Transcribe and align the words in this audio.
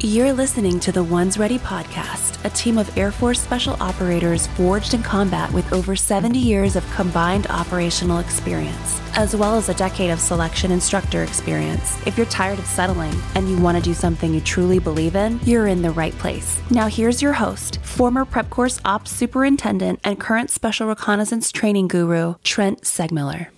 You're 0.00 0.32
listening 0.32 0.78
to 0.80 0.92
the 0.92 1.02
Ones 1.02 1.38
Ready 1.38 1.58
podcast, 1.58 2.44
a 2.44 2.50
team 2.50 2.78
of 2.78 2.96
Air 2.96 3.10
Force 3.10 3.40
special 3.40 3.76
operators 3.80 4.46
forged 4.46 4.94
in 4.94 5.02
combat 5.02 5.52
with 5.52 5.72
over 5.72 5.96
70 5.96 6.38
years 6.38 6.76
of 6.76 6.88
combined 6.92 7.48
operational 7.48 8.20
experience, 8.20 9.00
as 9.16 9.34
well 9.34 9.56
as 9.56 9.68
a 9.68 9.74
decade 9.74 10.10
of 10.10 10.20
selection 10.20 10.70
instructor 10.70 11.24
experience. 11.24 11.98
If 12.06 12.16
you're 12.16 12.26
tired 12.26 12.60
of 12.60 12.66
settling 12.66 13.12
and 13.34 13.50
you 13.50 13.58
want 13.58 13.76
to 13.76 13.82
do 13.82 13.92
something 13.92 14.32
you 14.32 14.40
truly 14.40 14.78
believe 14.78 15.16
in, 15.16 15.40
you're 15.42 15.66
in 15.66 15.82
the 15.82 15.90
right 15.90 16.16
place. 16.18 16.62
Now, 16.70 16.86
here's 16.86 17.20
your 17.20 17.32
host, 17.32 17.80
former 17.82 18.24
Prep 18.24 18.50
Course 18.50 18.78
Ops 18.84 19.10
Superintendent 19.10 19.98
and 20.04 20.20
current 20.20 20.50
Special 20.50 20.86
Reconnaissance 20.86 21.50
Training 21.50 21.88
Guru, 21.88 22.36
Trent 22.44 22.82
Segmiller. 22.82 23.48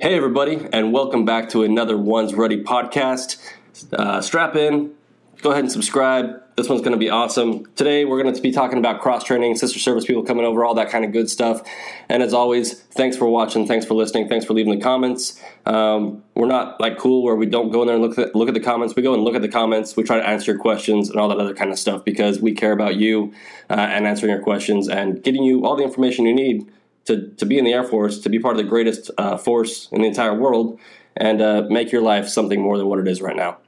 Hey, 0.00 0.14
everybody, 0.14 0.66
and 0.72 0.94
welcome 0.94 1.26
back 1.26 1.50
to 1.50 1.64
another 1.64 1.98
Ones 1.98 2.32
Ready 2.32 2.64
podcast. 2.64 3.36
Uh, 3.92 4.22
strap 4.22 4.56
in, 4.56 4.95
go 5.42 5.50
ahead 5.50 5.64
and 5.64 5.72
subscribe. 5.72 6.42
This 6.56 6.68
one's 6.68 6.80
going 6.80 6.92
to 6.92 6.98
be 6.98 7.10
awesome. 7.10 7.66
Today, 7.76 8.06
we're 8.06 8.22
going 8.22 8.34
to 8.34 8.40
be 8.40 8.50
talking 8.50 8.78
about 8.78 9.02
cross 9.02 9.24
training, 9.24 9.56
sister 9.56 9.78
service 9.78 10.06
people 10.06 10.22
coming 10.22 10.46
over, 10.46 10.64
all 10.64 10.74
that 10.74 10.88
kind 10.88 11.04
of 11.04 11.12
good 11.12 11.28
stuff. 11.28 11.60
And 12.08 12.22
as 12.22 12.32
always, 12.32 12.80
thanks 12.80 13.14
for 13.16 13.26
watching, 13.26 13.66
thanks 13.66 13.84
for 13.84 13.94
listening, 13.94 14.28
thanks 14.28 14.46
for 14.46 14.54
leaving 14.54 14.74
the 14.74 14.82
comments. 14.82 15.40
Um, 15.66 16.24
we're 16.34 16.46
not 16.46 16.80
like 16.80 16.96
cool 16.96 17.22
where 17.22 17.36
we 17.36 17.44
don't 17.44 17.70
go 17.70 17.82
in 17.82 17.88
there 17.88 17.96
and 17.96 18.04
look 18.04 18.18
at, 18.18 18.34
look 18.34 18.48
at 18.48 18.54
the 18.54 18.60
comments. 18.60 18.96
We 18.96 19.02
go 19.02 19.12
and 19.12 19.22
look 19.22 19.34
at 19.34 19.42
the 19.42 19.48
comments. 19.48 19.96
We 19.96 20.02
try 20.02 20.16
to 20.18 20.26
answer 20.26 20.52
your 20.52 20.60
questions 20.60 21.10
and 21.10 21.20
all 21.20 21.28
that 21.28 21.38
other 21.38 21.54
kind 21.54 21.70
of 21.70 21.78
stuff 21.78 22.04
because 22.04 22.40
we 22.40 22.52
care 22.52 22.72
about 22.72 22.96
you 22.96 23.34
uh, 23.68 23.74
and 23.74 24.06
answering 24.06 24.32
your 24.32 24.42
questions 24.42 24.88
and 24.88 25.22
getting 25.22 25.42
you 25.42 25.66
all 25.66 25.76
the 25.76 25.84
information 25.84 26.24
you 26.24 26.34
need 26.34 26.72
to, 27.04 27.28
to 27.32 27.44
be 27.44 27.58
in 27.58 27.64
the 27.64 27.74
Air 27.74 27.84
Force, 27.84 28.18
to 28.20 28.30
be 28.30 28.38
part 28.38 28.56
of 28.56 28.62
the 28.62 28.68
greatest 28.68 29.10
uh, 29.18 29.36
force 29.36 29.88
in 29.92 30.00
the 30.00 30.08
entire 30.08 30.34
world, 30.34 30.80
and 31.16 31.42
uh, 31.42 31.66
make 31.68 31.92
your 31.92 32.02
life 32.02 32.28
something 32.28 32.60
more 32.60 32.78
than 32.78 32.86
what 32.86 32.98
it 32.98 33.06
is 33.06 33.20
right 33.20 33.36
now. 33.36 33.58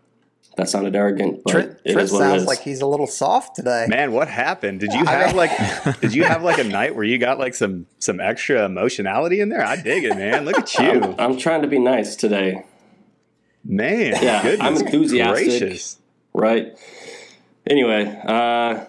That 0.58 0.68
sounded 0.68 0.94
arrogant, 0.96 1.42
but 1.44 1.50
Trent, 1.52 1.70
it 1.84 1.92
Trent 1.92 2.04
is 2.06 2.12
what 2.12 2.18
sounds 2.18 2.34
it 2.34 2.36
is. 2.42 2.46
like 2.48 2.58
he's 2.60 2.80
a 2.80 2.86
little 2.86 3.06
soft 3.06 3.54
today. 3.56 3.86
Man, 3.88 4.10
what 4.12 4.26
happened? 4.28 4.80
Did 4.80 4.92
you 4.92 5.04
have 5.06 5.34
like 5.34 5.52
did 6.00 6.12
you 6.14 6.24
have 6.24 6.42
like 6.42 6.58
a 6.58 6.64
night 6.64 6.94
where 6.96 7.04
you 7.04 7.16
got 7.16 7.38
like 7.38 7.54
some 7.54 7.86
some 8.00 8.18
extra 8.20 8.64
emotionality 8.66 9.40
in 9.40 9.48
there? 9.50 9.64
I 9.64 9.76
dig 9.76 10.02
it, 10.04 10.16
man. 10.16 10.44
Look 10.44 10.58
at 10.58 10.74
you. 10.78 11.02
I'm, 11.02 11.14
I'm 11.18 11.36
trying 11.38 11.62
to 11.62 11.68
be 11.68 11.78
nice 11.78 12.16
today, 12.16 12.64
Man, 13.64 14.16
Yeah, 14.22 14.42
goodness 14.42 14.66
I'm 14.80 14.84
enthusiastic. 14.86 15.46
gracious. 15.60 15.98
right? 16.34 16.76
Anyway, 17.66 18.20
uh, 18.26 18.84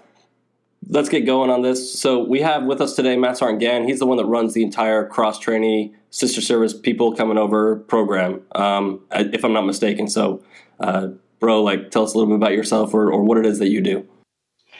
let's 0.87 1.09
get 1.09 1.21
going 1.27 1.49
on 1.51 1.61
this. 1.61 1.99
So 1.99 2.23
we 2.23 2.41
have 2.41 2.63
with 2.63 2.81
us 2.81 2.95
today 2.95 3.15
Master 3.15 3.39
Sergeant 3.45 3.59
Gann. 3.59 3.87
He's 3.87 3.99
the 3.99 4.05
one 4.07 4.17
that 4.17 4.25
runs 4.25 4.53
the 4.53 4.63
entire 4.63 5.05
cross 5.07 5.37
training 5.37 5.95
sister 6.09 6.41
service 6.41 6.73
people 6.73 7.13
coming 7.15 7.37
over 7.37 7.75
program, 7.75 8.41
um, 8.53 9.01
if 9.11 9.43
I'm 9.45 9.53
not 9.53 9.65
mistaken. 9.67 10.07
So, 10.07 10.41
uh, 10.79 11.09
bro, 11.39 11.63
like, 11.63 11.91
tell 11.91 12.03
us 12.03 12.13
a 12.13 12.17
little 12.17 12.31
bit 12.31 12.37
about 12.37 12.53
yourself 12.53 12.93
or, 12.93 13.11
or 13.11 13.23
what 13.23 13.37
it 13.37 13.45
is 13.45 13.59
that 13.59 13.69
you 13.69 13.81
do. 13.81 14.07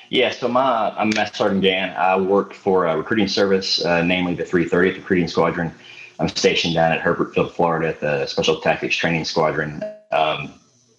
Yeah, 0.09 0.31
so 0.31 0.47
my 0.47 0.89
I'm 0.97 1.09
Master 1.09 1.37
Sergeant 1.37 1.61
Dan. 1.61 1.95
I 1.95 2.17
work 2.17 2.53
for 2.53 2.87
a 2.87 2.97
recruiting 2.97 3.27
service, 3.27 3.85
uh, 3.85 4.01
namely 4.01 4.33
the 4.33 4.43
330th 4.43 4.95
Recruiting 4.95 5.27
Squadron. 5.27 5.71
I'm 6.19 6.27
stationed 6.27 6.73
down 6.73 6.91
at 6.91 6.99
Hurlburt 6.99 7.33
Field, 7.33 7.53
Florida, 7.53 7.89
at 7.89 7.99
the 7.99 8.25
Special 8.25 8.59
Tactics 8.59 8.95
Training 8.95 9.23
Squadron. 9.23 9.83
Um, 10.11 10.53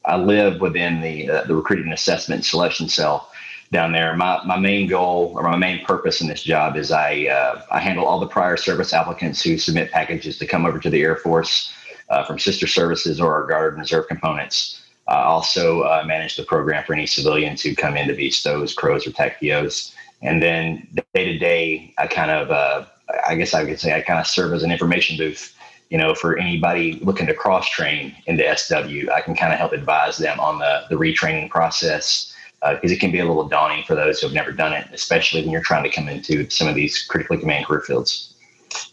I 0.05 0.17
live 0.17 0.61
within 0.61 1.01
the 1.01 1.29
uh, 1.29 1.45
the 1.45 1.55
recruiting 1.55 1.93
assessment 1.93 2.45
selection 2.45 2.89
cell 2.89 3.31
down 3.73 3.93
there. 3.93 4.17
My 4.17 4.41
my 4.47 4.59
main 4.59 4.87
goal 4.87 5.33
or 5.37 5.43
my 5.43 5.57
main 5.57 5.85
purpose 5.85 6.21
in 6.21 6.29
this 6.29 6.43
job 6.43 6.77
is 6.77 6.91
I 6.93 7.27
uh, 7.27 7.63
I 7.71 7.81
handle 7.81 8.07
all 8.07 8.21
the 8.21 8.27
prior 8.27 8.57
service 8.57 8.93
applicants 8.93 9.43
who 9.43 9.59
submit 9.59 9.91
packages 9.91 10.39
to 10.39 10.47
come 10.47 10.65
over 10.65 10.79
to 10.79 10.89
the 10.89 11.03
Air 11.03 11.17
Force 11.17 11.73
uh, 12.09 12.25
from 12.25 12.39
sister 12.39 12.67
services 12.67 13.21
or 13.21 13.35
our 13.35 13.47
Guard 13.47 13.75
and 13.75 13.81
Reserve 13.81 14.09
components. 14.09 14.80
I 15.11 15.25
also 15.25 15.83
uh, 15.83 16.05
manage 16.07 16.37
the 16.37 16.45
program 16.45 16.85
for 16.85 16.93
any 16.93 17.07
civilians 17.07 17.63
who 17.63 17.75
come 17.75 17.97
in 17.97 18.07
to 18.07 18.15
be 18.15 18.31
STOs, 18.31 18.77
CROWs, 18.77 19.07
or 19.07 19.11
TACPOs. 19.11 19.93
And 20.23 20.41
then 20.41 20.87
day 21.15 21.25
to 21.25 21.39
day, 21.39 21.93
I 21.99 22.07
kind 22.07 22.31
of, 22.31 22.51
uh, 22.51 22.85
I 23.27 23.35
guess 23.35 23.53
I 23.53 23.65
could 23.65 23.81
say 23.81 23.97
I 23.97 24.03
kind 24.03 24.21
of 24.21 24.27
serve 24.27 24.53
as 24.53 24.63
an 24.63 24.71
information 24.71 25.17
booth, 25.17 25.57
you 25.89 25.99
know, 25.99 26.15
for 26.15 26.39
anybody 26.39 27.01
looking 27.03 27.27
to 27.27 27.35
cross 27.35 27.69
train 27.69 28.15
into 28.27 28.45
SW. 28.57 29.11
I 29.13 29.21
can 29.21 29.35
kind 29.35 29.53
of 29.53 29.59
help 29.59 29.73
advise 29.73 30.17
them 30.19 30.39
on 30.39 30.61
the, 30.61 30.85
the 30.89 30.97
retraining 30.97 31.51
process 31.51 32.33
because 32.61 32.91
uh, 32.93 32.95
it 32.95 33.01
can 33.01 33.11
be 33.11 33.19
a 33.19 33.25
little 33.25 33.49
daunting 33.49 33.83
for 33.85 33.97
those 33.97 34.21
who 34.21 34.29
have 34.29 34.35
never 34.35 34.53
done 34.53 34.73
it, 34.73 34.87
especially 34.93 35.41
when 35.41 35.51
you're 35.51 35.63
trying 35.63 35.83
to 35.83 35.91
come 35.91 36.09
into 36.09 36.49
some 36.51 36.69
of 36.69 36.77
these 36.77 37.03
critically 37.05 37.39
command 37.39 37.67
career 37.67 37.81
fields. 37.81 38.35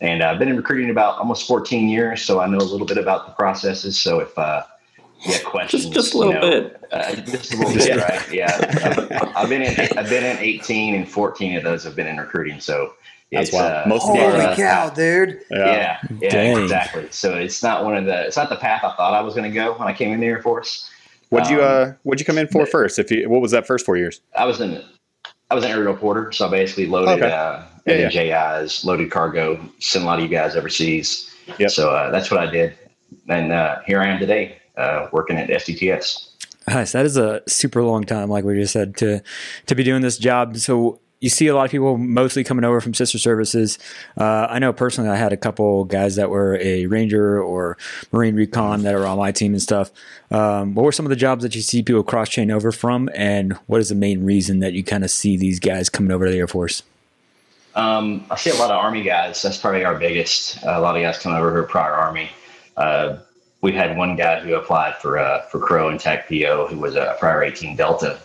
And 0.02 0.24
I've 0.24 0.40
been 0.40 0.48
in 0.48 0.58
recruiting 0.58 0.90
about 0.90 1.20
almost 1.20 1.48
14 1.48 1.90
years, 1.90 2.24
so 2.24 2.40
I 2.40 2.48
know 2.48 2.58
a 2.58 2.60
little 2.60 2.88
bit 2.88 2.98
about 2.98 3.28
the 3.28 3.34
processes. 3.34 4.00
So 4.00 4.20
if 4.20 4.36
yeah, 5.26 5.38
questions. 5.46 5.84
Just, 5.86 5.94
just 5.94 6.14
a 6.14 6.18
little 6.18 6.34
you 6.34 6.40
know, 6.40 6.62
bit. 6.70 6.84
Uh, 6.92 7.16
just 7.16 7.54
a 7.54 7.58
little 7.58 7.74
bit, 7.74 7.98
right? 7.98 8.32
Yeah, 8.32 8.58
I've, 8.84 9.32
I've 9.36 9.50
been 9.50 9.62
in. 9.62 9.98
I've 9.98 10.10
been 10.10 10.24
in 10.24 10.38
18, 10.38 10.96
and 10.96 11.10
14 11.10 11.58
of 11.58 11.64
those 11.64 11.84
have 11.84 11.96
been 11.96 12.08
in 12.08 12.18
recruiting. 12.18 12.60
So 12.60 12.94
That's 13.32 13.50
it's, 13.50 13.54
wild. 13.56 13.72
uh, 13.72 13.84
Most 13.88 14.04
of 14.04 14.10
Holy 14.16 14.22
our, 14.22 14.36
uh, 14.52 14.56
cow, 14.56 14.90
dude! 14.90 15.42
yeah, 15.52 16.00
yeah, 16.22 16.30
Dang. 16.30 16.58
exactly. 16.62 17.08
So 17.12 17.36
it's 17.36 17.62
not 17.64 17.84
one 17.84 17.96
of 17.98 18.06
the. 18.06 18.26
It's 18.28 18.38
not 18.38 18.50
the 18.50 18.56
path 18.56 18.84
I 18.84 18.96
thought 18.96 19.14
I 19.14 19.22
was 19.22 19.34
going 19.36 19.50
to 19.50 19.54
go 19.54 19.74
when 19.78 19.88
I 19.88 19.94
came 19.94 20.12
in 20.12 20.20
the 20.20 20.28
Air 20.28 20.42
Force. 20.42 20.90
What'd 21.30 21.50
you 21.50 21.62
Um, 21.62 21.90
uh 21.90 21.92
what'd 22.04 22.22
you 22.22 22.26
come 22.26 22.38
in 22.38 22.48
for 22.48 22.66
first? 22.66 23.00
If 23.00 23.12
you 23.12 23.30
what 23.30 23.42
was 23.42 23.52
that 23.52 23.68
first 23.68 23.86
four 23.86 23.98
years? 23.98 24.22
I 24.36 24.46
was 24.46 24.62
in. 24.62 24.82
I 25.50 25.56
was 25.56 25.64
an 25.64 25.72
aerial 25.72 25.96
porter, 25.96 26.32
so 26.34 26.48
I 26.48 26.50
basically 26.52 26.88
loaded 26.88 27.24
Okay. 27.24 27.34
uh, 27.34 27.64
Yeah, 27.86 28.10
NJIs, 28.10 28.84
loaded 28.84 29.10
cargo, 29.12 29.58
sent 29.80 30.04
a 30.04 30.06
lot 30.06 30.20
of 30.20 30.24
you 30.24 30.30
guys 30.30 30.56
overseas. 30.58 31.34
Yep. 31.58 31.70
So 31.72 31.90
uh, 31.90 32.12
that's 32.12 32.30
what 32.30 32.40
I 32.42 32.50
did, 32.52 32.78
and 33.30 33.54
uh, 33.54 33.80
here 33.86 34.02
I 34.02 34.08
am 34.08 34.20
today, 34.20 34.58
uh, 34.78 35.08
working 35.12 35.38
at 35.38 35.50
STTS. 35.50 36.30
Nice. 36.68 36.92
That 36.92 37.06
is 37.06 37.18
a 37.18 37.42
super 37.48 37.84
long 37.84 38.04
time, 38.04 38.30
like 38.30 38.44
we 38.44 38.56
just 38.56 38.74
said, 38.74 38.98
to 38.98 39.22
to 39.68 39.76
be 39.76 39.84
doing 39.84 40.02
this 40.02 40.18
job. 40.18 40.58
So 40.58 41.00
you 41.20 41.30
see 41.30 41.48
a 41.48 41.56
lot 41.56 41.66
of 41.66 41.72
people 41.72 41.98
mostly 41.98 42.44
coming 42.44 42.64
over 42.64 42.80
from 42.80 42.94
sister 42.94 43.18
services. 43.18 43.80
Uh, 44.18 44.48
I 44.50 44.60
know 44.60 44.72
personally, 44.72 45.10
I 45.10 45.16
had 45.16 45.34
a 45.34 45.38
couple 45.38 45.86
guys 45.86 46.16
that 46.16 46.30
were 46.30 46.58
a 46.62 46.86
ranger 46.86 47.42
or 47.42 47.78
marine 48.12 48.36
recon 48.36 48.84
that 48.84 48.94
are 48.94 49.06
on 49.06 49.18
my 49.18 49.32
team 49.32 49.54
and 49.54 49.62
stuff. 49.62 49.92
Um, 50.30 50.76
what 50.76 50.84
were 50.84 50.92
some 50.92 51.06
of 51.06 51.10
the 51.10 51.16
jobs 51.16 51.44
that 51.44 51.56
you 51.56 51.62
see 51.62 51.82
people 51.82 52.04
cross 52.04 52.30
chain 52.30 52.52
over 52.52 52.72
from, 52.72 53.10
and 53.16 53.54
what 53.66 53.82
is 53.82 53.90
the 53.90 53.96
main 53.96 54.26
reason 54.26 54.60
that 54.60 54.74
you 54.74 54.84
kind 54.84 55.04
of 55.04 55.10
see 55.10 55.38
these 55.38 55.60
guys 55.60 55.90
coming 55.90 56.12
over 56.12 56.26
to 56.26 56.32
the 56.32 56.38
Air 56.38 56.48
Force? 56.48 56.84
Um, 57.74 58.26
I 58.30 58.36
see 58.36 58.50
a 58.50 58.56
lot 58.56 58.72
of 58.72 58.78
Army 58.78 59.04
guys. 59.04 59.42
That's 59.42 59.58
probably 59.58 59.86
our 59.86 59.98
biggest. 59.98 60.64
Uh, 60.66 60.78
a 60.78 60.82
lot 60.82 60.96
of 60.96 61.02
guys 61.02 61.18
coming 61.18 61.38
over 61.38 61.52
here 61.52 61.64
prior 61.64 61.94
Army. 61.94 62.30
Uh, 62.76 63.18
we 63.62 63.72
had 63.72 63.98
one 63.98 64.16
guy 64.16 64.40
who 64.40 64.56
applied 64.56 64.96
for 64.98 65.18
uh, 65.18 65.42
for 65.44 65.60
Crow 65.60 65.90
and 65.90 66.00
TACPO 66.00 66.70
who 66.70 66.80
was 66.80 66.96
a 66.96 67.16
prior 67.20 67.44
18 67.44 67.76
Delta. 67.76 68.20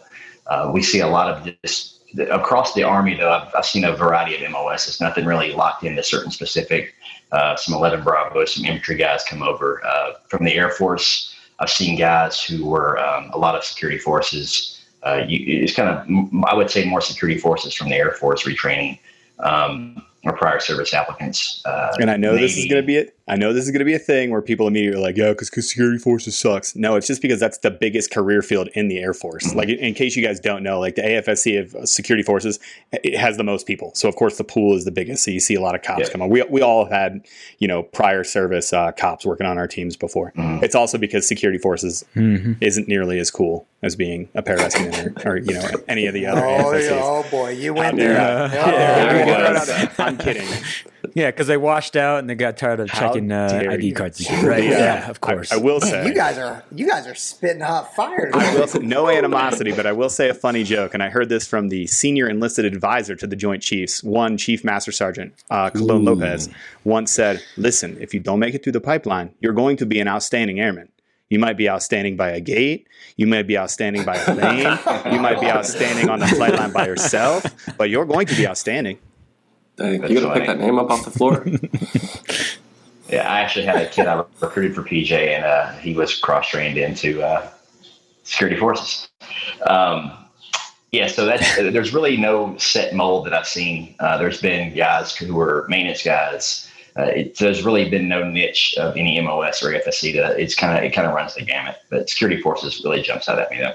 Uh, 0.47 0.71
we 0.73 0.83
see 0.83 1.01
a 1.01 1.07
lot 1.07 1.29
of 1.29 1.55
this 1.63 2.01
across 2.31 2.75
the 2.75 2.83
Army, 2.83 3.15
though. 3.15 3.31
I've, 3.31 3.53
I've 3.57 3.67
seen 3.67 3.85
a 3.85 3.95
variety 3.95 4.43
of 4.43 4.51
MOS. 4.51 4.89
It's 4.89 5.01
nothing 5.01 5.25
really 5.25 5.53
locked 5.53 5.85
into 5.85 6.03
certain 6.03 6.31
specific. 6.31 6.95
Uh, 7.31 7.57
some 7.57 7.75
11 7.75 8.03
Bravo, 8.03 8.45
some 8.45 8.65
infantry 8.65 8.97
guys 8.97 9.25
come 9.25 9.43
over 9.43 9.83
uh, 9.87 10.15
from 10.29 10.45
the 10.45 10.53
Air 10.53 10.71
Force. 10.71 11.35
I've 11.59 11.71
seen 11.71 11.99
guys 11.99 12.43
who 12.43 12.67
were 12.67 12.99
um, 12.99 13.31
a 13.33 13.39
lot 13.39 13.55
of 13.55 13.65
security 13.65 13.99
forces. 13.99 14.81
Uh, 15.03 15.23
you, 15.27 15.63
it's 15.63 15.75
kind 15.75 15.89
of, 15.89 16.45
I 16.45 16.55
would 16.55 16.71
say, 16.71 16.85
more 16.85 17.01
security 17.01 17.39
forces 17.41 17.73
from 17.75 17.89
the 17.89 17.97
Air 17.97 18.13
Force 18.13 18.45
retraining 18.45 18.99
um, 19.39 20.05
or 20.25 20.37
prior 20.37 20.61
service 20.61 20.93
applicants. 20.93 21.63
Uh, 21.65 21.97
And 22.01 22.11
I 22.11 22.17
know 22.17 22.37
this 22.37 22.57
is 22.57 22.67
going 22.67 22.83
to 22.83 22.87
be 22.87 22.97
it. 22.97 23.17
I 23.33 23.37
know 23.37 23.53
this 23.53 23.65
is 23.65 23.71
going 23.71 23.79
to 23.81 23.85
be 23.85 23.95
a 23.95 23.99
thing 23.99 24.31
where 24.31 24.43
people 24.43 24.67
immediately 24.67 24.99
are 25.01 25.03
like, 25.03 25.17
"Yeah, 25.17 25.31
because 25.31 25.49
security 25.69 25.99
forces 25.99 26.37
sucks." 26.37 26.77
No, 26.77 26.97
it's 26.97 27.07
just 27.07 27.23
because 27.23 27.41
that's 27.41 27.59
the 27.59 27.71
biggest 27.71 28.11
career 28.11 28.43
field 28.43 28.69
in 28.75 28.89
the 28.89 28.99
Air 28.99 29.15
Force. 29.15 29.49
Mm-hmm. 29.49 29.59
Like, 29.59 29.69
in 29.71 29.95
case 29.95 30.17
you 30.17 30.23
guys 30.25 30.39
don't 30.41 30.63
know, 30.63 30.79
like 30.79 30.95
the 30.97 31.03
AFSC 31.03 31.59
of 31.61 31.75
uh, 31.75 31.87
security 31.87 32.23
forces, 32.23 32.59
it 32.93 33.17
has 33.17 33.37
the 33.37 33.45
most 33.45 33.67
people. 33.67 33.91
So 33.95 34.09
of 34.09 34.17
course 34.17 34.37
the 34.39 34.45
pool 34.45 34.77
is 34.77 34.85
the 34.85 34.91
biggest. 34.91 35.25
So 35.25 35.31
you 35.31 35.41
see 35.41 35.55
a 35.55 35.61
lot 35.61 35.75
of 35.75 35.83
cops 35.83 36.03
Yeah. 36.07 36.09
come 36.13 36.23
on. 36.23 36.29
We 36.29 36.43
we 36.51 36.61
all 36.61 36.85
had 36.85 37.27
you 37.59 37.69
know 37.69 37.83
prior 37.83 38.23
service 38.25 38.73
uh, 38.73 38.93
cops 38.93 39.25
working 39.25 39.47
on 39.47 39.57
our 39.59 39.67
teams 39.67 39.97
before. 39.97 40.33
Mhm. 40.37 40.63
It's 40.63 40.75
also 40.75 40.99
because 40.99 41.27
security 41.27 41.59
forces 41.59 42.05
Mm-hmm. 42.15 42.53
isn't 42.61 42.87
nearly 42.89 43.19
as 43.19 43.31
cool 43.31 43.67
as 43.83 43.97
being 43.97 44.29
a 44.35 44.43
pararescue 44.43 45.25
or, 45.25 45.31
or 45.33 45.37
you 45.39 45.55
know 45.55 45.69
any 45.89 46.07
of 46.07 46.15
the 46.15 46.27
other 46.27 46.45
Oh, 46.45 46.73
AFSCs. 46.73 47.01
oh 47.03 47.25
boy, 47.31 47.51
you 47.51 47.73
went 47.75 47.95
Out 47.95 47.97
there. 47.97 48.15
there. 48.15 48.21
Uh, 48.21 48.53
Yeah, 48.53 48.67
yeah, 48.71 48.95
there 48.95 49.25
there 49.27 49.45
it 49.45 49.51
it 49.51 49.55
was. 49.55 49.99
I'm 49.99 50.19
kidding. 50.19 50.49
Yeah, 51.15 51.31
because 51.31 51.47
they 51.47 51.57
washed 51.57 51.95
out 51.97 52.21
and 52.21 52.31
they 52.31 52.35
got 52.35 52.57
tired 52.57 52.81
of 52.81 52.89
How 52.91 53.09
checking 53.09 53.31
uh, 53.31 53.49
dare 53.49 53.71
ID 53.73 53.87
you. 53.89 53.95
cards. 53.95 54.19
and 54.19 54.27
shit, 54.29 54.45
Right? 54.49 54.65
Yeah, 54.65 55.09
of 55.11 55.19
I- 55.23 55.33
course. 55.33 55.53
I, 55.53 55.57
will 55.57 55.81
say 55.81 56.07
You 56.07 56.15
guys 56.15 56.39
are 56.39 56.65
you 56.75 56.89
guys 56.89 57.07
are 57.07 57.15
spitting 57.15 57.61
hot 57.61 57.95
fire. 57.95 58.31
I 58.35 58.55
will 58.55 58.67
say, 58.67 58.79
no 58.79 59.09
animosity, 59.09 59.73
but 59.73 59.87
I 59.87 59.93
will 59.93 60.09
say 60.11 60.29
a 60.29 60.35
funny 60.35 60.65
joke, 60.65 60.95
and 60.95 61.03
I 61.03 61.11
heard 61.11 61.29
this 61.29 61.47
from 61.47 61.69
the 61.69 61.87
senior 61.87 62.29
enlisted 62.29 62.65
advisor 62.65 63.15
to 63.17 63.27
the 63.27 63.37
Joint 63.37 63.63
Chiefs, 63.63 64.03
one 64.03 64.37
Chief 64.37 64.65
Master 64.65 64.93
Sergeant 64.93 65.35
uh, 65.51 65.71
Colon 65.71 66.05
Lopez, 66.05 66.49
once 66.85 67.13
said, 67.13 67.43
"Listen, 67.57 67.97
if 68.01 68.15
you 68.15 68.21
don't 68.21 68.39
make 68.39 68.55
it 68.55 68.63
through 68.63 68.73
the 68.73 68.81
pipeline, 68.81 69.35
you're 69.41 69.53
going 69.53 69.77
to 69.79 69.87
be 69.87 70.01
an 70.01 70.09
outstanding 70.09 70.61
airman. 70.61 70.89
You 71.29 71.39
might 71.39 71.57
be 71.57 71.69
outstanding 71.69 72.17
by 72.17 72.31
a 72.31 72.41
gate, 72.41 72.87
you 73.17 73.27
might 73.27 73.47
be 73.47 73.57
outstanding 73.57 74.05
by 74.05 74.17
a 74.17 74.35
lane, 74.35 74.79
you 75.13 75.19
might 75.21 75.41
be 75.41 75.47
outstanding 75.47 76.11
on 76.11 76.21
the 76.21 76.27
flight 76.27 76.55
line 76.55 76.73
by 76.73 76.87
yourself, 76.87 77.45
but 77.79 77.91
you're 77.91 78.05
going 78.07 78.27
to 78.27 78.35
be 78.35 78.47
outstanding." 78.47 78.99
Dang, 79.77 80.01
That's 80.01 80.13
you 80.13 80.21
gonna 80.21 80.35
pick 80.35 80.47
that 80.47 80.59
name 80.59 80.79
up 80.79 80.91
off 80.91 81.05
the 81.05 81.11
floor? 81.11 81.45
Yeah, 83.13 83.31
I 83.31 83.41
actually 83.41 83.67
had 83.67 83.77
a 83.77 83.89
kid 83.91 84.07
I 84.07 84.25
recruited 84.41 84.75
for 84.75 84.83
PJ, 84.83 85.13
and 85.13 85.45
uh, 85.45 85.73
he 85.73 85.93
was 85.93 86.19
cross 86.19 86.49
trained 86.49 86.79
into 86.79 87.23
uh, 87.23 87.51
security 88.25 88.59
forces. 88.59 89.09
Um, 89.67 90.11
yeah, 90.93 91.09
so 91.09 91.27
that's 91.27 91.57
there's 91.57 91.93
really 91.93 92.17
no 92.17 92.57
set 92.57 92.95
mold 92.95 93.27
that 93.27 93.35
I've 93.35 93.47
seen. 93.47 93.95
Uh, 94.01 94.17
there's 94.17 94.41
been 94.41 94.75
guys 94.75 95.15
who 95.15 95.35
were 95.35 95.67
maintenance 95.69 96.03
guys. 96.03 96.71
Uh, 96.97 97.05
it, 97.05 97.37
there's 97.37 97.63
really 97.63 97.89
been 97.91 98.09
no 98.09 98.27
niche 98.27 98.75
of 98.79 98.97
any 98.97 99.21
MOS 99.21 99.63
or 99.63 99.73
FSC. 99.73 100.15
That 100.15 100.41
it's 100.41 100.55
kind 100.55 100.79
of 100.79 100.83
it 100.83 100.95
kind 100.95 101.07
of 101.07 101.13
runs 101.13 101.35
the 101.35 101.43
gamut. 101.43 101.77
But 101.91 102.09
security 102.09 102.41
forces 102.41 102.83
really 102.83 103.03
jumps 103.03 103.29
out 103.29 103.39
at 103.39 103.51
me 103.51 103.59
though. 103.59 103.75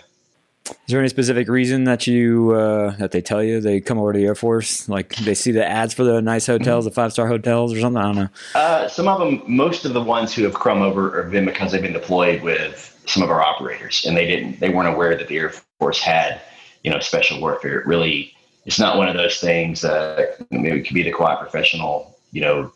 Is 0.72 0.78
there 0.88 1.00
any 1.00 1.10
specific 1.10 1.48
reason 1.48 1.84
that 1.86 2.08
you 2.08 2.52
uh, 2.52 2.96
that 2.98 3.12
they 3.12 3.22
tell 3.22 3.44
you 3.44 3.60
they 3.60 3.80
come 3.80 3.98
over 3.98 4.14
to 4.14 4.20
the 4.20 4.26
Air 4.26 4.36
Force? 4.36 4.88
Like 4.90 5.16
they 5.18 5.34
see 5.34 5.52
the 5.52 5.66
ads 5.66 5.94
for 5.94 6.04
the 6.04 6.22
nice 6.22 6.48
hotels, 6.48 6.86
the 6.86 6.92
five 6.92 7.12
star 7.12 7.28
hotels, 7.28 7.74
or 7.74 7.80
something? 7.80 8.02
I 8.02 8.06
don't 8.06 8.16
know. 8.16 8.30
Uh, 8.56 8.88
some 8.88 9.08
of 9.08 9.20
them, 9.20 9.44
most 9.48 9.86
of 9.86 9.94
the 9.94 10.02
ones 10.02 10.34
who 10.34 10.44
have 10.44 10.54
come 10.54 10.82
over 10.82 11.22
have 11.22 11.32
been 11.32 11.46
because 11.46 11.72
they've 11.72 11.82
been 11.82 11.94
deployed 11.94 12.42
with 12.42 12.94
some 13.06 13.24
of 13.24 13.30
our 13.30 13.42
operators, 13.42 14.06
and 14.06 14.16
they 14.16 14.26
didn't, 14.26 14.60
they 14.60 14.70
weren't 14.70 14.94
aware 14.94 15.16
that 15.16 15.28
the 15.28 15.38
Air 15.38 15.52
Force 15.80 16.02
had, 16.02 16.42
you 16.84 16.92
know, 16.92 17.00
special 17.00 17.40
warfare. 17.40 17.80
It 17.80 17.88
really, 17.88 18.34
it's 18.66 18.80
not 18.80 18.98
one 18.98 19.08
of 19.08 19.16
those 19.16 19.40
things. 19.40 19.84
Uh, 19.84 20.26
maybe 20.52 20.80
it 20.80 20.84
could 20.84 20.96
be 20.96 21.04
the 21.04 21.12
quiet 21.12 21.40
professional, 21.40 22.18
you 22.32 22.42
know, 22.42 22.72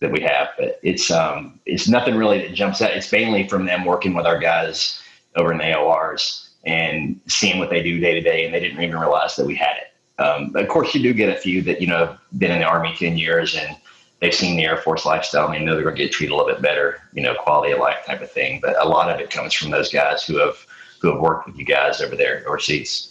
that 0.00 0.12
we 0.12 0.20
have, 0.20 0.48
but 0.58 0.80
it's 0.82 1.10
um, 1.10 1.58
it's 1.66 1.88
nothing 1.88 2.14
really 2.14 2.38
that 2.38 2.54
jumps 2.54 2.82
out. 2.82 2.90
It's 2.90 3.10
mainly 3.10 3.48
from 3.48 3.64
them 3.64 3.84
working 3.84 4.14
with 4.14 4.26
our 4.26 4.38
guys 4.38 5.00
over 5.36 5.52
in 5.52 5.58
the 5.58 5.64
AORs 5.64 6.43
and 6.66 7.20
seeing 7.26 7.58
what 7.58 7.70
they 7.70 7.82
do 7.82 8.00
day 8.00 8.14
to 8.14 8.20
day, 8.20 8.44
and 8.44 8.54
they 8.54 8.60
didn't 8.60 8.80
even 8.82 8.98
realize 8.98 9.36
that 9.36 9.46
we 9.46 9.54
had 9.54 9.76
it. 9.76 10.22
Um, 10.22 10.54
of 10.54 10.68
course, 10.68 10.94
you 10.94 11.02
do 11.02 11.12
get 11.12 11.28
a 11.28 11.38
few 11.38 11.62
that 11.62 11.80
you 11.80 11.86
know 11.86 11.98
have 12.06 12.18
been 12.38 12.50
in 12.50 12.60
the 12.60 12.64
Army 12.66 12.94
ten 12.98 13.16
years 13.18 13.54
and 13.56 13.76
they've 14.20 14.34
seen 14.34 14.56
the 14.56 14.64
Air 14.64 14.76
Force 14.78 15.04
lifestyle 15.04 15.46
and 15.46 15.54
they 15.54 15.64
know 15.64 15.74
they're 15.74 15.82
going 15.82 15.96
to 15.96 16.02
get 16.02 16.12
treated 16.12 16.32
a 16.32 16.36
little 16.36 16.50
bit 16.52 16.62
better, 16.62 16.98
you 17.12 17.22
know, 17.22 17.34
quality 17.34 17.72
of 17.72 17.80
life 17.80 17.98
type 18.06 18.22
of 18.22 18.30
thing. 18.30 18.58
But 18.62 18.80
a 18.82 18.88
lot 18.88 19.10
of 19.10 19.20
it 19.20 19.28
comes 19.30 19.52
from 19.52 19.70
those 19.70 19.90
guys 19.92 20.24
who 20.24 20.38
have 20.38 20.56
who 21.00 21.10
have 21.12 21.20
worked 21.20 21.46
with 21.46 21.56
you 21.58 21.64
guys 21.64 22.00
over 22.00 22.16
there 22.16 22.42
overseas. 22.46 23.10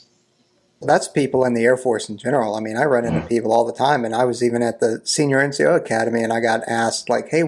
That's 0.81 1.07
people 1.07 1.45
in 1.45 1.53
the 1.53 1.63
Air 1.63 1.77
Force 1.77 2.09
in 2.09 2.17
general. 2.17 2.55
I 2.55 2.59
mean, 2.59 2.75
I 2.75 2.83
run 2.85 3.05
into 3.05 3.21
Mm. 3.21 3.29
people 3.29 3.53
all 3.53 3.63
the 3.65 3.71
time, 3.73 4.03
and 4.03 4.13
I 4.13 4.25
was 4.25 4.43
even 4.43 4.61
at 4.63 4.79
the 4.79 4.99
Senior 5.05 5.39
NCO 5.39 5.75
Academy, 5.77 6.23
and 6.23 6.33
I 6.33 6.39
got 6.41 6.61
asked 6.67 7.09
like, 7.09 7.29
"Hey, 7.29 7.43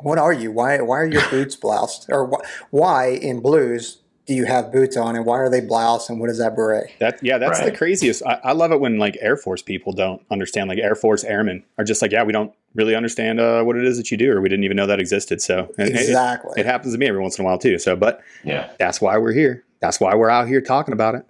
what 0.00 0.18
are 0.18 0.32
you? 0.32 0.50
Why 0.50 0.80
why 0.80 0.98
are 1.00 1.06
your 1.06 1.22
boots 1.30 1.56
bloused? 1.56 2.06
Or 2.08 2.26
wh- 2.26 2.72
why 2.72 3.08
in 3.08 3.40
blues 3.40 3.98
do 4.30 4.36
you 4.36 4.44
have 4.44 4.70
boots 4.70 4.96
on, 4.96 5.16
and 5.16 5.26
why 5.26 5.38
are 5.38 5.50
they 5.50 5.60
bloused? 5.60 6.08
And 6.08 6.20
what 6.20 6.30
is 6.30 6.38
that 6.38 6.54
beret?" 6.54 6.92
That 7.00 7.18
yeah, 7.20 7.36
that's 7.36 7.58
the 7.60 7.72
craziest. 7.72 8.22
I, 8.24 8.38
I 8.44 8.52
love 8.52 8.70
it 8.70 8.78
when 8.80 8.96
like 8.96 9.18
Air 9.20 9.36
Force 9.36 9.60
people 9.60 9.92
don't 9.92 10.22
understand. 10.30 10.68
Like 10.68 10.78
Air 10.78 10.94
Force 10.94 11.24
airmen 11.24 11.64
are 11.78 11.84
just 11.84 12.00
like, 12.00 12.12
yeah, 12.12 12.22
we 12.22 12.32
don't 12.32 12.52
really 12.76 12.94
understand 12.94 13.40
uh, 13.40 13.64
what 13.64 13.74
it 13.76 13.84
is 13.84 13.96
that 13.96 14.12
you 14.12 14.16
do, 14.16 14.30
or 14.30 14.40
we 14.40 14.48
didn't 14.48 14.62
even 14.64 14.76
know 14.76 14.86
that 14.86 15.00
existed. 15.00 15.42
So 15.42 15.68
it- 15.78 15.88
it- 15.88 15.94
Exactly. 15.96 16.52
it, 16.60 16.64
happens 16.64 16.92
to 16.94 16.98
me 16.98 17.08
every 17.08 17.20
once 17.20 17.36
in 17.40 17.44
a 17.44 17.46
while 17.48 17.58
too. 17.58 17.76
So, 17.80 17.96
but 17.96 18.20
Yeah. 18.44 18.70
that's 18.78 19.00
why 19.00 19.18
we're 19.18 19.32
here. 19.32 19.64
That's 19.80 19.98
why 19.98 20.14
we're 20.14 20.30
out 20.30 20.46
here 20.46 20.60
talking 20.60 20.92
about 20.92 21.16
it. 21.16 21.24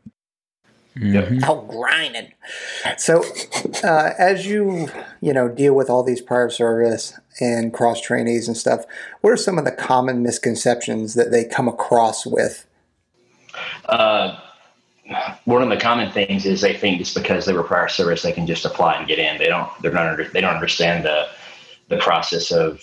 Yep. 1.00 1.44
out 1.44 1.68
grinding. 1.68 2.32
So, 2.98 3.24
uh, 3.84 4.10
as 4.18 4.44
you 4.46 4.88
you 5.22 5.32
know 5.32 5.48
deal 5.48 5.72
with 5.72 5.88
all 5.88 6.02
these 6.02 6.20
prior 6.20 6.50
service 6.50 7.18
and 7.40 7.72
cross 7.72 8.00
trainees 8.02 8.48
and 8.48 8.56
stuff, 8.56 8.84
what 9.22 9.30
are 9.30 9.36
some 9.38 9.56
of 9.56 9.64
the 9.64 9.70
common 9.72 10.22
misconceptions 10.22 11.14
that 11.14 11.30
they 11.30 11.44
come 11.44 11.68
across 11.68 12.26
with? 12.26 12.66
Uh, 13.86 14.38
one 15.44 15.62
of 15.62 15.68
the 15.68 15.76
common 15.76 16.10
things 16.12 16.46
is 16.46 16.60
they 16.60 16.74
think 16.74 16.98
just 16.98 17.14
because 17.14 17.44
they 17.44 17.52
were 17.52 17.62
prior 17.62 17.88
service, 17.88 18.22
they 18.22 18.32
can 18.32 18.46
just 18.46 18.64
apply 18.64 18.96
and 18.96 19.08
get 19.08 19.18
in. 19.18 19.38
They 19.38 19.46
don't. 19.46 19.70
They're 19.82 19.92
not. 19.92 20.06
Under, 20.06 20.24
they 20.24 20.40
don't 20.40 20.54
understand 20.54 21.04
the 21.04 21.28
the 21.88 21.98
process 21.98 22.52
of 22.52 22.80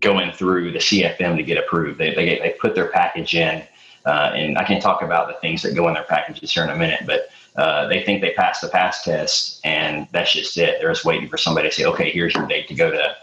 going 0.00 0.30
through 0.32 0.72
the 0.72 0.78
CFM 0.78 1.36
to 1.36 1.42
get 1.42 1.58
approved. 1.58 1.98
They 1.98 2.14
they, 2.14 2.38
they 2.38 2.54
put 2.60 2.74
their 2.74 2.88
package 2.88 3.34
in, 3.34 3.62
uh, 4.04 4.32
and 4.34 4.56
I 4.58 4.64
can 4.64 4.80
talk 4.80 5.02
about 5.02 5.28
the 5.28 5.34
things 5.40 5.62
that 5.62 5.74
go 5.74 5.88
in 5.88 5.94
their 5.94 6.04
packages 6.04 6.52
here 6.52 6.64
in 6.64 6.70
a 6.70 6.76
minute. 6.76 7.02
But 7.06 7.28
uh, 7.56 7.88
they 7.88 8.04
think 8.04 8.20
they 8.20 8.32
passed 8.34 8.60
the 8.60 8.68
pass 8.68 9.02
test, 9.02 9.60
and 9.64 10.06
that's 10.12 10.32
just 10.32 10.56
it. 10.58 10.78
They're 10.80 10.92
just 10.92 11.04
waiting 11.04 11.28
for 11.28 11.38
somebody 11.38 11.68
to 11.68 11.74
say, 11.74 11.84
"Okay, 11.86 12.10
here's 12.10 12.34
your 12.34 12.46
date 12.46 12.68
to 12.68 12.74
go 12.74 12.90
to." 12.90 13.16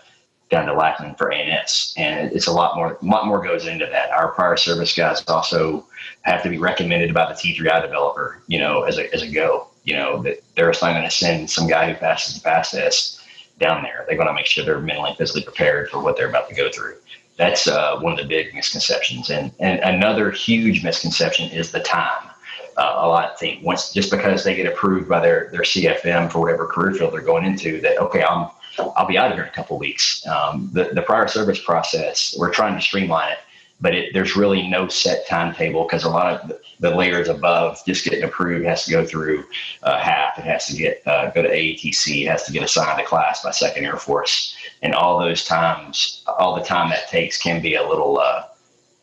Down 0.54 0.68
to 0.68 0.74
Lackland 0.74 1.18
for 1.18 1.32
ANS. 1.32 1.94
And 1.98 2.32
it's 2.32 2.48
a 2.48 2.52
lot 2.52 2.76
more, 2.76 2.98
a 3.02 3.06
lot 3.06 3.26
more 3.26 3.44
goes 3.44 3.66
into 3.66 3.88
that. 3.88 4.12
Our 4.12 4.32
prior 4.32 4.56
service 4.56 4.96
guys 4.96 5.24
also 5.28 5.86
have 6.22 6.44
to 6.44 6.50
be 6.50 6.60
recommended 6.60 7.14
by 7.14 7.26
the 7.26 7.34
T3I 7.34 7.82
developer, 7.82 8.42
you 8.48 8.60
know, 8.60 8.84
as 8.84 9.00
a, 9.00 9.12
as 9.14 9.24
a 9.24 9.28
go, 9.28 9.68
you 9.84 9.96
know, 9.96 10.22
that 10.22 10.44
they're 10.56 10.68
not 10.68 10.82
going 10.82 11.04
to 11.04 11.12
send 11.12 11.50
some 11.50 11.68
guy 11.68 11.92
who 11.92 12.00
passes 12.00 12.36
the 12.36 12.42
pass 12.42 12.72
test 12.72 13.22
down 13.60 13.82
there. 13.82 14.06
They're 14.08 14.16
going 14.16 14.28
to 14.28 14.34
make 14.34 14.46
sure 14.46 14.64
they're 14.64 14.80
mentally 14.80 15.10
and 15.10 15.18
physically 15.18 15.44
prepared 15.44 15.90
for 15.90 16.02
what 16.02 16.18
they're 16.18 16.30
about 16.30 16.48
to 16.50 16.56
go 16.56 16.72
through. 16.72 16.96
That's 17.38 17.68
uh, 17.68 18.00
one 18.00 18.14
of 18.14 18.20
the 18.20 18.26
big 18.26 18.54
misconceptions. 18.54 19.32
And, 19.32 19.52
and 19.60 19.80
another 19.80 20.30
huge 20.30 20.84
misconception 20.84 21.50
is 21.50 21.72
the 21.72 21.80
time. 21.80 22.30
Uh, 22.78 22.94
a 22.98 23.08
lot 23.08 23.32
of 23.32 23.40
think 23.40 23.64
once 23.64 23.92
just 23.92 24.10
because 24.10 24.44
they 24.44 24.56
get 24.56 24.66
approved 24.66 25.08
by 25.08 25.20
their, 25.20 25.50
their 25.52 25.62
CFM 25.62 26.32
for 26.32 26.40
whatever 26.40 26.66
career 26.66 26.94
field 26.94 27.14
they're 27.14 27.22
going 27.22 27.46
into 27.46 27.82
that, 27.82 27.98
okay, 28.00 28.24
I'm, 28.24 28.50
I'll 28.78 29.08
be 29.08 29.18
out 29.18 29.32
of 29.32 29.34
here 29.34 29.44
in 29.44 29.50
a 29.50 29.54
couple 29.54 29.78
weeks. 29.78 30.26
Um, 30.28 30.70
the, 30.74 30.86
the 30.94 31.02
prior 31.02 31.28
service 31.28 31.60
process, 31.60 32.36
we're 32.38 32.52
trying 32.52 32.76
to 32.76 32.82
streamline 32.82 33.32
it, 33.32 33.40
but 33.82 33.94
it, 33.94 34.14
there's 34.14 34.36
really 34.36 34.68
no 34.68 34.88
set 34.88 35.28
timetable 35.28 35.84
because 35.84 36.04
a 36.04 36.10
lot 36.10 36.42
of 36.42 36.52
the, 36.80 36.90
layers 36.90 37.30
above 37.30 37.80
just 37.86 38.04
getting 38.04 38.24
approved 38.24 38.66
has 38.66 38.86
to 38.86 38.92
go 38.92 39.06
through 39.06 39.44
uh, 39.84 40.00
half. 40.00 40.38
It 40.38 40.46
has 40.46 40.68
to 40.68 40.76
get 40.76 41.02
uh, 41.06 41.32
go 41.32 41.42
to 41.42 41.50
AETC. 41.50 42.24
It 42.24 42.28
has 42.28 42.44
to 42.44 42.52
get 42.52 42.64
assigned 42.64 43.00
to 43.00 43.06
class 43.06 43.44
by 43.44 43.52
Second 43.52 43.86
Air 43.86 43.98
Force, 43.98 44.56
and 44.82 44.94
all 44.94 45.20
those 45.20 45.46
times, 45.46 46.24
all 46.28 46.56
the 46.56 46.64
time 46.64 46.90
that 46.90 47.10
takes 47.10 47.38
can 47.38 47.62
be 47.62 47.76
a 47.76 47.88
little 47.88 48.20
uh, 48.20 48.44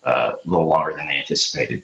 uh, 0.04 0.32
little 0.44 0.66
longer 0.66 0.94
than 0.96 1.08
anticipated. 1.08 1.82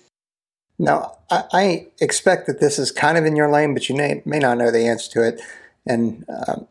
Now, 0.78 1.16
I, 1.30 1.44
I 1.52 1.86
expect 2.00 2.46
that 2.46 2.60
this 2.60 2.78
is 2.78 2.90
kind 2.90 3.16
of 3.16 3.24
in 3.24 3.36
your 3.36 3.50
lane, 3.50 3.74
but 3.74 3.88
you 3.88 3.96
may, 3.96 4.22
may 4.24 4.38
not 4.38 4.58
know 4.58 4.70
the 4.70 4.86
answer 4.86 5.10
to 5.12 5.26
it. 5.26 5.40
And 5.86 6.24
um, 6.28 6.66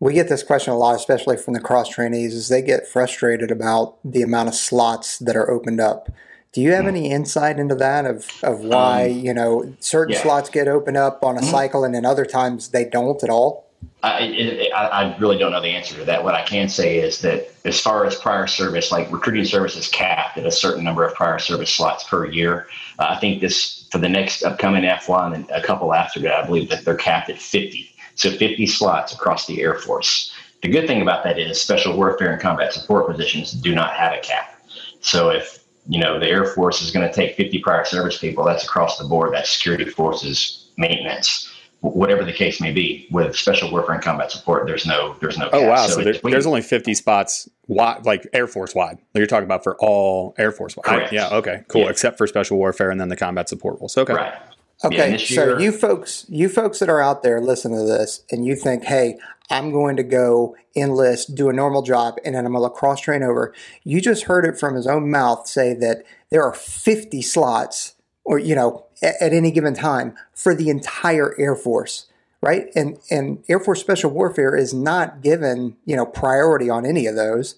we 0.00 0.14
get 0.14 0.28
this 0.28 0.42
question 0.42 0.72
a 0.72 0.78
lot, 0.78 0.96
especially 0.96 1.36
from 1.36 1.52
the 1.54 1.60
cross 1.60 1.88
trainees, 1.88 2.34
is 2.34 2.48
they 2.48 2.62
get 2.62 2.88
frustrated 2.88 3.50
about 3.50 3.98
the 4.02 4.22
amount 4.22 4.48
of 4.48 4.54
slots 4.54 5.18
that 5.18 5.36
are 5.36 5.50
opened 5.50 5.78
up. 5.78 6.10
Do 6.52 6.60
you 6.62 6.72
have 6.72 6.86
any 6.86 7.10
insight 7.10 7.60
into 7.60 7.76
that 7.76 8.06
of, 8.06 8.26
of 8.42 8.60
why, 8.60 9.04
Um, 9.04 9.18
you 9.18 9.32
know, 9.32 9.72
certain 9.78 10.14
yeah. 10.14 10.22
slots 10.22 10.50
get 10.50 10.66
opened 10.66 10.96
up 10.96 11.24
on 11.24 11.36
a 11.36 11.42
cycle 11.42 11.84
and 11.84 11.94
then 11.94 12.04
other 12.04 12.24
times 12.24 12.70
they 12.70 12.84
don't 12.84 13.22
at 13.22 13.30
all? 13.30 13.70
I, 14.02 14.22
it, 14.22 14.72
I, 14.72 14.86
I 14.86 15.18
really 15.18 15.38
don't 15.38 15.52
know 15.52 15.60
the 15.60 15.68
answer 15.68 15.94
to 15.96 16.04
that. 16.06 16.24
What 16.24 16.34
I 16.34 16.42
can 16.42 16.68
say 16.68 16.98
is 16.98 17.20
that 17.20 17.50
as 17.64 17.78
far 17.78 18.04
as 18.06 18.16
prior 18.16 18.46
service, 18.46 18.90
like 18.90 19.12
recruiting 19.12 19.44
service 19.44 19.76
is 19.76 19.86
capped 19.88 20.38
at 20.38 20.46
a 20.46 20.50
certain 20.50 20.82
number 20.82 21.04
of 21.04 21.14
prior 21.14 21.38
service 21.38 21.70
slots 21.70 22.04
per 22.04 22.26
year. 22.26 22.66
Uh, 22.98 23.08
I 23.10 23.20
think 23.20 23.40
this 23.40 23.86
for 23.90 23.98
the 23.98 24.08
next 24.08 24.42
upcoming 24.42 24.84
F1 24.84 25.34
and 25.34 25.50
a 25.50 25.62
couple 25.62 25.92
after 25.92 26.20
that, 26.20 26.44
I 26.44 26.46
believe 26.46 26.68
that 26.70 26.84
they're 26.84 26.94
capped 26.94 27.28
at 27.28 27.38
50. 27.38 27.89
So 28.20 28.30
50 28.30 28.66
slots 28.66 29.14
across 29.14 29.46
the 29.46 29.62
Air 29.62 29.76
Force. 29.76 30.30
The 30.62 30.68
good 30.68 30.86
thing 30.86 31.00
about 31.00 31.24
that 31.24 31.38
is 31.38 31.58
special 31.58 31.96
warfare 31.96 32.30
and 32.32 32.40
combat 32.40 32.70
support 32.74 33.06
positions 33.10 33.52
do 33.52 33.74
not 33.74 33.94
have 33.94 34.12
a 34.12 34.18
cap. 34.20 34.60
So 35.00 35.30
if 35.30 35.64
you 35.88 35.98
know 35.98 36.18
the 36.20 36.28
Air 36.28 36.44
Force 36.44 36.82
is 36.82 36.90
going 36.90 37.08
to 37.08 37.14
take 37.14 37.34
50 37.36 37.60
prior 37.60 37.86
service 37.86 38.18
people, 38.18 38.44
that's 38.44 38.62
across 38.64 38.98
the 38.98 39.04
board. 39.04 39.32
That's 39.32 39.50
security 39.50 39.86
forces 39.86 40.66
maintenance 40.76 41.46
whatever 41.82 42.24
the 42.24 42.32
case 42.32 42.60
may 42.60 42.70
be 42.70 43.08
with 43.10 43.34
special 43.34 43.70
warfare 43.70 43.94
and 43.94 44.04
combat 44.04 44.30
support 44.30 44.66
there's 44.66 44.84
no 44.84 45.16
there's 45.22 45.38
no 45.38 45.46
Oh 45.50 45.60
cap. 45.60 45.68
wow! 45.70 45.86
So, 45.86 46.02
there, 46.04 46.14
we- 46.22 46.30
there's 46.30 46.44
only 46.46 46.60
50 46.60 46.92
spots 46.92 47.48
wide, 47.68 48.04
like 48.04 48.26
Air 48.34 48.46
Force 48.46 48.74
wide. 48.74 48.98
You're 49.14 49.24
talking 49.26 49.44
about 49.46 49.64
for 49.64 49.76
all 49.80 50.34
Air 50.36 50.52
Force 50.52 50.76
wide. 50.76 50.84
Correct. 50.84 51.12
yeah. 51.14 51.30
Okay. 51.30 51.62
Cool. 51.68 51.84
Yeah. 51.84 51.88
Except 51.88 52.18
for 52.18 52.26
special 52.26 52.58
warfare 52.58 52.90
and 52.90 53.00
then 53.00 53.08
the 53.08 53.16
combat 53.16 53.48
support 53.48 53.80
roles. 53.80 53.96
Okay. 53.96 54.12
right 54.12 54.34
Okay, 54.82 55.18
so 55.18 55.58
you 55.58 55.72
folks, 55.72 56.24
you 56.28 56.48
folks 56.48 56.78
that 56.78 56.88
are 56.88 57.02
out 57.02 57.22
there 57.22 57.40
listening 57.40 57.80
to 57.80 57.84
this, 57.84 58.24
and 58.30 58.46
you 58.46 58.56
think, 58.56 58.84
"Hey, 58.84 59.18
I'm 59.50 59.70
going 59.72 59.96
to 59.96 60.02
go 60.02 60.56
enlist, 60.74 61.34
do 61.34 61.50
a 61.50 61.52
normal 61.52 61.82
job, 61.82 62.16
and 62.24 62.34
then 62.34 62.46
I'm 62.46 62.52
going 62.52 62.64
to 62.64 62.70
cross 62.70 63.00
train 63.00 63.22
over." 63.22 63.54
You 63.84 64.00
just 64.00 64.24
heard 64.24 64.46
it 64.46 64.58
from 64.58 64.74
his 64.74 64.86
own 64.86 65.10
mouth 65.10 65.46
say 65.46 65.74
that 65.74 66.04
there 66.30 66.42
are 66.42 66.54
50 66.54 67.20
slots, 67.20 67.94
or 68.24 68.38
you 68.38 68.54
know, 68.54 68.86
at, 69.02 69.16
at 69.20 69.32
any 69.34 69.50
given 69.50 69.74
time 69.74 70.14
for 70.32 70.54
the 70.54 70.70
entire 70.70 71.38
Air 71.38 71.56
Force, 71.56 72.06
right? 72.40 72.68
And 72.74 72.98
and 73.10 73.44
Air 73.48 73.60
Force 73.60 73.80
Special 73.80 74.10
Warfare 74.10 74.56
is 74.56 74.72
not 74.72 75.20
given 75.20 75.76
you 75.84 75.94
know 75.94 76.06
priority 76.06 76.70
on 76.70 76.86
any 76.86 77.06
of 77.06 77.16
those 77.16 77.56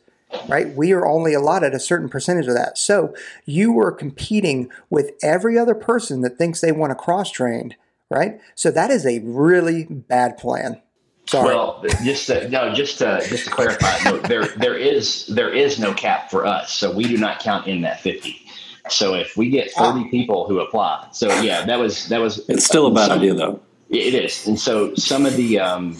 right? 0.48 0.74
We 0.74 0.92
are 0.92 1.06
only 1.06 1.34
allotted 1.34 1.74
a 1.74 1.80
certain 1.80 2.08
percentage 2.08 2.46
of 2.48 2.54
that. 2.54 2.78
So 2.78 3.14
you 3.44 3.78
are 3.78 3.92
competing 3.92 4.70
with 4.90 5.12
every 5.22 5.58
other 5.58 5.74
person 5.74 6.20
that 6.22 6.38
thinks 6.38 6.60
they 6.60 6.72
want 6.72 6.90
to 6.90 6.94
cross 6.94 7.30
trained, 7.30 7.76
right? 8.10 8.40
So 8.54 8.70
that 8.70 8.90
is 8.90 9.06
a 9.06 9.20
really 9.20 9.84
bad 9.84 10.36
plan. 10.38 10.80
Sorry. 11.26 11.54
well 11.54 11.84
just 12.04 12.26
to, 12.26 12.48
no 12.48 12.74
just 12.74 12.98
to 12.98 13.24
just 13.28 13.44
to 13.44 13.50
clarify 13.50 13.96
no, 14.04 14.18
there 14.18 14.44
there 14.56 14.76
is 14.76 15.24
there 15.28 15.54
is 15.54 15.78
no 15.78 15.94
cap 15.94 16.28
for 16.32 16.44
us 16.44 16.74
so 16.74 16.90
we 16.92 17.04
do 17.04 17.16
not 17.16 17.38
count 17.38 17.68
in 17.68 17.82
that 17.82 18.00
50 18.00 18.44
so 18.88 19.14
if 19.14 19.36
we 19.36 19.48
get 19.48 19.70
30 19.70 20.10
people 20.10 20.48
who 20.48 20.58
apply 20.58 21.06
so 21.12 21.28
yeah 21.40 21.64
that 21.64 21.78
was 21.78 22.08
that 22.08 22.20
was 22.20 22.40
It's 22.48 22.64
still 22.66 22.88
a 22.88 22.90
bad 22.92 23.06
some- 23.06 23.18
idea, 23.20 23.34
though. 23.34 23.60
It 23.88 24.14
is, 24.14 24.48
and 24.48 24.58
so 24.58 24.94
some 24.96 25.24
of 25.24 25.36
the 25.36 25.60
um, 25.60 25.96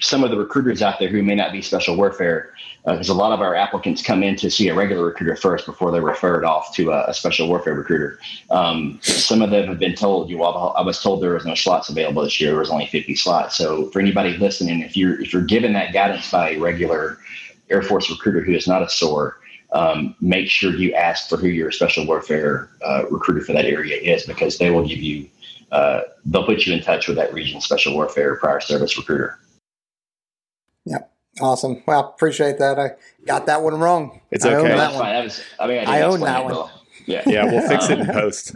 some 0.00 0.24
of 0.24 0.30
the 0.30 0.36
recruiters 0.36 0.82
out 0.82 0.98
there 0.98 1.08
who 1.08 1.22
may 1.22 1.34
not 1.34 1.52
be 1.52 1.62
special 1.62 1.96
warfare, 1.96 2.52
because 2.84 3.10
uh, 3.10 3.12
a 3.12 3.14
lot 3.14 3.32
of 3.32 3.40
our 3.40 3.54
applicants 3.54 4.02
come 4.02 4.22
in 4.22 4.36
to 4.36 4.50
see 4.50 4.68
a 4.68 4.74
regular 4.74 5.04
recruiter 5.04 5.36
first 5.36 5.66
before 5.66 5.90
they're 5.90 6.00
referred 6.00 6.44
off 6.44 6.74
to 6.74 6.90
a, 6.90 7.04
a 7.08 7.14
special 7.14 7.48
warfare 7.48 7.74
recruiter. 7.74 8.18
Um, 8.50 8.98
some 9.02 9.42
of 9.42 9.50
them 9.50 9.68
have 9.68 9.78
been 9.78 9.94
told, 9.94 10.30
you 10.30 10.38
well, 10.38 10.74
I 10.76 10.82
was 10.82 11.02
told 11.02 11.22
there 11.22 11.34
was 11.34 11.44
no 11.44 11.54
slots 11.54 11.88
available 11.88 12.22
this 12.22 12.40
year. 12.40 12.50
There 12.50 12.60
was 12.60 12.70
only 12.70 12.86
50 12.86 13.14
slots. 13.16 13.56
So 13.56 13.90
for 13.90 14.00
anybody 14.00 14.36
listening, 14.36 14.80
if 14.80 14.96
you're 14.96 15.20
if 15.20 15.32
you're 15.32 15.42
given 15.42 15.72
that 15.74 15.92
guidance 15.92 16.30
by 16.30 16.50
a 16.50 16.58
regular 16.58 17.18
Air 17.68 17.82
Force 17.82 18.10
recruiter 18.10 18.40
who 18.40 18.52
is 18.52 18.66
not 18.66 18.82
a 18.82 18.88
SOAR, 18.88 19.36
um, 19.72 20.16
make 20.20 20.48
sure 20.48 20.74
you 20.74 20.94
ask 20.94 21.28
for 21.28 21.36
who 21.36 21.48
your 21.48 21.70
special 21.70 22.06
warfare 22.06 22.70
uh, 22.84 23.04
recruiter 23.10 23.44
for 23.44 23.52
that 23.52 23.64
area 23.64 23.96
is, 23.96 24.26
because 24.26 24.58
they 24.58 24.70
will 24.70 24.86
give 24.86 24.98
you 24.98 25.28
uh, 25.70 26.00
they'll 26.24 26.44
put 26.44 26.66
you 26.66 26.74
in 26.74 26.82
touch 26.82 27.06
with 27.06 27.16
that 27.16 27.32
region 27.32 27.60
special 27.60 27.94
warfare 27.94 28.36
prior 28.36 28.60
service 28.60 28.96
recruiter. 28.96 29.38
Yep. 30.86 31.12
Awesome. 31.40 31.82
Well, 31.86 32.12
appreciate 32.14 32.58
that. 32.58 32.78
I 32.78 32.90
got 33.26 33.46
that 33.46 33.62
one 33.62 33.78
wrong. 33.78 34.20
It's 34.30 34.44
okay. 34.44 34.54
I 34.54 34.58
own 34.58 34.68
that 34.76 34.94
one. 34.94 35.06
I, 35.06 35.22
was, 35.22 35.42
I, 35.58 35.66
mean, 35.66 35.78
I, 35.86 35.98
I 35.98 36.02
own 36.02 36.20
that 36.20 36.44
one. 36.44 36.54
Well. 36.54 36.82
Yeah. 37.06 37.22
Yeah. 37.26 37.44
We'll 37.44 37.68
fix 37.68 37.88
it 37.88 38.00
in 38.00 38.06
post. 38.06 38.54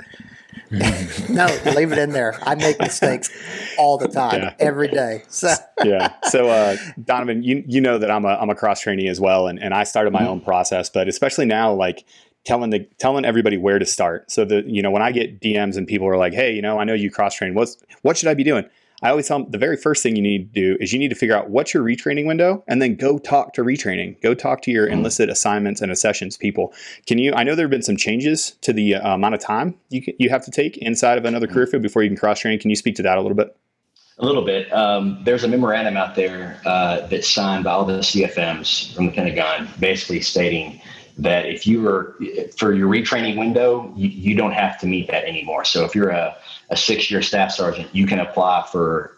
no, 1.30 1.46
leave 1.76 1.92
it 1.92 1.98
in 1.98 2.10
there. 2.10 2.38
I 2.42 2.54
make 2.54 2.78
mistakes 2.80 3.30
all 3.78 3.98
the 3.98 4.08
time, 4.08 4.42
yeah. 4.42 4.54
every 4.58 4.88
day. 4.88 5.22
So 5.28 5.52
yeah. 5.84 6.14
So 6.24 6.48
uh, 6.48 6.76
Donovan, 7.04 7.42
you 7.42 7.62
you 7.66 7.80
know 7.80 7.98
that 7.98 8.10
I'm 8.10 8.24
a 8.24 8.36
I'm 8.40 8.50
a 8.50 8.54
cross 8.54 8.80
trainee 8.80 9.08
as 9.08 9.20
well, 9.20 9.46
and, 9.46 9.62
and 9.62 9.72
I 9.72 9.84
started 9.84 10.12
my 10.12 10.20
mm-hmm. 10.20 10.28
own 10.28 10.40
process, 10.40 10.88
but 10.88 11.06
especially 11.06 11.46
now, 11.46 11.72
like 11.72 12.04
telling 12.44 12.70
the 12.70 12.80
telling 12.98 13.24
everybody 13.24 13.56
where 13.56 13.78
to 13.78 13.86
start. 13.86 14.30
So 14.30 14.44
that 14.46 14.66
you 14.66 14.82
know 14.82 14.90
when 14.90 15.02
I 15.02 15.12
get 15.12 15.40
DMs 15.40 15.76
and 15.76 15.86
people 15.86 16.08
are 16.08 16.16
like, 16.16 16.32
"Hey, 16.32 16.52
you 16.54 16.62
know, 16.62 16.78
I 16.78 16.84
know 16.84 16.94
you 16.94 17.10
cross 17.10 17.34
train. 17.34 17.54
What's 17.54 17.76
what 18.02 18.16
should 18.16 18.28
I 18.28 18.34
be 18.34 18.44
doing?" 18.44 18.64
I 19.04 19.10
always 19.10 19.28
tell 19.28 19.40
them 19.40 19.50
the 19.50 19.58
very 19.58 19.76
first 19.76 20.02
thing 20.02 20.16
you 20.16 20.22
need 20.22 20.54
to 20.54 20.60
do 20.60 20.78
is 20.80 20.90
you 20.90 20.98
need 20.98 21.08
to 21.08 21.14
figure 21.14 21.36
out 21.36 21.50
what's 21.50 21.74
your 21.74 21.84
retraining 21.84 22.26
window 22.26 22.64
and 22.66 22.80
then 22.80 22.96
go 22.96 23.18
talk 23.18 23.52
to 23.52 23.62
retraining. 23.62 24.20
Go 24.22 24.32
talk 24.32 24.62
to 24.62 24.70
your 24.70 24.88
mm. 24.88 24.92
enlisted 24.92 25.28
assignments 25.28 25.82
and 25.82 25.92
accessions 25.92 26.38
people. 26.38 26.72
Can 27.06 27.18
you? 27.18 27.34
I 27.34 27.42
know 27.42 27.54
there 27.54 27.66
have 27.66 27.70
been 27.70 27.82
some 27.82 27.98
changes 27.98 28.52
to 28.62 28.72
the 28.72 28.94
uh, 28.94 29.14
amount 29.14 29.34
of 29.34 29.42
time 29.42 29.74
you 29.90 30.00
can, 30.00 30.14
you 30.18 30.30
have 30.30 30.42
to 30.46 30.50
take 30.50 30.78
inside 30.78 31.18
of 31.18 31.26
another 31.26 31.46
career 31.46 31.66
field 31.66 31.82
before 31.82 32.02
you 32.02 32.08
can 32.08 32.16
cross 32.16 32.40
train. 32.40 32.58
Can 32.58 32.70
you 32.70 32.76
speak 32.76 32.96
to 32.96 33.02
that 33.02 33.18
a 33.18 33.20
little 33.20 33.36
bit? 33.36 33.54
A 34.18 34.24
little 34.24 34.44
bit. 34.44 34.72
Um, 34.72 35.20
there's 35.22 35.44
a 35.44 35.48
memorandum 35.48 35.98
out 35.98 36.14
there 36.14 36.60
uh, 36.64 37.06
that's 37.08 37.28
signed 37.28 37.64
by 37.64 37.72
all 37.72 37.84
the 37.84 37.98
CFMs 37.98 38.94
from 38.94 39.06
the 39.06 39.12
Pentagon, 39.12 39.68
basically 39.78 40.22
stating 40.22 40.80
that 41.18 41.46
if 41.46 41.66
you 41.66 41.88
are 41.88 42.16
for 42.56 42.74
your 42.74 42.88
retraining 42.88 43.38
window, 43.38 43.92
you, 43.96 44.08
you 44.08 44.36
don't 44.36 44.52
have 44.52 44.78
to 44.80 44.86
meet 44.86 45.06
that 45.08 45.24
anymore. 45.24 45.64
So 45.64 45.84
if 45.84 45.94
you're 45.94 46.10
a, 46.10 46.36
a 46.70 46.76
six 46.76 47.10
year 47.10 47.22
staff 47.22 47.52
sergeant, 47.52 47.94
you 47.94 48.06
can 48.06 48.18
apply 48.18 48.66
for 48.70 49.16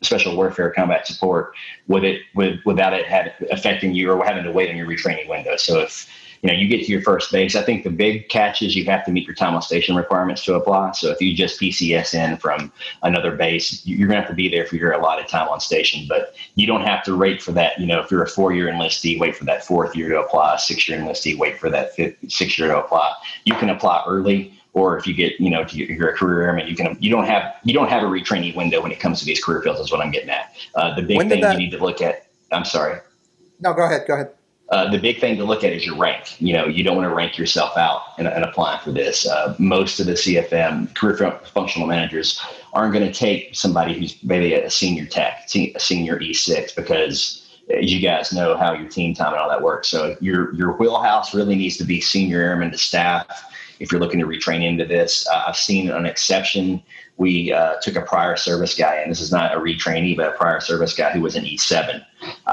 special 0.00 0.34
warfare 0.34 0.70
combat 0.70 1.06
support 1.06 1.54
with 1.86 2.04
it 2.04 2.22
with 2.34 2.58
without 2.64 2.92
it 2.92 3.06
had 3.06 3.34
affecting 3.50 3.94
you 3.94 4.10
or 4.10 4.24
having 4.24 4.42
to 4.44 4.50
wait 4.50 4.68
on 4.68 4.76
your 4.76 4.86
retraining 4.86 5.28
window. 5.28 5.56
So 5.56 5.80
if 5.80 6.08
you 6.42 6.50
know, 6.50 6.54
you 6.54 6.66
get 6.66 6.84
to 6.84 6.90
your 6.90 7.02
first 7.02 7.30
base. 7.30 7.54
I 7.54 7.62
think 7.62 7.84
the 7.84 7.90
big 7.90 8.28
catch 8.28 8.62
is 8.62 8.74
you 8.74 8.84
have 8.86 9.04
to 9.04 9.12
meet 9.12 9.26
your 9.26 9.34
time 9.34 9.54
on 9.54 9.62
station 9.62 9.94
requirements 9.94 10.44
to 10.44 10.54
apply. 10.54 10.90
So 10.92 11.10
if 11.10 11.20
you 11.20 11.34
just 11.36 11.60
PCS 11.60 12.14
in 12.14 12.36
from 12.36 12.72
another 13.04 13.36
base, 13.36 13.86
you're 13.86 14.08
going 14.08 14.16
to 14.16 14.22
have 14.22 14.30
to 14.30 14.34
be 14.34 14.48
there 14.48 14.66
for 14.66 14.74
your 14.74 14.90
allotted 14.90 15.28
time 15.28 15.48
on 15.48 15.60
station. 15.60 16.06
But 16.08 16.34
you 16.56 16.66
don't 16.66 16.82
have 16.82 17.04
to 17.04 17.16
wait 17.16 17.40
for 17.40 17.52
that. 17.52 17.78
You 17.78 17.86
know, 17.86 18.00
if 18.00 18.10
you're 18.10 18.24
a 18.24 18.28
four-year 18.28 18.66
enlistee, 18.66 19.20
wait 19.20 19.36
for 19.36 19.44
that 19.44 19.64
fourth 19.64 19.94
year 19.94 20.08
to 20.08 20.20
apply. 20.20 20.56
Six-year 20.56 20.98
enlistee, 20.98 21.38
wait 21.38 21.58
for 21.58 21.70
that 21.70 21.94
fifth, 21.94 22.16
six 22.28 22.58
year 22.58 22.68
to 22.68 22.78
apply. 22.78 23.12
You 23.44 23.54
can 23.54 23.70
apply 23.70 24.02
early 24.08 24.58
or 24.72 24.98
if 24.98 25.06
you 25.06 25.14
get 25.14 25.38
you 25.38 25.50
know 25.50 25.64
to 25.64 25.76
you're 25.76 26.08
a 26.08 26.16
career 26.16 26.42
airman 26.44 26.66
you 26.66 26.74
can 26.74 26.96
you 26.98 27.10
don't 27.10 27.26
have 27.26 27.56
you 27.62 27.74
don't 27.74 27.90
have 27.90 28.02
a 28.02 28.06
retraining 28.06 28.56
window 28.56 28.80
when 28.80 28.90
it 28.90 28.98
comes 28.98 29.20
to 29.20 29.26
these 29.26 29.44
career 29.44 29.60
fields 29.60 29.78
is 29.78 29.92
what 29.92 30.00
i'm 30.00 30.10
getting 30.10 30.30
at 30.30 30.54
uh, 30.76 30.94
the 30.94 31.02
big 31.02 31.18
thing 31.28 31.42
that, 31.42 31.52
you 31.52 31.58
need 31.58 31.70
to 31.70 31.76
look 31.76 32.00
at 32.00 32.26
i'm 32.52 32.64
sorry 32.64 32.98
no 33.60 33.74
go 33.74 33.84
ahead 33.84 34.06
go 34.06 34.14
ahead 34.14 34.32
uh, 34.72 34.90
the 34.90 34.98
big 34.98 35.20
thing 35.20 35.36
to 35.36 35.44
look 35.44 35.62
at 35.62 35.72
is 35.72 35.84
your 35.84 35.96
rank. 35.96 36.40
You 36.40 36.54
know, 36.54 36.66
you 36.66 36.82
don't 36.82 36.96
want 36.96 37.08
to 37.08 37.14
rank 37.14 37.36
yourself 37.36 37.76
out 37.76 38.00
and, 38.16 38.26
and 38.26 38.42
applying 38.42 38.80
for 38.80 38.90
this. 38.90 39.28
Uh, 39.28 39.54
most 39.58 40.00
of 40.00 40.06
the 40.06 40.12
CFM 40.12 40.94
career 40.94 41.38
functional 41.52 41.86
managers 41.86 42.40
aren't 42.72 42.94
going 42.94 43.06
to 43.06 43.12
take 43.12 43.54
somebody 43.54 43.92
who's 43.92 44.16
maybe 44.24 44.54
a 44.54 44.70
senior 44.70 45.04
tech, 45.04 45.44
a 45.54 45.78
senior 45.78 46.18
E6, 46.18 46.74
because 46.74 47.46
as 47.70 47.92
you 47.92 48.00
guys 48.00 48.32
know 48.32 48.56
how 48.56 48.72
your 48.72 48.88
team 48.88 49.14
time 49.14 49.34
and 49.34 49.42
all 49.42 49.48
that 49.50 49.62
works. 49.62 49.88
So 49.88 50.16
your 50.20 50.54
your 50.54 50.72
wheelhouse 50.72 51.34
really 51.34 51.54
needs 51.54 51.76
to 51.76 51.84
be 51.84 52.00
senior 52.00 52.40
airman 52.40 52.70
to 52.70 52.78
staff. 52.78 53.26
If 53.78 53.92
you're 53.92 54.00
looking 54.00 54.20
to 54.20 54.26
retrain 54.26 54.64
into 54.64 54.86
this, 54.86 55.28
uh, 55.28 55.44
I've 55.48 55.56
seen 55.56 55.90
an 55.90 56.06
exception. 56.06 56.82
We 57.18 57.52
uh, 57.52 57.74
took 57.82 57.96
a 57.96 58.02
prior 58.02 58.36
service 58.36 58.74
guy, 58.74 58.96
and 58.96 59.10
this 59.10 59.20
is 59.20 59.30
not 59.30 59.54
a 59.54 59.58
retrainee, 59.58 60.16
but 60.16 60.28
a 60.34 60.36
prior 60.36 60.60
service 60.60 60.94
guy 60.94 61.10
who 61.10 61.20
was 61.20 61.36
an 61.36 61.44
E7. 61.44 62.02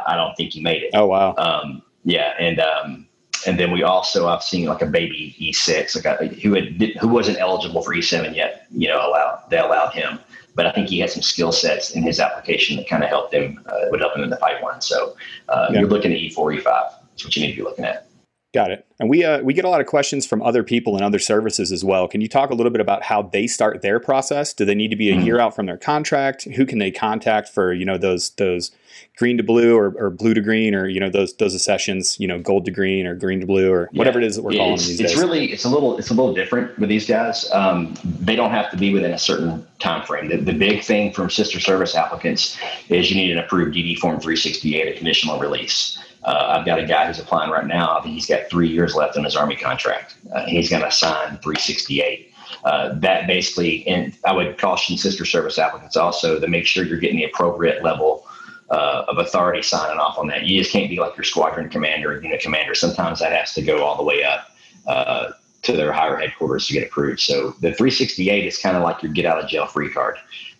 I 0.05 0.15
don't 0.15 0.35
think 0.35 0.51
he 0.51 0.61
made 0.61 0.83
it. 0.83 0.91
Oh 0.93 1.07
wow. 1.07 1.33
Um, 1.37 1.81
yeah, 2.03 2.33
and 2.39 2.59
um, 2.59 3.07
and 3.47 3.59
then 3.59 3.71
we 3.71 3.83
also 3.83 4.27
I've 4.27 4.43
seen 4.43 4.65
like 4.65 4.81
a 4.81 4.85
baby 4.85 5.35
E6, 5.39 5.95
like 5.95 6.05
a, 6.05 6.27
who 6.35 6.53
had 6.53 6.81
who 6.99 7.07
wasn't 7.07 7.39
eligible 7.39 7.81
for 7.81 7.93
E7 7.93 8.35
yet. 8.35 8.67
You 8.71 8.89
know, 8.89 8.97
allowed 8.97 9.43
they 9.49 9.57
allowed 9.57 9.93
him, 9.93 10.19
but 10.55 10.65
I 10.65 10.71
think 10.71 10.89
he 10.89 10.99
had 10.99 11.09
some 11.09 11.21
skill 11.21 11.51
sets 11.51 11.91
in 11.91 12.03
his 12.03 12.19
application 12.19 12.77
that 12.77 12.87
kind 12.87 13.03
of 13.03 13.09
helped 13.09 13.33
him 13.33 13.63
uh, 13.67 13.85
would 13.91 13.99
help 13.99 14.15
him 14.15 14.23
in 14.23 14.29
the 14.29 14.37
pipeline. 14.37 14.81
So 14.81 15.15
uh, 15.47 15.69
yeah. 15.71 15.79
you're 15.79 15.89
looking 15.89 16.11
at 16.11 16.19
E4, 16.19 16.61
E5. 16.61 16.63
That's 16.63 17.25
what 17.25 17.35
you 17.35 17.43
need 17.43 17.51
to 17.51 17.57
be 17.57 17.63
looking 17.63 17.85
at. 17.85 18.08
Got 18.51 18.71
it. 18.71 18.87
And 18.99 19.11
we 19.11 19.23
uh, 19.23 19.41
we 19.41 19.53
get 19.53 19.63
a 19.63 19.69
lot 19.69 19.79
of 19.79 19.85
questions 19.85 20.25
from 20.25 20.41
other 20.41 20.63
people 20.63 20.95
and 20.95 21.05
other 21.05 21.19
services 21.19 21.71
as 21.71 21.85
well. 21.85 22.07
Can 22.07 22.19
you 22.19 22.27
talk 22.27 22.49
a 22.49 22.55
little 22.55 22.71
bit 22.71 22.81
about 22.81 23.03
how 23.03 23.21
they 23.21 23.45
start 23.45 23.83
their 23.83 23.99
process? 23.99 24.55
Do 24.55 24.65
they 24.65 24.73
need 24.73 24.89
to 24.89 24.95
be 24.95 25.11
a 25.11 25.13
mm-hmm. 25.13 25.23
year 25.23 25.39
out 25.39 25.55
from 25.55 25.67
their 25.67 25.77
contract? 25.77 26.45
Who 26.55 26.65
can 26.65 26.79
they 26.79 26.89
contact 26.89 27.49
for 27.49 27.71
you 27.73 27.85
know 27.85 27.99
those 27.99 28.31
those 28.31 28.71
green 29.17 29.37
to 29.37 29.43
blue 29.43 29.77
or, 29.77 29.93
or 29.97 30.09
blue 30.09 30.33
to 30.33 30.41
green 30.41 30.73
or 30.73 30.87
you 30.87 30.99
know 30.99 31.11
those 31.11 31.35
those 31.35 31.63
sessions 31.63 32.19
you 32.19 32.27
know 32.27 32.39
gold 32.39 32.65
to 32.65 32.71
green 32.71 33.05
or 33.05 33.13
green 33.13 33.39
to 33.39 33.45
blue 33.45 33.71
or 33.71 33.87
yeah. 33.91 33.99
whatever 33.99 34.17
it 34.17 34.25
is 34.25 34.35
that 34.35 34.41
we're 34.41 34.53
calling 34.53 34.73
it's, 34.73 34.87
these 34.87 34.99
it's 34.99 35.11
days. 35.11 35.21
really 35.21 35.51
it's 35.51 35.63
a 35.63 35.69
little 35.69 35.99
it's 35.99 36.09
a 36.09 36.15
little 36.15 36.33
different 36.33 36.77
with 36.79 36.89
these 36.89 37.05
guys. 37.05 37.47
Um, 37.51 37.93
they 38.03 38.35
don't 38.35 38.51
have 38.51 38.71
to 38.71 38.77
be 38.77 38.91
within 38.91 39.11
a 39.11 39.19
certain 39.19 39.63
time 39.77 40.03
frame. 40.07 40.27
The, 40.27 40.37
the 40.37 40.53
big 40.53 40.83
thing 40.83 41.13
from 41.13 41.29
sister 41.29 41.59
service 41.59 41.93
applicants 41.93 42.57
is 42.89 43.11
you 43.11 43.15
need 43.15 43.29
an 43.29 43.37
approved 43.37 43.75
DD 43.75 43.99
form 43.99 44.19
368, 44.19 44.87
a 44.87 44.97
conditional 44.97 45.37
release. 45.37 45.99
Uh, 46.23 46.57
I've 46.57 46.65
got 46.65 46.79
a 46.79 46.85
guy 46.85 47.07
who's 47.07 47.19
applying 47.19 47.51
right 47.51 47.65
now. 47.65 47.97
I 47.97 48.01
think 48.01 48.15
he's 48.15 48.25
got 48.25 48.49
three 48.49 48.67
years 48.67 48.95
left 48.95 49.17
on 49.17 49.23
his 49.23 49.35
Army 49.35 49.55
contract. 49.55 50.17
Uh, 50.33 50.45
he's 50.45 50.69
going 50.69 50.83
to 50.83 50.91
sign 50.91 51.37
368. 51.37 52.33
Uh, 52.65 52.93
that 52.99 53.27
basically, 53.27 53.87
and 53.87 54.13
I 54.25 54.33
would 54.33 54.57
caution 54.57 54.97
sister 54.97 55.23
service 55.23 55.57
applicants 55.57 55.95
also 55.95 56.39
to 56.39 56.47
make 56.47 56.65
sure 56.65 56.83
you're 56.83 56.99
getting 56.99 57.17
the 57.17 57.25
appropriate 57.25 57.83
level 57.83 58.25
uh, 58.69 59.05
of 59.07 59.17
authority 59.17 59.61
signing 59.61 59.97
off 59.99 60.17
on 60.17 60.27
that. 60.27 60.45
You 60.45 60.59
just 60.59 60.71
can't 60.71 60.89
be 60.89 60.99
like 60.99 61.15
your 61.15 61.23
squadron 61.23 61.69
commander 61.69 62.11
or 62.11 62.21
unit 62.21 62.41
commander. 62.41 62.75
Sometimes 62.75 63.19
that 63.19 63.31
has 63.31 63.53
to 63.53 63.61
go 63.61 63.83
all 63.83 63.95
the 63.95 64.03
way 64.03 64.23
up 64.23 64.51
uh, 64.87 65.31
to 65.61 65.73
their 65.73 65.91
higher 65.91 66.17
headquarters 66.17 66.67
to 66.67 66.73
get 66.73 66.87
approved. 66.87 67.19
So 67.19 67.51
the 67.61 67.73
368 67.73 68.45
is 68.45 68.57
kind 68.57 68.77
of 68.77 68.83
like 68.83 69.01
your 69.01 69.11
get 69.11 69.25
out 69.25 69.41
of 69.43 69.49
jail 69.49 69.65
free 69.65 69.89
card. 69.89 70.17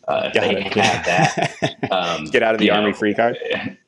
Uh, 0.10 0.32
if 0.34 0.74
they 0.74 0.82
have 0.82 1.06
that, 1.06 1.76
um, 1.92 2.26
get 2.26 2.42
out 2.42 2.56
of 2.56 2.60
the 2.60 2.72
army 2.72 2.90
know, 2.90 2.98
free 2.98 3.14
card. 3.14 3.38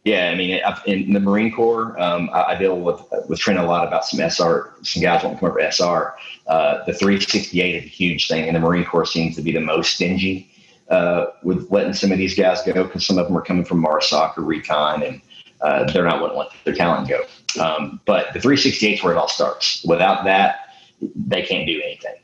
Yeah, 0.03 0.29
I 0.29 0.35
mean, 0.35 0.61
in 0.85 1.13
the 1.13 1.19
Marine 1.19 1.51
Corps, 1.51 1.99
um, 1.99 2.29
I, 2.31 2.43
I, 2.43 2.55
deal 2.55 2.79
with 2.79 3.01
with 3.27 3.39
training 3.39 3.63
a 3.63 3.65
lot 3.65 3.87
about 3.87 4.05
some 4.05 4.19
SR. 4.19 4.71
Some 4.83 5.01
guys 5.01 5.23
want 5.23 5.37
to 5.37 5.39
come 5.39 5.49
up 5.49 5.55
over 5.55 5.59
SR. 5.59 6.13
Uh, 6.45 6.85
the 6.85 6.93
368 6.93 7.75
is 7.75 7.83
a 7.83 7.87
huge 7.87 8.27
thing, 8.27 8.45
and 8.45 8.55
the 8.55 8.59
Marine 8.59 8.85
Corps 8.85 9.07
seems 9.07 9.35
to 9.37 9.41
be 9.41 9.51
the 9.51 9.61
most 9.61 9.95
stingy 9.95 10.51
uh, 10.91 11.27
with 11.41 11.71
letting 11.71 11.93
some 11.93 12.11
of 12.11 12.19
these 12.19 12.35
guys 12.35 12.61
go 12.61 12.83
because 12.83 13.03
some 13.03 13.17
of 13.17 13.25
them 13.25 13.35
are 13.35 13.41
coming 13.41 13.65
from 13.65 13.83
MARSOC 13.83 14.37
or 14.37 14.41
Recon, 14.41 15.01
and 15.01 15.21
uh, 15.61 15.91
they're 15.91 16.05
not 16.05 16.21
wanting 16.21 16.35
to 16.35 16.39
let 16.39 16.51
their 16.65 16.75
talent 16.75 17.09
go. 17.09 17.23
Um, 17.59 17.99
but 18.05 18.31
the 18.33 18.39
368 18.39 18.93
is 18.93 19.03
where 19.03 19.13
it 19.13 19.17
all 19.17 19.27
starts. 19.27 19.83
Without 19.85 20.23
that, 20.25 20.75
they 21.15 21.41
can't 21.41 21.65
do 21.65 21.81
anything. 21.83 22.15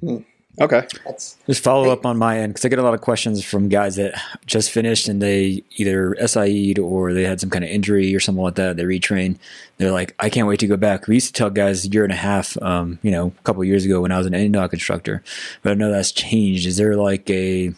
Hmm. 0.00 0.37
Okay. 0.60 0.86
That's, 1.04 1.36
just 1.46 1.62
follow 1.62 1.90
up 1.90 2.04
on 2.04 2.18
my 2.18 2.38
end 2.38 2.52
because 2.52 2.64
I 2.64 2.68
get 2.68 2.80
a 2.80 2.82
lot 2.82 2.94
of 2.94 3.00
questions 3.00 3.44
from 3.44 3.68
guys 3.68 3.96
that 3.96 4.20
just 4.46 4.72
finished 4.72 5.08
and 5.08 5.22
they 5.22 5.62
either 5.76 6.16
SIE'd 6.26 6.78
or 6.78 7.12
they 7.12 7.24
had 7.24 7.40
some 7.40 7.50
kind 7.50 7.64
of 7.64 7.70
injury 7.70 8.14
or 8.14 8.20
something 8.20 8.42
like 8.42 8.56
that. 8.56 8.76
They 8.76 8.82
retrain. 8.82 9.38
They're 9.76 9.92
like, 9.92 10.14
I 10.18 10.28
can't 10.30 10.48
wait 10.48 10.58
to 10.60 10.66
go 10.66 10.76
back. 10.76 11.06
We 11.06 11.14
used 11.14 11.28
to 11.28 11.32
tell 11.32 11.50
guys 11.50 11.84
a 11.84 11.88
year 11.88 12.02
and 12.02 12.12
a 12.12 12.16
half, 12.16 12.60
um, 12.60 12.98
you 13.02 13.12
know, 13.12 13.32
a 13.38 13.42
couple 13.42 13.62
years 13.64 13.84
ago 13.84 14.00
when 14.00 14.10
I 14.10 14.18
was 14.18 14.26
an 14.26 14.32
NDOC 14.32 14.72
instructor, 14.72 15.22
but 15.62 15.70
I 15.70 15.74
know 15.74 15.92
that's 15.92 16.10
changed. 16.12 16.66
Is 16.66 16.76
there 16.76 16.96
like 16.96 17.30
a 17.30 17.72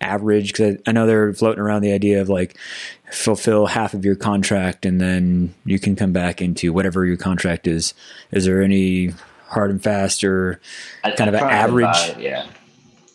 average? 0.00 0.52
Because 0.52 0.76
I, 0.86 0.90
I 0.90 0.92
know 0.92 1.06
they're 1.06 1.34
floating 1.34 1.60
around 1.60 1.82
the 1.82 1.92
idea 1.92 2.22
of 2.22 2.30
like 2.30 2.56
fulfill 3.10 3.66
half 3.66 3.92
of 3.92 4.06
your 4.06 4.16
contract 4.16 4.86
and 4.86 5.02
then 5.02 5.54
you 5.66 5.78
can 5.78 5.96
come 5.96 6.14
back 6.14 6.40
into 6.40 6.72
whatever 6.72 7.04
your 7.04 7.18
contract 7.18 7.66
is. 7.66 7.92
Is 8.30 8.46
there 8.46 8.62
any 8.62 9.12
hard 9.52 9.70
and 9.70 9.82
fast 9.82 10.24
or 10.24 10.60
kind 11.16 11.28
of 11.28 11.34
an 11.34 11.42
average? 11.42 12.16
yeah. 12.18 12.46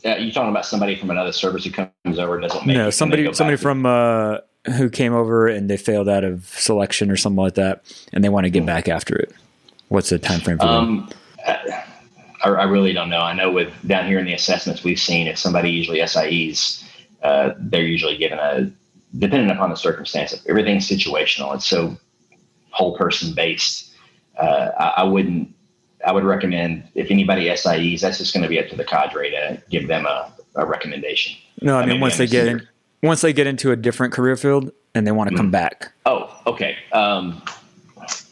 Yeah, 0.04 0.18
you 0.18 0.32
talking 0.32 0.52
about 0.52 0.66
somebody 0.66 0.96
from 0.96 1.10
another 1.10 1.32
service 1.32 1.66
who 1.66 1.72
comes 1.72 2.20
over 2.20 2.36
and 2.36 2.44
doesn't 2.44 2.66
make 2.66 2.78
no 2.78 2.90
somebody 2.90 3.34
somebody 3.34 3.58
from 3.58 3.86
uh, 3.86 4.38
who 4.78 4.90
came 4.90 5.14
over 5.14 5.48
and 5.48 5.70
they 5.70 5.76
failed 5.76 6.08
out 6.08 6.24
of 6.24 6.46
selection 6.46 7.12
or 7.12 7.18
something 7.18 7.42
like 7.42 7.56
that, 7.56 7.84
and 8.14 8.24
they 8.24 8.30
want 8.30 8.46
to 8.46 8.50
get 8.50 8.60
mm-hmm. 8.60 8.68
back 8.68 8.88
after 8.88 9.16
it. 9.16 9.34
What's 9.90 10.10
the 10.10 10.20
time 10.20 10.40
frame 10.40 10.60
for 10.60 10.66
um, 10.66 11.10
them? 11.46 11.84
I, 12.44 12.50
I, 12.50 12.64
really 12.66 12.94
don't 12.94 13.10
know. 13.10 13.20
I 13.20 13.34
know 13.34 13.52
with 13.52 13.74
down 13.88 14.06
here 14.06 14.20
in 14.20 14.26
the 14.26 14.34
assessments 14.34 14.84
we've 14.84 15.00
seen, 15.00 15.28
if 15.28 15.38
somebody 15.38 15.72
usually 15.72 16.00
SIEs, 16.00 16.84
uh, 17.24 17.54
they're 17.58 17.82
usually 17.82 18.18
given 18.18 18.38
a 18.38 18.72
depending 19.18 19.50
upon 19.50 19.70
the 19.70 19.76
circumstance, 19.76 20.36
everything's 20.48 20.88
situational. 20.88 21.56
It's 21.56 21.66
so 21.66 21.98
whole 22.72 22.98
person 22.98 23.34
based. 23.34 23.92
Uh, 24.38 24.70
I, 24.78 24.94
I, 24.98 25.04
wouldn't. 25.04 25.54
I 26.08 26.14
would 26.14 26.24
recommend 26.24 26.88
if 26.96 27.12
anybody 27.12 27.54
SIEs, 27.54 28.00
that's 28.00 28.18
just 28.18 28.34
going 28.34 28.44
to 28.44 28.48
be 28.48 28.58
up 28.60 28.70
to 28.70 28.78
the 28.78 28.86
cadre 28.86 29.30
to 29.30 29.62
give 29.70 29.90
them 29.90 30.06
a, 30.06 30.32
a 30.56 30.66
recommendation. 30.66 31.38
No, 31.62 31.78
I 31.78 31.86
mean 31.86 32.00
once 32.00 32.18
they 32.18 32.28
get 32.28 32.48
in, 32.48 32.66
once 33.04 33.20
they 33.20 33.34
get 33.34 33.46
into 33.46 33.72
a 33.72 33.76
different 33.76 34.14
career 34.14 34.38
field 34.38 34.72
and 34.96 35.06
they 35.06 35.12
want 35.12 35.28
to 35.28 35.34
mm-hmm. 35.34 35.44
come 35.44 35.52
back. 35.52 35.92
Oh, 36.06 36.34
okay. 36.48 36.78
Um, 36.94 37.44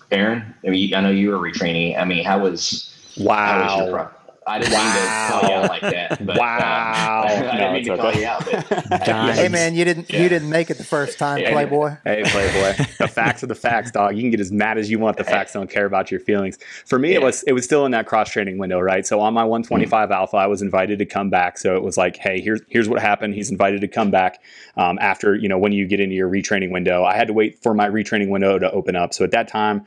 Aaron, 0.10 0.56
I 0.66 0.70
mean, 0.70 0.94
I 0.94 1.02
know 1.02 1.10
you 1.10 1.32
were 1.32 1.38
retraining. 1.38 2.00
I 2.00 2.06
mean, 2.06 2.24
how 2.24 2.40
was 2.40 2.96
wow? 3.18 3.36
How 3.36 3.78
was 3.78 3.86
your 3.86 3.98
pro- 3.98 4.25
I 4.48 4.60
didn't 4.60 4.74
wow. 4.74 4.84
mean 4.84 4.94
to 4.94 5.32
call 5.32 5.50
you 5.50 5.56
out 5.56 5.70
like 5.70 5.82
that. 5.82 6.26
But, 6.26 6.38
wow! 6.38 7.24
Uh, 7.26 7.28
I, 7.28 7.50
I 7.52 7.58
didn't 7.58 7.74
mean 7.74 7.84
to 7.86 7.98
call 7.98 8.14
you 8.14 8.28
out. 8.28 8.46
But, 8.90 9.04
hey 9.36 9.48
man, 9.48 9.74
you 9.74 9.84
didn't 9.86 10.12
yeah. 10.12 10.22
you 10.22 10.30
didn't 10.30 10.50
make 10.50 10.70
it 10.70 10.78
the 10.78 10.84
first 10.84 11.18
time, 11.18 11.40
yeah, 11.40 11.52
Playboy. 11.52 11.96
Hey 12.04 12.24
Playboy, 12.24 12.86
the 13.00 13.08
facts 13.08 13.44
are 13.44 13.48
the 13.48 13.56
facts, 13.56 13.92
dog. 13.92 14.16
You 14.16 14.22
can 14.22 14.30
get 14.30 14.40
as 14.40 14.52
mad 14.52 14.78
as 14.78 14.90
you 14.90 15.00
want. 15.00 15.18
The 15.18 15.24
facts 15.24 15.54
don't 15.54 15.70
care 15.70 15.86
about 15.86 16.12
your 16.12 16.20
feelings. 16.20 16.60
For 16.86 17.00
me, 17.00 17.12
yeah. 17.12 17.16
it 17.16 17.22
was 17.24 17.44
it 17.44 17.54
was 17.54 17.64
still 17.64 17.86
in 17.86 17.92
that 17.92 18.06
cross 18.06 18.30
training 18.30 18.60
window, 18.60 18.80
right? 18.80 19.06
So 19.06 19.20
on 19.20 19.34
my 19.34 19.44
125 19.44 19.90
mm-hmm. 19.90 20.14
alpha, 20.14 20.38
I 20.38 20.48
was 20.48 20.62
invited 20.62 21.00
to 21.00 21.06
come 21.06 21.32
back. 21.32 21.58
So 21.58 21.76
it 21.76 21.82
was 21.82 21.98
like, 21.98 22.18
hey, 22.18 22.40
here's 22.40 22.62
here's 22.70 22.88
what 22.88 23.02
happened. 23.02 23.34
He's 23.34 23.50
invited 23.50 23.82
to 23.82 23.88
come 23.88 24.12
back 24.12 24.42
um, 24.78 25.00
after 25.02 25.36
you 25.36 25.50
know 25.50 25.58
when 25.58 25.72
you 25.72 25.88
get 25.88 26.00
into 26.00 26.16
your 26.16 26.30
retraining 26.30 26.72
window. 26.72 27.04
I 27.04 27.16
had 27.16 27.28
to 27.28 27.34
wait 27.34 27.64
for 27.64 27.74
my 27.74 27.90
retraining 27.90 28.30
window 28.30 28.60
to 28.60 28.72
open 28.72 28.96
up. 28.96 29.14
So 29.14 29.24
at 29.24 29.32
that 29.32 29.48
time. 29.48 29.86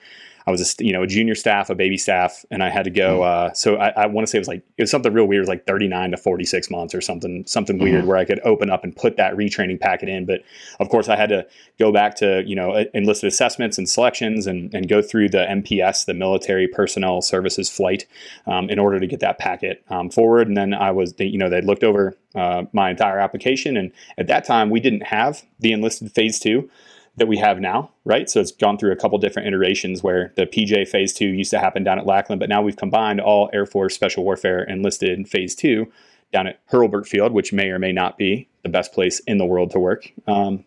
I 0.49 0.51
was 0.51 0.81
a 0.81 0.83
you 0.83 0.95
know 0.95 1.03
a 1.03 1.07
junior 1.07 1.35
staff, 1.35 1.69
a 1.69 1.75
baby 1.75 1.99
staff, 1.99 2.43
and 2.51 2.63
I 2.63 2.71
had 2.71 2.85
to 2.85 2.91
go. 2.91 3.21
Mm-hmm. 3.21 3.51
Uh, 3.51 3.53
so 3.53 3.77
I, 3.77 3.89
I 3.91 4.07
want 4.07 4.27
to 4.27 4.31
say 4.31 4.39
it 4.39 4.41
was 4.41 4.49
like 4.49 4.63
it 4.79 4.83
was 4.83 4.91
something 4.91 5.13
real 5.13 5.27
weird, 5.27 5.47
like 5.47 5.67
39 5.67 6.13
to 6.13 6.17
46 6.17 6.71
months 6.71 6.95
or 6.95 7.03
something 7.03 7.45
something 7.47 7.77
mm-hmm. 7.77 7.85
weird 7.85 8.07
where 8.07 8.17
I 8.17 8.25
could 8.25 8.41
open 8.47 8.71
up 8.71 8.83
and 8.83 8.97
put 8.97 9.19
that 9.19 9.35
retraining 9.35 9.79
packet 9.79 10.09
in. 10.09 10.25
But 10.25 10.41
of 10.81 10.89
course, 10.89 11.11
I 11.11 11.17
had 11.17 11.29
to 11.29 11.47
go 11.79 11.93
back 11.93 12.15
to 12.17 12.43
you 12.47 12.57
know 12.57 12.83
enlisted 12.95 13.29
assessments 13.29 13.77
and 13.77 13.87
selections 13.87 14.47
and 14.47 14.73
and 14.73 14.89
go 14.89 15.03
through 15.03 15.29
the 15.29 15.45
MPS, 15.45 16.07
the 16.07 16.15
Military 16.15 16.67
Personnel 16.67 17.21
Services 17.21 17.69
flight, 17.69 18.07
um, 18.47 18.71
in 18.71 18.79
order 18.79 18.99
to 18.99 19.07
get 19.07 19.21
that 19.21 19.39
packet 19.39 19.85
um, 19.91 20.09
forward. 20.09 20.49
And 20.49 20.57
then 20.57 20.73
I 20.73 20.93
was 20.93 21.13
you 21.19 21.37
know 21.37 21.51
they 21.51 21.61
looked 21.61 21.85
over 21.85 22.17
uh, 22.35 22.65
my 22.73 22.89
entire 22.89 23.19
application, 23.19 23.77
and 23.77 23.93
at 24.17 24.29
that 24.29 24.47
time 24.47 24.71
we 24.71 24.81
didn't 24.81 25.03
have 25.03 25.43
the 25.61 25.73
enlisted 25.73 26.11
phase 26.11 26.41
two 26.41 26.71
that 27.19 27.29
we 27.29 27.37
have 27.37 27.61
now, 27.61 27.91
right? 28.05 28.29
So 28.29 28.41
it's 28.41 28.53
gone 28.53 28.79
through 28.79 28.93
a 28.93 28.97
couple 28.97 29.19
different 29.19 29.49
iterations 29.49 30.03
where 30.03 30.33
the 30.37 30.47
PJ 30.47 30.89
Phase 30.89 31.13
2 31.13 31.27
used 31.27 31.51
to 31.51 31.59
happen 31.59 31.85
down 31.85 31.99
at 31.99 32.07
Lackland, 32.07 32.41
but 32.41 32.49
now 32.49 32.63
we've 32.63 32.77
combined 32.77 33.21
all 33.21 33.51
Air 33.53 33.67
Force 33.67 33.95
Special 33.95 34.25
Warfare 34.25 34.65
enlisted 34.65 35.29
Phase 35.29 35.55
2 35.55 35.87
down 36.33 36.47
at 36.47 36.61
Hurlburt 36.71 37.07
Field, 37.07 37.33
which 37.33 37.53
may 37.53 37.69
or 37.69 37.79
may 37.79 37.93
not 37.93 38.19
be 38.19 38.49
the 38.63 38.69
best 38.69 38.93
place 38.93 39.21
in 39.21 39.39
the 39.39 39.45
world 39.45 39.71
to 39.71 39.79
work. 39.79 40.13
Um, 40.27 40.65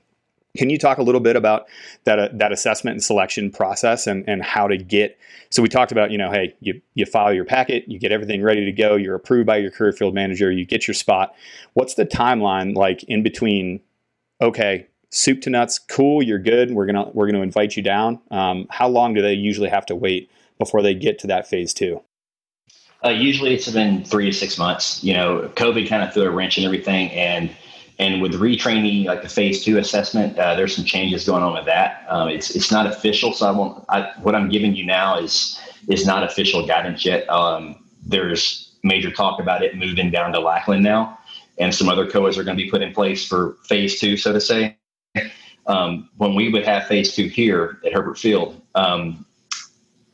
can 0.57 0.69
you 0.69 0.77
talk 0.77 0.97
a 0.97 1.03
little 1.03 1.21
bit 1.21 1.35
about 1.35 1.67
that 2.03 2.19
uh, 2.19 2.29
that 2.33 2.51
assessment 2.51 2.95
and 2.95 3.03
selection 3.03 3.51
process 3.51 4.05
and, 4.05 4.27
and 4.27 4.43
how 4.43 4.67
to 4.67 4.77
get? 4.77 5.17
So 5.49 5.61
we 5.61 5.69
talked 5.69 5.91
about 5.91 6.11
you 6.11 6.17
know, 6.17 6.29
hey, 6.29 6.53
you 6.59 6.81
you 6.93 7.05
file 7.05 7.33
your 7.33 7.45
packet, 7.45 7.87
you 7.87 7.97
get 7.99 8.11
everything 8.11 8.41
ready 8.41 8.65
to 8.65 8.71
go, 8.71 8.95
you're 8.95 9.15
approved 9.15 9.47
by 9.47 9.57
your 9.57 9.71
career 9.71 9.93
field 9.93 10.13
manager, 10.13 10.51
you 10.51 10.65
get 10.65 10.87
your 10.87 10.95
spot. 10.95 11.33
What's 11.73 11.93
the 11.93 12.05
timeline 12.05 12.75
like 12.75 13.03
in 13.03 13.23
between? 13.23 13.79
Okay, 14.41 14.87
soup 15.11 15.41
to 15.41 15.49
nuts, 15.49 15.77
cool, 15.77 16.23
you're 16.23 16.39
good. 16.39 16.71
We're 16.71 16.85
gonna 16.85 17.09
we're 17.09 17.27
gonna 17.27 17.43
invite 17.43 17.77
you 17.77 17.83
down. 17.83 18.19
Um, 18.31 18.65
how 18.69 18.87
long 18.87 19.13
do 19.13 19.21
they 19.21 19.33
usually 19.33 19.69
have 19.69 19.85
to 19.87 19.95
wait 19.95 20.31
before 20.57 20.81
they 20.81 20.93
get 20.95 21.19
to 21.19 21.27
that 21.27 21.47
phase 21.47 21.73
two? 21.73 22.01
Uh, 23.03 23.09
usually, 23.09 23.53
it's 23.53 23.69
been 23.69 24.03
three 24.03 24.25
to 24.25 24.33
six 24.33 24.57
months. 24.57 25.03
You 25.03 25.13
know, 25.13 25.51
COVID 25.55 25.87
kind 25.87 26.03
of 26.03 26.13
threw 26.13 26.23
a 26.23 26.31
wrench 26.31 26.57
in 26.57 26.63
everything, 26.63 27.11
and 27.11 27.51
and 27.99 28.21
with 28.21 28.33
retraining, 28.33 29.05
like 29.05 29.21
the 29.21 29.29
phase 29.29 29.63
two 29.63 29.77
assessment, 29.77 30.37
uh, 30.37 30.55
there's 30.55 30.75
some 30.75 30.85
changes 30.85 31.25
going 31.25 31.43
on 31.43 31.53
with 31.53 31.65
that. 31.65 32.05
Um, 32.09 32.29
it's 32.29 32.55
it's 32.55 32.71
not 32.71 32.87
official, 32.87 33.33
so 33.33 33.47
I 33.47 33.51
won't. 33.51 33.85
I, 33.89 34.11
what 34.21 34.33
I'm 34.33 34.49
giving 34.49 34.75
you 34.75 34.85
now 34.85 35.19
is 35.19 35.59
is 35.87 36.05
not 36.05 36.23
official 36.23 36.65
guidance 36.65 37.05
yet. 37.05 37.29
Um, 37.29 37.83
there's 38.05 38.75
major 38.83 39.11
talk 39.11 39.39
about 39.39 39.61
it 39.61 39.75
moving 39.77 40.09
down 40.09 40.31
to 40.33 40.39
Lackland 40.39 40.83
now, 40.83 41.17
and 41.57 41.73
some 41.73 41.89
other 41.89 42.05
COAs 42.05 42.37
are 42.37 42.43
going 42.43 42.57
to 42.57 42.63
be 42.63 42.69
put 42.69 42.81
in 42.81 42.93
place 42.93 43.27
for 43.27 43.57
phase 43.65 43.99
two, 43.99 44.15
so 44.15 44.31
to 44.31 44.39
say 44.39 44.77
um, 45.67 46.09
when 46.17 46.35
we 46.35 46.49
would 46.49 46.65
have 46.65 46.87
phase 46.87 47.13
two 47.13 47.27
here 47.27 47.79
at 47.85 47.93
Hurlburt 47.93 48.17
Field, 48.17 48.61
um, 48.75 49.25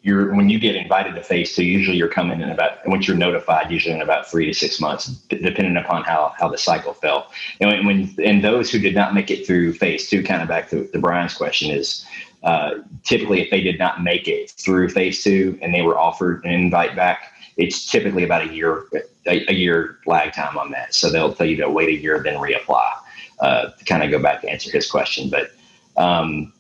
you're 0.01 0.33
when 0.36 0.47
you 0.47 0.60
get 0.60 0.75
invited 0.75 1.15
to 1.15 1.23
phase 1.23 1.53
two, 1.55 1.65
usually 1.65 1.97
you're 1.97 2.07
coming 2.07 2.39
in 2.39 2.49
about 2.49 2.88
once 2.88 3.07
you're 3.07 3.17
notified, 3.17 3.71
usually 3.71 3.93
in 3.93 4.01
about 4.01 4.29
three 4.29 4.45
to 4.45 4.53
six 4.53 4.79
months, 4.79 5.07
depending 5.29 5.75
upon 5.75 6.03
how 6.03 6.33
how 6.39 6.47
the 6.47 6.57
cycle 6.57 6.93
fell. 6.93 7.31
And 7.60 7.69
when, 7.69 7.86
when 7.86 8.15
and 8.23 8.43
those 8.43 8.71
who 8.71 8.79
did 8.79 8.95
not 8.95 9.13
make 9.13 9.29
it 9.31 9.45
through 9.45 9.73
phase 9.73 10.10
two, 10.10 10.23
kind 10.23 10.41
of 10.41 10.47
back 10.47 10.69
to, 10.69 10.88
to 10.88 10.99
Brian's 10.99 11.33
question, 11.33 11.71
is 11.71 12.05
uh, 12.43 12.75
typically 13.03 13.41
if 13.41 13.49
they 13.49 13.62
did 13.62 13.79
not 13.79 14.01
make 14.01 14.27
it 14.27 14.51
through 14.51 14.89
phase 14.89 15.23
two 15.23 15.60
and 15.62 15.73
they 15.73 15.81
were 15.81 15.97
offered 15.97 16.43
an 16.45 16.51
invite 16.51 16.95
back, 16.95 17.33
it's 17.57 17.86
typically 17.86 18.23
about 18.23 18.47
a 18.47 18.53
year 18.53 18.86
a, 19.25 19.51
a 19.51 19.53
year 19.53 19.97
lag 20.05 20.31
time 20.31 20.57
on 20.57 20.71
that. 20.71 20.93
So 20.93 21.10
they'll 21.10 21.33
tell 21.33 21.47
you 21.47 21.57
to 21.57 21.69
wait 21.69 21.89
a 21.89 22.01
year 22.01 22.21
then 22.23 22.36
reapply 22.36 22.91
uh, 23.39 23.69
to 23.69 23.86
kind 23.86 24.04
of 24.04 24.12
go 24.12 24.19
back 24.19 24.41
to 24.41 24.50
answer 24.50 24.71
his 24.71 24.89
question. 24.89 25.30
But 25.30 25.52
um, 25.97 26.54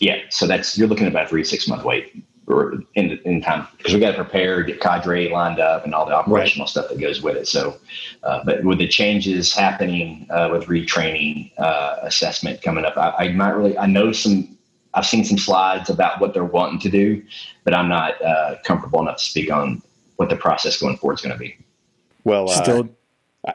yeah, 0.00 0.18
so 0.30 0.46
that's 0.46 0.76
you're 0.78 0.88
looking 0.88 1.06
at 1.06 1.12
about 1.12 1.28
three 1.28 1.44
six 1.44 1.68
month 1.68 1.84
wait 1.84 2.24
in 2.94 3.18
in 3.24 3.40
time 3.40 3.66
because 3.76 3.94
we 3.94 4.00
got 4.00 4.12
to 4.12 4.16
prepare, 4.16 4.62
get 4.62 4.80
cadre 4.80 5.28
lined 5.28 5.60
up, 5.60 5.84
and 5.84 5.94
all 5.94 6.06
the 6.06 6.14
operational 6.14 6.64
right. 6.64 6.70
stuff 6.70 6.88
that 6.88 7.00
goes 7.00 7.22
with 7.22 7.36
it. 7.36 7.46
So, 7.46 7.76
uh, 8.22 8.42
but 8.44 8.64
with 8.64 8.78
the 8.78 8.88
changes 8.88 9.52
happening 9.54 10.26
uh, 10.30 10.48
with 10.50 10.66
retraining 10.66 11.52
uh, 11.58 11.96
assessment 12.02 12.62
coming 12.62 12.84
up, 12.84 12.96
I, 12.96 13.26
I 13.26 13.32
might 13.32 13.50
really 13.50 13.78
I 13.78 13.86
know 13.86 14.12
some. 14.12 14.56
I've 14.92 15.06
seen 15.06 15.24
some 15.24 15.38
slides 15.38 15.88
about 15.88 16.20
what 16.20 16.34
they're 16.34 16.44
wanting 16.44 16.80
to 16.80 16.90
do, 16.90 17.22
but 17.62 17.74
I'm 17.74 17.88
not 17.88 18.20
uh, 18.20 18.56
comfortable 18.64 19.00
enough 19.00 19.18
to 19.18 19.24
speak 19.24 19.52
on 19.52 19.80
what 20.16 20.30
the 20.30 20.36
process 20.36 20.80
going 20.80 20.96
forward 20.96 21.14
is 21.14 21.20
going 21.20 21.32
to 21.32 21.38
be. 21.38 21.56
Well, 22.24 22.50
uh, 22.50 22.62
still, 22.62 22.88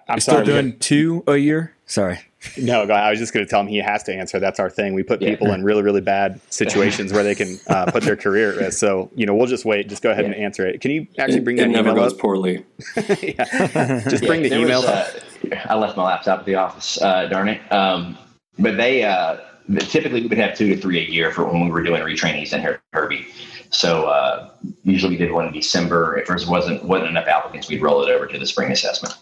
I'm 0.07 0.21
still 0.21 0.45
doing 0.45 0.79
two 0.79 1.25
a 1.27 1.35
year. 1.35 1.75
Sorry. 1.85 2.19
No, 2.57 2.83
I 2.83 3.09
was 3.09 3.19
just 3.19 3.33
going 3.33 3.45
to 3.45 3.49
tell 3.49 3.61
him 3.61 3.67
he 3.67 3.77
has 3.77 4.03
to 4.03 4.13
answer. 4.13 4.39
That's 4.39 4.59
our 4.59 4.69
thing. 4.69 4.93
We 4.93 5.03
put 5.03 5.21
yeah. 5.21 5.29
people 5.29 5.51
in 5.51 5.63
really, 5.63 5.81
really 5.81 6.01
bad 6.01 6.39
situations 6.49 7.13
where 7.13 7.23
they 7.23 7.35
can 7.35 7.59
uh, 7.67 7.91
put 7.91 8.03
their 8.03 8.15
career 8.15 8.53
at 8.53 8.57
risk. 8.57 8.79
So, 8.79 9.11
you 9.15 9.25
know, 9.25 9.35
we'll 9.35 9.47
just 9.47 9.65
wait. 9.65 9.89
Just 9.89 10.01
go 10.01 10.11
ahead 10.11 10.25
yeah. 10.25 10.31
and 10.31 10.41
answer 10.41 10.65
it. 10.65 10.81
Can 10.81 10.91
you 10.91 11.07
actually 11.17 11.41
bring 11.41 11.57
it, 11.57 11.61
that 11.61 11.69
it 11.69 11.73
never 11.73 11.93
goes 11.93 12.13
up? 12.13 12.19
poorly. 12.19 12.65
Just 12.95 14.25
bring 14.25 14.43
the 14.43 14.53
email. 14.53 14.81
Was, 14.81 14.89
uh, 14.89 15.21
I 15.65 15.75
left 15.75 15.97
my 15.97 16.03
laptop 16.03 16.39
at 16.39 16.45
the 16.45 16.55
office. 16.55 17.01
Uh, 17.01 17.27
darn 17.27 17.49
it. 17.49 17.71
Um, 17.71 18.17
but 18.57 18.77
they 18.77 19.03
uh, 19.03 19.37
typically 19.79 20.21
we 20.21 20.27
would 20.27 20.37
have 20.37 20.57
two 20.57 20.73
to 20.73 20.81
three 20.81 20.99
a 20.99 21.09
year 21.09 21.31
for 21.31 21.45
when 21.45 21.65
we 21.65 21.71
were 21.71 21.83
doing 21.83 22.01
retrainings 22.01 22.53
in 22.53 22.61
here 22.61 22.71
at 22.71 22.81
Herbie. 22.93 23.27
So 23.71 24.05
uh, 24.05 24.49
usually 24.83 25.11
we 25.11 25.17
did 25.17 25.31
one 25.31 25.47
in 25.47 25.53
December. 25.53 26.17
If 26.17 26.27
there 26.27 26.37
wasn't 26.47 26.83
wasn't 26.83 27.09
enough 27.09 27.27
applicants, 27.27 27.67
we'd 27.67 27.81
roll 27.81 28.03
it 28.03 28.09
over 28.09 28.27
to 28.27 28.39
the 28.39 28.45
spring 28.45 28.71
assessment. 28.71 29.15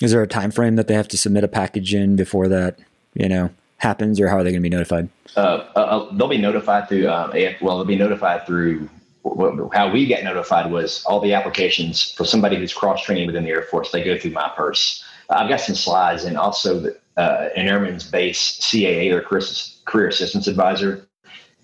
Is 0.00 0.12
there 0.12 0.22
a 0.22 0.26
time 0.26 0.50
frame 0.50 0.76
that 0.76 0.86
they 0.86 0.94
have 0.94 1.08
to 1.08 1.18
submit 1.18 1.44
a 1.44 1.48
package 1.48 1.94
in 1.94 2.16
before 2.16 2.48
that, 2.48 2.78
you 3.14 3.28
know, 3.28 3.50
happens, 3.76 4.20
or 4.20 4.28
how 4.28 4.36
are 4.36 4.44
they 4.44 4.50
going 4.50 4.62
to 4.62 4.68
be 4.68 4.74
notified? 4.74 5.08
Uh, 5.36 5.66
uh, 5.76 5.78
uh, 5.78 6.12
they'll 6.14 6.28
be 6.28 6.38
notified 6.38 6.88
through 6.88 7.08
AF, 7.08 7.60
well, 7.60 7.76
they'll 7.76 7.84
be 7.84 7.96
notified 7.96 8.46
through 8.46 8.88
how 9.72 9.90
we 9.90 10.06
get 10.06 10.24
notified 10.24 10.70
was 10.70 11.04
all 11.04 11.20
the 11.20 11.34
applications 11.34 12.12
for 12.12 12.24
somebody 12.24 12.56
who's 12.56 12.72
cross 12.72 13.02
training 13.02 13.26
within 13.26 13.44
the 13.44 13.50
Air 13.50 13.62
Force. 13.62 13.90
They 13.90 14.02
go 14.02 14.18
through 14.18 14.30
myPers. 14.32 15.02
I've 15.28 15.48
got 15.48 15.60
some 15.60 15.74
slides, 15.74 16.24
and 16.24 16.38
also 16.38 16.80
the, 16.80 16.96
uh, 17.16 17.50
an 17.54 17.68
Airman's 17.68 18.10
Base 18.10 18.58
CAA 18.60 19.12
or 19.12 19.20
Career 19.84 20.08
Assistance 20.08 20.46
Advisor 20.46 21.06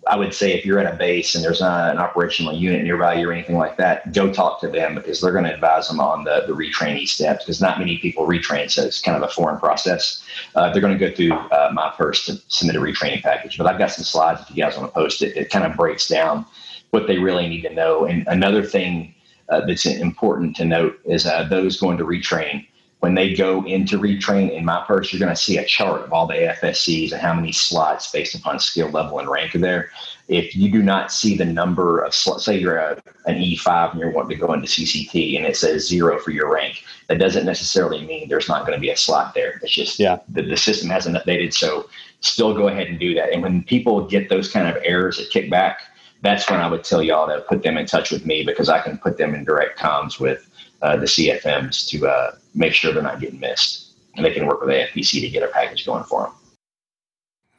I 0.07 0.17
would 0.17 0.33
say 0.33 0.53
if 0.53 0.65
you're 0.65 0.79
at 0.79 0.93
a 0.93 0.97
base 0.97 1.35
and 1.35 1.43
there's 1.43 1.61
not 1.61 1.91
an 1.91 1.99
operational 1.99 2.55
unit 2.55 2.85
nearby 2.85 3.21
or 3.23 3.33
anything 3.33 3.57
like 3.57 3.77
that, 3.79 4.13
go 4.13 4.33
talk 4.33 4.61
to 4.61 4.69
them 4.69 4.95
because 4.95 5.21
they're 5.21 5.33
going 5.33 5.45
to 5.45 5.55
advise 5.55 5.89
them 5.89 5.99
on 5.99 6.25
the, 6.25 6.45
the 6.47 6.53
retraining 6.53 7.09
steps 7.09 7.45
because 7.45 7.61
not 7.61 7.79
many 7.79 7.99
people 7.99 8.27
retrain. 8.27 8.71
So 8.71 8.85
it's 8.85 9.01
kind 9.01 9.17
of 9.17 9.29
a 9.29 9.33
foreign 9.33 9.59
process. 9.59 10.25
Uh, 10.55 10.71
they're 10.71 10.81
going 10.81 10.97
to 10.97 11.09
go 11.09 11.15
through 11.15 11.33
uh, 11.33 11.71
my 11.73 11.93
first 11.97 12.27
to 12.27 12.41
submit 12.49 12.77
a 12.77 12.81
retraining 12.81 13.23
package. 13.23 13.59
But 13.59 13.67
I've 13.67 13.79
got 13.79 13.91
some 13.91 14.05
slides 14.05 14.43
if 14.43 14.51
you 14.51 14.63
guys 14.63 14.77
want 14.77 14.89
to 14.89 14.95
post 14.95 15.23
it. 15.23 15.37
It 15.37 15.51
kind 15.51 15.65
of 15.65 15.77
breaks 15.77 16.07
down 16.07 16.47
what 16.91 17.07
they 17.07 17.19
really 17.19 17.49
need 17.49 17.63
to 17.63 17.75
know. 17.75 18.05
And 18.05 18.27
another 18.29 18.63
thing 18.63 19.15
uh, 19.49 19.67
that's 19.67 19.87
important 19.87 20.57
to 20.57 20.65
note 20.65 20.99
is 21.05 21.27
uh, 21.27 21.45
those 21.45 21.81
going 21.81 21.99
to 21.99 22.05
retrain 22.05 22.67
when 23.01 23.15
they 23.15 23.35
go 23.35 23.65
into 23.65 23.99
retrain 23.99 24.51
in 24.51 24.65
myPers, 24.65 25.13
you're 25.13 25.21
going 25.21 25.35
to 25.35 25.41
see 25.41 25.59
a 25.59 25.65
chart 25.65 26.03
of 26.03 26.13
all 26.13 26.27
the 26.27 26.35
AFSCs 26.35 27.13
and 27.13 27.21
how 27.21 27.35
many 27.35 27.53
slots 27.53 28.11
based 28.11 28.35
upon 28.35 28.59
skill 28.59 28.89
level 28.89 29.19
and 29.19 29.29
rank 29.29 29.55
are 29.55 29.59
there. 29.59 29.91
If 30.29 30.57
you 30.57 30.73
do 30.73 30.83
not 30.83 31.13
see 31.13 31.37
the 31.37 31.45
number 31.45 32.01
of 32.01 32.15
slots, 32.15 32.47
say 32.47 32.59
you're 32.59 32.79
a, 32.79 33.01
an 33.27 33.37
E5 33.37 33.93
and 33.93 34.01
you're 34.01 34.11
wanting 34.11 34.37
to 34.37 34.47
go 34.47 34.53
into 34.55 34.67
CCT 34.67 35.37
and 35.37 35.47
it 35.47 35.57
says 35.57 35.87
zero 35.87 36.19
for 36.19 36.31
your 36.31 36.53
rank, 36.53 36.83
that 37.09 37.19
doesn't 37.19 37.45
necessarily 37.45 38.05
mean 38.05 38.29
there's 38.29 38.49
not 38.49 38.67
going 38.67 38.77
to 38.77 38.81
be 38.81 38.91
a 38.91 38.97
slot 38.97 39.35
there. 39.35 39.61
It's 39.63 39.73
just 39.73 40.01
yeah. 40.01 40.19
the, 40.29 40.43
the 40.43 40.57
system 40.57 40.89
hasn't 40.89 41.17
updated. 41.17 41.53
So 41.53 41.89
still 42.21 42.55
go 42.55 42.69
ahead 42.69 42.89
and 42.89 42.99
do 42.99 43.15
that. 43.15 43.33
And 43.33 43.43
when 43.43 43.63
people 43.63 44.07
get 44.07 44.31
those 44.31 44.51
kind 44.51 44.67
of 44.67 44.83
errors 44.83 45.19
that 45.19 45.31
kick 45.31 45.51
back, 45.51 45.83
that's 46.23 46.51
when 46.51 46.61
I 46.61 46.69
would 46.69 46.83
tell 46.83 47.03
y'all 47.03 47.29
to 47.29 47.43
put 47.43 47.63
them 47.63 47.77
in 47.77 47.87
touch 47.87 48.11
with 48.11 48.25
me 48.27 48.43
because 48.43 48.69
I 48.69 48.81
can 48.81 48.99
put 48.99 49.19
them 49.19 49.35
in 49.35 49.45
direct 49.45 49.79
comms 49.79 50.19
with 50.19 50.49
uh, 50.83 50.97
the 50.97 51.07
CFMs 51.07 51.89
to 51.89 52.07
uh, 52.07 52.33
make 52.55 52.73
sure 52.73 52.93
they're 52.93 53.03
not 53.03 53.21
getting 53.21 53.41
missed. 53.41 53.93
And 54.17 54.25
they 54.25 54.33
can 54.33 54.47
work 54.47 54.61
with 54.61 54.71
AFPC 54.71 55.21
to 55.21 55.29
get 55.29 55.43
a 55.43 55.49
package 55.49 55.85
going 55.85 56.05
for 56.05 56.23
them. 56.25 56.33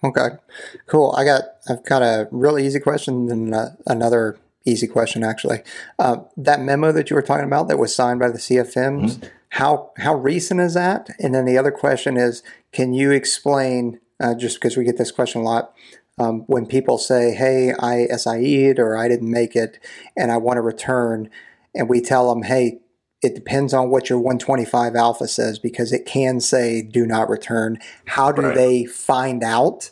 Okay, 0.04 0.38
cool. 0.86 1.14
I 1.18 1.26
got 1.26 1.44
I've 1.70 1.84
got 1.86 2.02
a 2.02 2.28
really 2.32 2.66
easy 2.66 2.80
question 2.80 3.30
and 3.32 3.54
uh, 3.54 3.70
another 3.86 4.38
easy 4.66 4.88
question 4.88 5.24
actually. 5.24 5.60
Uh, 5.98 6.18
that 6.36 6.62
memo 6.62 6.92
that 6.92 7.10
you 7.10 7.16
were 7.16 7.22
talking 7.22 7.46
about 7.46 7.68
that 7.68 7.80
was 7.80 7.96
signed 7.96 8.20
by 8.20 8.30
the 8.30 8.38
CFMs, 8.38 9.18
mm-hmm. 9.18 9.28
how 9.50 9.92
how 9.98 10.16
recent 10.16 10.60
is 10.60 10.76
that? 10.76 11.10
And 11.20 11.34
then 11.34 11.46
the 11.46 11.58
other 11.58 11.72
question 11.72 12.18
is, 12.18 12.44
can 12.72 12.94
you 12.94 13.12
explain? 13.12 14.00
Uh, 14.20 14.34
just 14.34 14.58
because 14.58 14.76
we 14.76 14.84
get 14.84 14.98
this 14.98 15.12
question 15.12 15.42
a 15.42 15.44
lot, 15.44 15.76
um, 16.18 16.42
when 16.48 16.66
people 16.66 16.98
say, 16.98 17.34
"Hey, 17.34 17.72
I 17.80 18.08
SIE'd 18.08 18.80
or 18.80 18.98
I 18.98 19.08
didn't 19.08 19.30
make 19.30 19.56
it, 19.56 19.80
and 20.16 20.32
I 20.32 20.38
want 20.38 20.58
to 20.58 20.62
return," 20.62 21.30
and 21.74 21.90
we 21.90 22.02
tell 22.02 22.30
them, 22.34 22.44
"Hey." 22.44 22.80
It 23.24 23.34
depends 23.34 23.74
on 23.74 23.90
what 23.90 24.10
your 24.10 24.20
125 24.20 24.96
alpha 24.96 25.28
says 25.28 25.58
because 25.58 25.92
it 25.92 26.06
can 26.06 26.40
say 26.40 26.82
do 26.82 27.06
not 27.06 27.30
return. 27.30 27.80
How 28.06 28.32
do 28.32 28.44
right. 28.44 28.56
they 28.56 28.86
find 28.86 29.44
out 29.44 29.90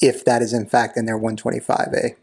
if 0.00 0.24
that 0.24 0.42
is 0.42 0.52
in 0.52 0.66
fact 0.66 0.96
in 0.96 1.06
their 1.06 1.18
125A? 1.18 2.16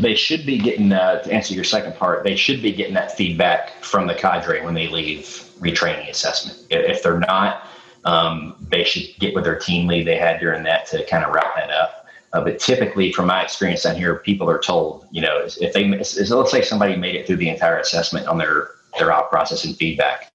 they 0.00 0.14
should 0.14 0.44
be 0.46 0.58
getting 0.58 0.92
uh, 0.92 1.20
to 1.22 1.32
answer 1.32 1.54
your 1.54 1.64
second 1.64 1.94
part 1.96 2.24
they 2.24 2.36
should 2.36 2.62
be 2.62 2.72
getting 2.72 2.94
that 2.94 3.16
feedback 3.16 3.82
from 3.82 4.06
the 4.06 4.14
cadre 4.14 4.64
when 4.64 4.74
they 4.74 4.88
leave 4.88 5.50
retraining 5.60 6.08
assessment 6.08 6.58
if 6.70 7.02
they're 7.02 7.20
not 7.20 7.68
um, 8.04 8.54
they 8.70 8.84
should 8.84 9.06
get 9.18 9.34
with 9.34 9.44
their 9.44 9.58
team 9.58 9.86
lead 9.86 10.06
they 10.06 10.16
had 10.16 10.40
during 10.40 10.62
that 10.62 10.86
to 10.86 11.04
kind 11.06 11.24
of 11.24 11.34
wrap 11.34 11.54
that 11.54 11.70
up 11.70 12.06
uh, 12.32 12.42
but 12.42 12.58
typically 12.58 13.12
from 13.12 13.26
my 13.26 13.42
experience 13.42 13.84
on 13.86 13.94
here 13.94 14.16
people 14.16 14.48
are 14.48 14.58
told 14.58 15.06
you 15.10 15.20
know 15.20 15.46
if 15.60 15.72
they 15.72 15.86
let's 15.88 16.50
say 16.50 16.62
somebody 16.62 16.96
made 16.96 17.14
it 17.14 17.26
through 17.26 17.36
the 17.36 17.48
entire 17.48 17.78
assessment 17.78 18.26
on 18.26 18.38
their 18.38 18.70
their 18.98 19.12
out 19.12 19.30
process 19.30 19.64
and 19.64 19.76
feedback 19.76 20.32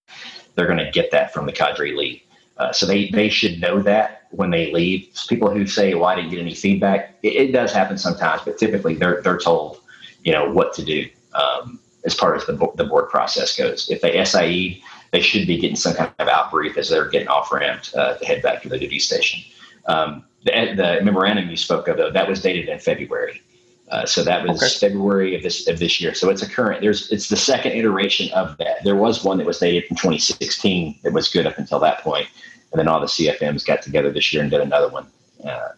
they're 0.56 0.67
going 0.67 0.78
to 0.78 0.91
get 0.91 1.12
that 1.12 1.34
from 1.34 1.45
the 1.45 1.52
cadre 1.52 1.95
lead 1.95 2.22
uh, 2.60 2.74
so 2.74 2.86
they 2.86 3.08
they 3.10 3.30
should 3.30 3.60
know 3.60 3.82
that 3.82 4.28
when 4.32 4.52
they 4.52 4.72
leave. 4.72 5.10
People 5.28 5.50
who 5.50 5.65
say, 5.65 5.95
"Well, 5.95 6.06
I 6.06 6.15
didn't 6.15 6.30
get 6.30 6.39
any 6.39 6.54
feedback," 6.54 7.15
it, 7.24 7.30
it 7.30 7.52
does 7.52 7.72
happen 7.72 7.98
sometimes, 7.98 8.41
but 8.43 8.58
typically 8.58 8.95
they're 8.95 9.22
they're 9.22 9.38
told, 9.38 9.80
you 10.24 10.34
know, 10.34 10.52
what 10.52 10.74
to 10.74 10.84
do 10.84 11.08
um, 11.34 11.80
as 12.04 12.13
far 12.13 12.36
as 12.36 12.45
the 12.45 12.54
the 12.76 12.84
board 12.84 13.10
process 13.10 13.56
goes. 13.58 13.89
If 13.89 14.02
they 14.02 14.24
SIE, 14.26 14.84
they 15.12 15.22
should 15.22 15.48
be 15.48 15.58
getting 15.58 15.78
some 15.78 15.95
kind 15.95 16.12
of 16.19 16.28
out 16.28 16.52
brief 16.52 16.78
as 16.78 16.89
they're 16.89 17.08
getting 17.08 17.30
off 17.30 17.52
ramped 17.52 17.95
uh, 17.95 18.15
to 18.15 18.26
head 18.26 18.41
back 18.41 18.62
to 18.63 18.69
the 18.69 18.78
duty 18.78 19.00
station. 19.00 19.39
Um, 19.86 20.26
the, 20.43 20.52
the, 20.76 21.00
memorandum 21.04 21.50
you 21.50 21.58
spoke 21.58 21.88
of, 21.88 21.98
though, 21.98 22.12
that 22.12 22.28
was 22.28 22.41
dated 22.41 22.69
in 22.69 22.80
February. 22.80 23.41
Uh, 23.89 24.06
so 24.06 24.23
that 24.23 24.47
was 24.47 24.62
okay. 24.62 24.88
February 24.88 25.36
of 25.36 25.41
this 25.41 25.67
of 25.67 25.80
this 25.80 25.99
year. 25.99 26.13
So 26.13 26.30
it's 26.30 26.43
a 26.43 26.49
current. 26.49 26.82
There's 26.82 27.12
it's 27.12 27.30
the 27.30 27.38
second 27.38 27.71
iteration 27.71 28.32
of 28.34 28.56
that. 28.58 28.84
There 28.84 28.95
was 28.95 29.23
one 29.23 29.39
that 29.39 29.47
was 29.47 29.58
dated 29.58 29.88
from 29.88 29.97
2016 29.97 30.99
that 31.04 31.12
was 31.12 31.28
good 31.28 31.47
up 31.47 31.58
until 31.58 31.80
that 31.80 32.02
point 32.02 32.28
and 32.71 32.80
then 32.80 32.88
all 32.88 32.99
the 32.99 33.08
CFMs 33.08 33.65
got 33.65 33.82
together 33.82 34.12
this 34.12 34.32
year 34.32 34.41
and 34.41 34.52
did 34.52 34.62
another 34.62 34.89
one 34.89 35.08
uh, 35.43 35.69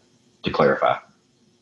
to 0.43 0.51
clarify. 0.51 0.97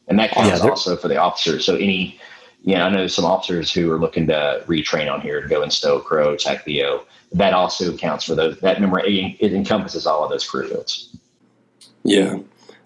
And 0.07 0.17
that 0.17 0.31
counts 0.31 0.63
yeah, 0.63 0.69
also 0.69 0.95
for 0.97 1.07
the 1.07 1.17
officers. 1.17 1.65
So 1.65 1.75
any, 1.75 2.19
yeah, 2.63 2.85
I 2.85 2.89
know 2.89 3.05
some 3.07 3.25
officers 3.25 3.71
who 3.71 3.91
are 3.91 3.99
looking 3.99 4.25
to 4.27 4.63
retrain 4.65 5.11
on 5.11 5.21
here 5.21 5.41
to 5.41 5.47
go 5.47 5.61
in 5.61 5.69
stow, 5.69 5.99
crow, 5.99 6.35
TACPO. 6.35 7.05
That 7.33 7.53
also 7.53 7.95
counts 7.95 8.25
for 8.25 8.33
those. 8.33 8.59
That 8.61 8.81
number 8.81 8.99
it, 8.99 9.37
it 9.39 9.53
encompasses 9.53 10.07
all 10.07 10.23
of 10.23 10.31
those 10.31 10.49
career 10.49 10.67
fields. 10.67 11.15
Yeah. 12.03 12.39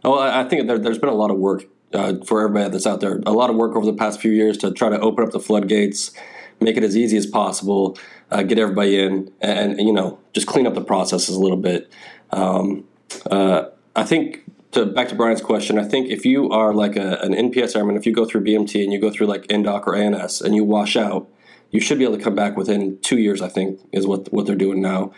Oh, 0.04 0.20
I 0.20 0.44
think 0.50 0.68
there, 0.68 0.82
has 0.82 0.98
been 0.98 1.08
a 1.08 1.14
lot 1.14 1.32
of 1.32 1.38
work 1.38 1.64
uh, 1.94 2.16
for 2.26 2.42
everybody 2.42 2.70
that's 2.70 2.88
out 2.88 3.02
there. 3.02 3.22
A 3.26 3.32
lot 3.32 3.50
of 3.50 3.56
work 3.56 3.76
over 3.76 3.86
the 3.86 3.94
past 3.94 4.20
few 4.20 4.32
years 4.32 4.58
to 4.60 4.72
try 4.72 4.90
to 4.90 5.00
open 5.00 5.24
up 5.24 5.32
the 5.32 5.40
floodgates, 5.40 6.12
make 6.60 6.78
it 6.78 6.84
as 6.84 6.98
easy 6.98 7.18
as 7.18 7.26
possible, 7.26 7.98
uh, 8.32 8.44
get 8.44 8.58
everybody 8.58 9.00
in, 9.00 9.32
and, 9.42 9.80
and, 9.80 9.88
you 9.88 9.94
know 9.94 10.20
just 10.34 10.48
clean 10.48 10.66
up 10.66 10.74
the 10.74 10.82
processes 10.82 11.36
a 11.36 11.40
little 11.40 11.58
bit. 11.58 11.92
Um, 12.32 12.86
uh, 13.30 13.66
I 13.96 14.04
think 14.04 14.44
to 14.72 14.86
back 14.86 15.10
to 15.10 15.16
Brian's 15.16 15.42
question, 15.42 15.78
I 15.78 15.84
think 15.84 16.10
if 16.10 16.26
you 16.26 16.50
are 16.50 16.74
like 16.74 16.96
a, 16.96 17.20
an 17.22 17.34
NPS 17.34 17.76
airman, 17.76 17.96
if 17.96 18.06
you 18.06 18.14
go 18.14 18.26
through 18.26 18.44
BMT 18.44 18.84
and 18.84 18.92
you 18.92 19.00
go 19.00 19.12
through 19.12 19.28
like 19.28 19.48
NDOC 19.48 19.88
or 19.88 19.96
ANS 19.96 20.42
and 20.42 20.56
you 20.56 20.64
wash 20.64 20.96
out, 20.96 21.30
you 21.70 21.80
should 21.80 22.00
be 22.00 22.04
able 22.04 22.18
to 22.18 22.24
come 22.24 22.36
back 22.36 22.58
within 22.58 22.98
two 23.02 23.20
years. 23.20 23.42
I 23.42 23.50
think 23.50 23.80
is 23.92 24.08
what 24.08 24.32
what 24.34 24.46
they're 24.46 24.56
doing 24.56 24.82
now. 24.82 25.12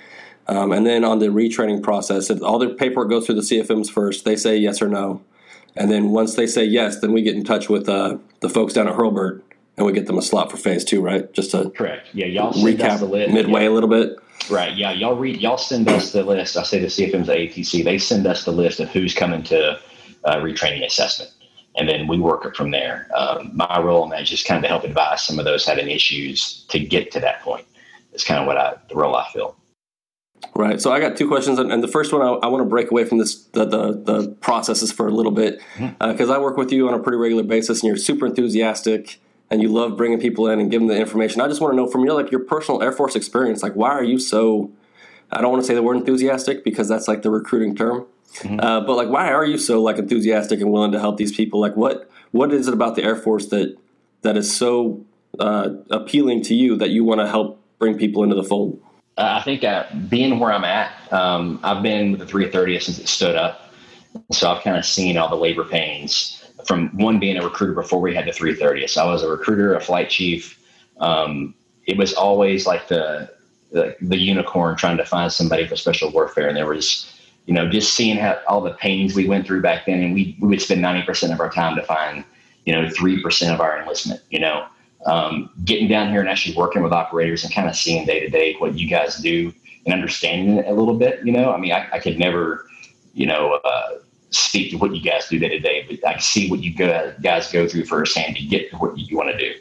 Um, 0.47 0.71
and 0.71 0.85
then 0.85 1.03
on 1.03 1.19
the 1.19 1.27
retraining 1.27 1.81
process, 1.81 2.29
all 2.29 2.59
the 2.59 2.69
paperwork 2.69 3.09
goes 3.09 3.25
through 3.25 3.35
the 3.35 3.41
CFMs 3.41 3.89
first. 3.89 4.25
They 4.25 4.35
say 4.35 4.57
yes 4.57 4.81
or 4.81 4.87
no, 4.87 5.23
and 5.75 5.91
then 5.91 6.09
once 6.09 6.35
they 6.35 6.47
say 6.47 6.63
yes, 6.63 6.99
then 6.99 7.11
we 7.11 7.21
get 7.21 7.35
in 7.35 7.43
touch 7.43 7.69
with 7.69 7.89
uh, 7.89 8.17
the 8.39 8.49
folks 8.49 8.73
down 8.73 8.87
at 8.87 8.95
Hurlburt 8.95 9.41
and 9.77 9.85
we 9.85 9.93
get 9.93 10.05
them 10.05 10.17
a 10.17 10.21
slot 10.21 10.51
for 10.51 10.57
phase 10.57 10.83
two, 10.85 11.01
right? 11.01 11.31
Just 11.33 11.51
to 11.51 11.69
correct. 11.71 12.07
Yeah, 12.13 12.27
y'all 12.27 12.53
recap 12.53 12.99
the 12.99 13.05
list. 13.05 13.33
midway 13.33 13.63
yeah. 13.63 13.69
a 13.69 13.71
little 13.71 13.89
bit. 13.89 14.17
Right. 14.49 14.75
Yeah. 14.75 14.91
Y'all 14.91 15.15
read. 15.15 15.41
Y'all 15.41 15.57
send 15.57 15.87
us 15.89 16.11
the 16.11 16.23
list. 16.23 16.55
I 16.57 16.63
say 16.63 16.79
the 16.79 16.87
CFM's 16.87 17.27
ATC. 17.27 17.83
They 17.83 17.97
send 17.97 18.27
us 18.27 18.45
the 18.45 18.51
list 18.51 18.79
of 18.79 18.89
who's 18.89 19.13
coming 19.13 19.43
to 19.43 19.79
uh, 20.23 20.35
retraining 20.37 20.85
assessment, 20.85 21.31
and 21.77 21.89
then 21.89 22.07
we 22.07 22.19
work 22.19 22.45
it 22.45 22.55
from 22.55 22.71
there. 22.71 23.09
Um, 23.15 23.51
my 23.53 23.79
role 23.79 24.03
in 24.03 24.11
that 24.11 24.21
is 24.21 24.29
just 24.29 24.45
kind 24.45 24.57
of 24.57 24.63
to 24.63 24.69
help 24.69 24.83
advise 24.83 25.23
some 25.23 25.39
of 25.39 25.45
those 25.45 25.65
having 25.65 25.89
issues 25.89 26.63
to 26.69 26.79
get 26.79 27.11
to 27.11 27.19
that 27.21 27.41
point. 27.41 27.65
It's 28.13 28.23
kind 28.23 28.39
of 28.39 28.47
what 28.47 28.57
I 28.57 28.75
the 28.89 28.95
role 28.95 29.15
I 29.15 29.27
feel. 29.31 29.55
Right. 30.55 30.79
So 30.79 30.91
I 30.91 30.99
got 30.99 31.17
two 31.17 31.27
questions, 31.27 31.59
and 31.59 31.83
the 31.83 31.87
first 31.87 32.13
one 32.13 32.21
I, 32.21 32.27
I 32.27 32.47
want 32.47 32.61
to 32.61 32.69
break 32.69 32.91
away 32.91 33.03
from 33.03 33.17
this 33.17 33.35
the 33.35 33.65
the, 33.65 33.91
the 33.91 34.27
processes 34.39 34.91
for 34.91 35.07
a 35.07 35.11
little 35.11 35.31
bit 35.31 35.59
because 35.77 35.91
mm-hmm. 35.91 36.31
uh, 36.31 36.35
I 36.35 36.37
work 36.37 36.55
with 36.55 36.71
you 36.71 36.87
on 36.87 36.93
a 36.93 36.99
pretty 36.99 37.17
regular 37.17 37.43
basis, 37.43 37.81
and 37.81 37.87
you're 37.87 37.97
super 37.97 38.25
enthusiastic 38.25 39.19
and 39.49 39.61
you 39.61 39.69
love 39.69 39.95
bringing 39.95 40.19
people 40.19 40.47
in 40.47 40.59
and 40.59 40.71
giving 40.71 40.87
them 40.87 40.95
the 40.95 41.01
information. 41.01 41.41
I 41.41 41.47
just 41.47 41.61
want 41.61 41.73
to 41.73 41.75
know 41.75 41.87
from 41.87 42.03
your 42.03 42.13
like 42.13 42.31
your 42.31 42.41
personal 42.41 42.81
Air 42.81 42.91
Force 42.91 43.15
experience, 43.15 43.63
like 43.63 43.73
why 43.73 43.89
are 43.89 44.03
you 44.03 44.19
so? 44.19 44.71
I 45.31 45.41
don't 45.41 45.51
want 45.51 45.63
to 45.63 45.67
say 45.67 45.73
the 45.73 45.83
word 45.83 45.97
enthusiastic 45.97 46.63
because 46.63 46.87
that's 46.87 47.07
like 47.07 47.21
the 47.21 47.31
recruiting 47.31 47.75
term, 47.75 48.05
mm-hmm. 48.35 48.59
uh, 48.59 48.81
but 48.81 48.95
like 48.95 49.09
why 49.09 49.31
are 49.31 49.45
you 49.45 49.57
so 49.57 49.81
like 49.81 49.97
enthusiastic 49.97 50.61
and 50.61 50.71
willing 50.71 50.91
to 50.91 50.99
help 50.99 51.17
these 51.17 51.35
people? 51.35 51.59
Like 51.59 51.75
what 51.75 52.09
what 52.31 52.53
is 52.53 52.67
it 52.67 52.73
about 52.73 52.95
the 52.95 53.03
Air 53.03 53.15
Force 53.15 53.47
that 53.47 53.75
that 54.21 54.37
is 54.37 54.55
so 54.55 55.05
uh, 55.39 55.69
appealing 55.91 56.43
to 56.43 56.55
you 56.55 56.75
that 56.77 56.89
you 56.89 57.03
want 57.03 57.21
to 57.21 57.27
help 57.27 57.61
bring 57.79 57.97
people 57.97 58.23
into 58.23 58.35
the 58.35 58.43
fold? 58.43 58.81
I 59.17 59.41
think 59.41 59.63
uh, 59.63 59.85
being 60.09 60.39
where 60.39 60.51
I'm 60.51 60.65
at, 60.65 60.91
um, 61.13 61.59
I've 61.63 61.81
been 61.81 62.11
with 62.11 62.19
the 62.19 62.25
330 62.25 62.79
since 62.79 62.99
it 62.99 63.07
stood 63.07 63.35
up, 63.35 63.73
so 64.31 64.51
I've 64.51 64.63
kind 64.63 64.77
of 64.77 64.85
seen 64.85 65.17
all 65.17 65.29
the 65.29 65.35
labor 65.35 65.63
pains 65.63 66.45
from 66.65 66.89
one 66.97 67.19
being 67.19 67.37
a 67.37 67.43
recruiter 67.43 67.73
before 67.73 68.01
we 68.01 68.13
had 68.13 68.25
the 68.25 68.33
330. 68.33 68.87
So 68.87 69.03
I 69.03 69.11
was 69.11 69.23
a 69.23 69.29
recruiter, 69.29 69.75
a 69.75 69.79
flight 69.79 70.09
chief. 70.09 70.59
Um, 70.99 71.53
it 71.85 71.97
was 71.97 72.13
always 72.13 72.65
like 72.65 72.87
the, 72.87 73.31
the, 73.71 73.95
the 74.01 74.17
unicorn 74.17 74.75
trying 74.75 74.97
to 74.97 75.05
find 75.05 75.31
somebody 75.31 75.67
for 75.67 75.75
special 75.75 76.11
warfare, 76.11 76.47
and 76.47 76.57
there 76.57 76.67
was 76.67 77.11
you 77.45 77.53
know 77.53 77.69
just 77.69 77.93
seeing 77.93 78.17
how 78.17 78.39
all 78.47 78.61
the 78.61 78.73
pains 78.73 79.15
we 79.15 79.27
went 79.27 79.45
through 79.45 79.61
back 79.61 79.85
then, 79.85 80.01
and 80.01 80.13
we 80.13 80.35
we 80.41 80.49
would 80.49 80.61
spend 80.61 80.83
90% 80.83 81.31
of 81.31 81.39
our 81.39 81.49
time 81.49 81.75
to 81.75 81.83
find 81.83 82.25
you 82.65 82.73
know 82.73 82.89
three 82.89 83.21
percent 83.21 83.53
of 83.53 83.61
our 83.61 83.79
enlistment. 83.79 84.21
You 84.29 84.39
know, 84.39 84.65
um, 85.05 85.49
getting 85.63 85.87
down 85.87 86.09
here 86.09 86.19
and 86.19 86.29
actually 86.29 86.55
working 86.55 86.83
with 86.83 86.91
operators 86.91 87.43
and 87.43 87.53
kind 87.53 87.69
of 87.69 87.75
seeing 87.75 88.05
day 88.05 88.19
to 88.19 88.29
day 88.29 88.55
what 88.57 88.77
you 88.77 88.87
guys 88.87 89.17
do 89.17 89.53
and 89.85 89.93
understanding 89.93 90.57
it 90.57 90.67
a 90.67 90.73
little 90.73 90.97
bit. 90.97 91.25
You 91.25 91.31
know, 91.31 91.51
I 91.51 91.57
mean, 91.57 91.71
I, 91.71 91.87
I 91.93 91.99
could 91.99 92.19
never 92.19 92.65
you 93.13 93.25
know. 93.25 93.59
Uh, 93.63 93.89
speak 94.31 94.69
to 94.69 94.77
what 94.77 94.93
you 94.93 95.01
guys 95.01 95.27
do 95.29 95.39
day 95.39 95.47
to 95.47 95.59
day, 95.59 95.85
but 95.89 96.05
I 96.05 96.19
see 96.19 96.49
what 96.49 96.61
you 96.61 96.73
guys 96.73 97.51
go 97.51 97.67
through 97.67 97.85
firsthand 97.85 98.35
to 98.35 98.43
get 98.43 98.69
to 98.71 98.75
what 98.77 98.97
you 98.97 99.15
want 99.15 99.29
to 99.29 99.37
do. 99.37 99.53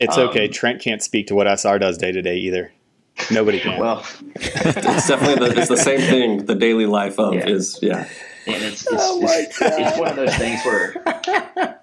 It's 0.00 0.16
um, 0.16 0.28
okay. 0.28 0.48
Trent 0.48 0.80
can't 0.80 1.02
speak 1.02 1.26
to 1.26 1.34
what 1.34 1.46
SR 1.46 1.78
does 1.78 1.98
day 1.98 2.12
to 2.12 2.22
day 2.22 2.38
either. 2.38 2.72
Nobody 3.30 3.60
can. 3.60 3.78
well, 3.78 4.06
it's 4.36 5.08
definitely 5.08 5.48
the, 5.48 5.58
it's 5.58 5.68
the 5.68 5.76
same 5.76 6.00
thing. 6.00 6.46
The 6.46 6.54
daily 6.54 6.86
life 6.86 7.18
of 7.18 7.34
yeah. 7.34 7.46
is 7.46 7.78
yeah. 7.82 8.08
And 8.46 8.62
it's 8.64 8.82
it's, 8.86 8.92
oh 8.92 9.20
it's, 9.22 9.58
it's 9.60 9.98
one 9.98 10.08
of 10.08 10.16
those 10.16 10.34
things 10.36 10.64
where 10.64 11.80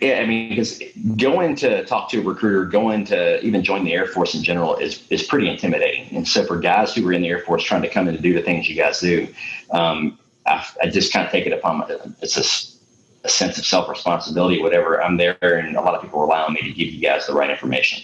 yeah, 0.00 0.20
I 0.20 0.26
mean, 0.26 0.48
because 0.50 0.82
going 1.16 1.54
to 1.56 1.84
talk 1.84 2.10
to 2.10 2.20
a 2.20 2.22
recruiter, 2.22 2.64
going 2.64 3.04
to 3.06 3.40
even 3.44 3.62
join 3.62 3.84
the 3.84 3.92
Air 3.92 4.06
Force 4.06 4.34
in 4.34 4.42
general 4.42 4.76
is 4.76 5.06
is 5.10 5.22
pretty 5.22 5.48
intimidating. 5.48 6.14
And 6.16 6.26
so 6.26 6.44
for 6.44 6.58
guys 6.58 6.94
who 6.94 7.06
are 7.08 7.12
in 7.12 7.22
the 7.22 7.28
Air 7.28 7.40
Force 7.40 7.62
trying 7.62 7.82
to 7.82 7.88
come 7.88 8.08
in 8.08 8.14
and 8.14 8.22
do 8.22 8.34
the 8.34 8.42
things 8.42 8.68
you 8.68 8.74
guys 8.74 9.00
do, 9.00 9.28
um, 9.70 10.18
I, 10.46 10.66
I 10.82 10.88
just 10.88 11.12
kind 11.12 11.24
of 11.24 11.32
take 11.32 11.46
it 11.46 11.52
upon 11.52 11.78
my, 11.78 11.86
it's 12.20 12.36
a, 12.36 13.26
a 13.26 13.30
sense 13.30 13.56
of 13.58 13.64
self 13.64 13.88
responsibility, 13.88 14.60
whatever. 14.60 15.02
I'm 15.02 15.16
there, 15.16 15.36
and 15.40 15.76
a 15.76 15.80
lot 15.80 15.94
of 15.94 16.02
people 16.02 16.20
rely 16.20 16.42
on 16.42 16.52
me 16.52 16.60
to 16.62 16.72
give 16.72 16.88
you 16.88 17.00
guys 17.00 17.26
the 17.26 17.34
right 17.34 17.50
information. 17.50 18.02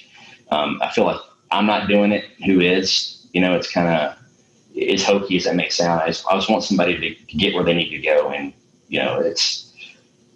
Um, 0.51 0.79
I 0.83 0.91
feel 0.91 1.05
like 1.05 1.21
I'm 1.51 1.67
not 1.67 1.89
doing 1.89 2.13
it. 2.13 2.25
Who 2.47 2.61
is? 2.61 3.27
You 3.33 3.41
know, 3.41 3.55
it's 3.55 3.71
kind 3.71 3.89
of 3.89 4.17
as 4.91 5.05
hokey 5.05 5.37
as 5.37 5.45
that 5.45 5.57
may 5.57 5.69
sound. 5.69 6.01
I 6.01 6.07
just, 6.09 6.27
I 6.27 6.37
just 6.37 6.49
want 6.49 6.65
somebody 6.65 6.97
to, 6.97 7.15
to 7.15 7.37
get 7.37 7.55
where 7.55 7.65
they 7.65 7.75
need 7.75 7.91
to 7.91 7.99
go, 7.99 8.31
and 8.31 8.53
you 8.89 9.01
know, 9.01 9.21
it's 9.21 9.70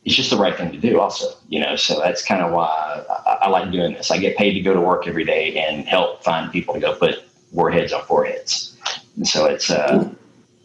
it's 0.04 0.14
just 0.14 0.30
the 0.30 0.36
right 0.36 0.56
thing 0.56 0.70
to 0.70 0.78
do 0.78 1.00
also 1.00 1.26
you 1.48 1.60
know 1.60 1.76
so 1.76 1.98
that's 2.00 2.24
kind 2.24 2.42
of 2.42 2.52
why 2.52 3.04
I, 3.26 3.38
I, 3.42 3.48
like 3.48 3.70
doing 3.70 3.94
this 3.94 4.10
i 4.10 4.18
get 4.18 4.36
paid 4.36 4.54
to 4.54 4.60
go 4.60 4.74
to 4.74 4.80
work 4.80 5.06
every 5.06 5.24
day 5.24 5.56
and 5.56 5.86
help 5.86 6.22
find 6.22 6.52
people 6.52 6.74
to 6.74 6.80
go 6.80 6.94
put 6.94 7.24
warheads 7.52 7.92
on 7.92 8.04
foreheads 8.04 8.76
and 9.16 9.26
so 9.26 9.46
it's 9.46 9.70
uh 9.70 10.10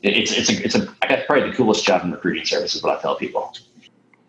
it's 0.03 0.31
it's 0.31 0.49
a 0.49 0.63
it's 0.63 0.75
a 0.75 0.95
I 1.01 1.07
got 1.07 1.25
probably 1.25 1.49
the 1.49 1.55
coolest 1.55 1.85
job 1.85 2.03
in 2.03 2.11
recruiting 2.11 2.45
services. 2.45 2.81
What 2.83 2.97
I 2.97 3.01
tell 3.01 3.15
people. 3.15 3.53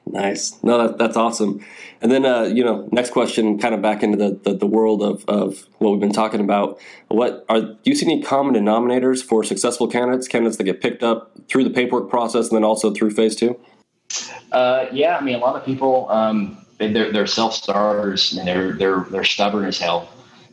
Nice. 0.07 0.61
No, 0.65 0.89
that, 0.89 0.99
that's 0.99 1.17
awesome. 1.17 1.65
And 2.01 2.11
then, 2.11 2.25
uh, 2.25 2.43
you 2.43 2.65
know, 2.65 2.89
next 2.91 3.11
question, 3.11 3.61
kind 3.61 3.75
of 3.75 3.83
back 3.83 4.03
into 4.03 4.17
the, 4.17 4.41
the, 4.43 4.57
the, 4.57 4.67
world 4.67 5.03
of, 5.03 5.25
of 5.29 5.69
what 5.79 5.91
we've 5.91 6.01
been 6.01 6.13
talking 6.13 6.41
about. 6.41 6.81
What 7.09 7.45
are 7.49 7.61
do 7.61 7.79
you 7.85 7.95
see 7.95 8.07
any 8.07 8.21
common 8.21 8.55
denominators 8.55 9.23
for 9.23 9.45
successful 9.45 9.87
candidates, 9.87 10.27
candidates 10.27 10.57
that 10.57 10.65
get 10.65 10.81
picked 10.81 11.05
up 11.05 11.31
through 11.49 11.63
the 11.63 11.71
paperwork 11.71 12.11
process 12.11 12.49
and 12.49 12.57
then 12.57 12.65
also 12.65 12.93
through 12.93 13.11
phase 13.11 13.37
two? 13.37 13.61
Uh, 14.53 14.87
yeah, 14.93 15.17
I 15.17 15.21
mean, 15.21 15.37
a 15.37 15.39
lot 15.39 15.57
of 15.57 15.65
people 15.65 16.09
um, 16.11 16.65
they're, 16.79 17.13
they're 17.13 17.27
self 17.27 17.55
starters 17.55 18.33
and 18.37 18.47
they're 18.47 18.73
they're 18.73 19.07
they're 19.11 19.25
stubborn 19.25 19.67
as 19.67 19.79
hell. 19.79 20.09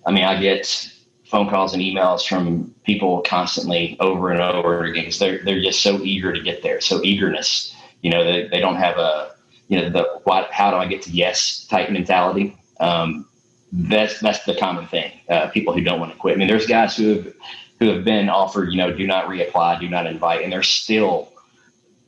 I 0.06 0.12
mean, 0.12 0.24
I 0.24 0.39
get 0.39 0.91
phone 1.26 1.50
calls 1.50 1.74
and 1.74 1.82
emails 1.82 2.28
from 2.28 2.74
people 2.86 3.22
constantly 3.22 3.98
over 4.00 4.32
and 4.32 4.41
over 4.41 4.84
again 4.84 5.04
because 5.04 5.20
they're 5.20 5.43
they're 5.43 5.62
just 5.62 5.82
so 5.82 6.02
eager 6.02 6.34
to 6.34 6.41
get 6.41 6.62
there, 6.63 6.82
so 6.82 7.02
eagerness. 7.04 7.76
You 8.02 8.12
know, 8.12 8.24
they, 8.24 8.48
they 8.48 8.60
don't 8.60 8.76
have 8.76 8.98
a 8.98 9.36
you 9.67 9.80
know 9.80 9.89
the 9.89 10.22
what 10.24 10.52
how 10.52 10.72
do 10.72 10.78
I 10.78 10.86
get 10.88 11.02
to 11.04 11.12
yes 11.12 11.65
type 11.65 11.89
mentality. 11.89 12.58
Um, 12.80 13.28
that's 13.72 14.20
that's 14.20 14.43
the 14.46 14.56
common 14.56 14.88
thing. 14.88 15.12
Uh, 15.30 15.48
people 15.50 15.74
who 15.74 15.82
don't 15.82 16.00
want 16.00 16.12
to 16.12 16.17
quit. 16.17 16.36
I 16.36 16.38
mean, 16.38 16.48
there's 16.48 16.67
guys 16.67 16.96
who 16.96 17.15
have 17.15 17.34
who 17.80 17.89
have 17.89 18.04
been 18.04 18.30
offered, 18.30 18.72
you 18.72 18.78
know, 18.78 18.91
do 18.91 19.06
not 19.06 19.26
reapply, 19.26 19.80
do 19.80 19.89
not 19.89 20.08
invite, 20.08 20.41
and 20.43 20.52
they're 20.52 20.63
still 20.63 21.32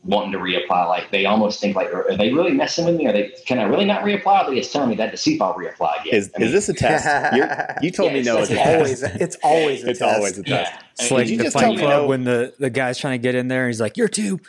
wanting 0.03 0.31
to 0.31 0.37
reapply. 0.37 0.87
Like 0.87 1.11
they 1.11 1.25
almost 1.25 1.59
think 1.59 1.75
like, 1.75 1.93
are 1.93 2.15
they 2.17 2.31
really 2.33 2.51
messing 2.51 2.85
with 2.85 2.95
me? 2.95 3.05
Are 3.07 3.11
they? 3.13 3.33
Can 3.45 3.59
I 3.59 3.63
really 3.63 3.85
not 3.85 4.01
reapply? 4.01 4.47
They 4.47 4.55
just 4.55 4.71
telling 4.71 4.89
me 4.89 4.95
that 4.95 5.11
to 5.11 5.17
see 5.17 5.35
if 5.35 5.41
I'll 5.41 5.53
reapply 5.53 6.01
again. 6.01 6.13
Is, 6.15 6.31
I 6.35 6.39
mean, 6.39 6.47
is 6.47 6.53
this 6.53 6.69
a 6.69 6.73
test? 6.73 7.35
You're, 7.35 7.75
you 7.81 7.91
told 7.91 8.11
Yeah, 8.11 8.17
me 8.19 8.23
no. 8.23 8.37
it's 8.39 8.49
It's, 8.51 8.61
It's 8.61 8.65
a 8.65 8.67
always 8.77 8.99
test. 9.01 9.21
it's 9.21 9.37
always 9.43 9.83
a 9.83 9.89
It's 9.89 9.99
test. 9.99 10.15
always 10.15 10.37
a 10.37 10.43
test. 10.43 10.71
Yeah. 10.73 10.81
It's 10.93 11.01
And 11.09 11.11
like 11.19 11.27
you 11.27 11.37
the 11.37 11.43
just 11.43 11.53
fight 11.53 11.61
tell 11.61 11.73
me 11.73 11.77
club 11.79 12.01
no? 12.03 12.07
when 12.07 12.23
the, 12.23 12.53
the 12.59 12.69
guy's 12.69 12.97
trying 12.97 13.19
to 13.19 13.21
get 13.23 13.35
in 13.35 13.47
there. 13.47 13.67
He's 13.67 13.79
like, 13.81 13.97
"You're 13.97 14.07
too 14.09 14.39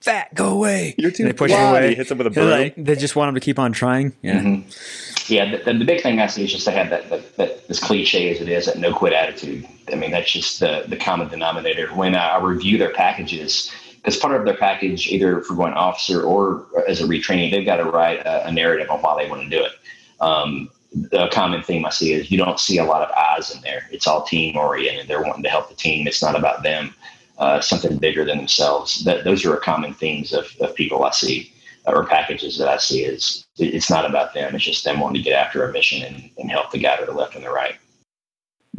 fat. 0.00 0.32
Go 0.34 0.48
away." 0.48 0.94
You're 0.98 1.10
too 1.10 1.24
And 1.24 1.32
they 1.32 1.36
push 1.36 1.50
him 1.52 1.60
away. 1.70 1.90
He 1.90 1.94
hits 1.96 2.10
him 2.10 2.18
with 2.18 2.26
a 2.26 2.30
broom. 2.30 2.50
like- 2.50 2.74
they 2.76 2.96
just 2.96 3.14
want 3.16 3.28
him 3.28 3.34
to 3.34 3.40
keep 3.40 3.58
on 3.58 3.72
trying. 3.72 4.12
Yeah. 4.22 4.40
Mm-hmm. 4.40 5.32
Yeah, 5.32 5.56
the, 5.64 5.74
the 5.74 5.84
big 5.84 6.02
thing 6.02 6.18
I 6.18 6.26
see 6.26 6.42
is 6.42 6.50
just 6.52 6.66
they 6.66 6.72
have 6.72 6.90
that, 6.90 7.08
that, 7.10 7.36
that 7.36 7.60
as 7.68 7.78
cliche 7.78 8.30
as 8.34 8.40
it 8.40 8.48
is, 8.48 8.66
that 8.66 8.78
no 8.78 8.92
quit 8.92 9.12
attitude. 9.12 9.64
I 9.92 9.94
mean, 9.94 10.10
that's 10.10 10.32
just 10.32 10.58
the, 10.58 10.82
the 10.88 10.96
common 10.96 11.28
denominator. 11.28 11.86
When 11.88 12.16
I 12.16 12.38
review 12.40 12.78
their 12.78 12.90
packages, 12.92 13.70
because 14.02 14.16
part 14.16 14.34
of 14.34 14.44
their 14.44 14.56
package, 14.56 15.08
either 15.08 15.42
for 15.42 15.54
going 15.54 15.74
officer 15.74 16.22
or 16.22 16.66
as 16.88 17.00
a 17.00 17.04
retraining, 17.04 17.50
they've 17.50 17.66
got 17.66 17.76
to 17.76 17.84
write 17.84 18.20
a, 18.20 18.46
a 18.46 18.52
narrative 18.52 18.90
on 18.90 19.00
why 19.00 19.22
they 19.22 19.28
want 19.28 19.42
to 19.42 19.48
do 19.48 19.62
it. 19.62 19.72
Um, 20.20 20.70
the 20.92 21.28
common 21.32 21.62
theme 21.62 21.84
I 21.84 21.90
see 21.90 22.12
is 22.12 22.30
you 22.30 22.38
don't 22.38 22.58
see 22.58 22.78
a 22.78 22.84
lot 22.84 23.02
of 23.02 23.10
eyes 23.16 23.54
in 23.54 23.60
there. 23.60 23.86
It's 23.90 24.06
all 24.06 24.22
team 24.22 24.56
oriented. 24.56 25.06
They're 25.06 25.22
wanting 25.22 25.44
to 25.44 25.48
help 25.48 25.68
the 25.68 25.74
team. 25.74 26.06
It's 26.06 26.22
not 26.22 26.36
about 26.36 26.62
them. 26.62 26.94
Uh, 27.38 27.60
something 27.60 27.96
bigger 27.96 28.24
than 28.24 28.38
themselves. 28.38 29.04
That 29.04 29.24
those 29.24 29.44
are 29.44 29.54
a 29.54 29.60
common 29.60 29.94
themes 29.94 30.32
of, 30.32 30.46
of 30.60 30.74
people 30.74 31.04
I 31.04 31.10
see 31.10 31.52
or 31.86 32.04
packages 32.04 32.58
that 32.58 32.68
I 32.68 32.76
see 32.76 33.02
is 33.04 33.46
it's 33.56 33.90
not 33.90 34.04
about 34.04 34.34
them. 34.34 34.54
It's 34.54 34.64
just 34.64 34.84
them 34.84 35.00
wanting 35.00 35.22
to 35.22 35.28
get 35.28 35.38
after 35.38 35.68
a 35.68 35.72
mission 35.72 36.02
and, 36.02 36.30
and 36.38 36.50
help 36.50 36.70
the 36.70 36.78
guy 36.78 36.96
to 36.96 37.06
the 37.06 37.12
left 37.12 37.34
and 37.34 37.44
the 37.44 37.50
right. 37.50 37.76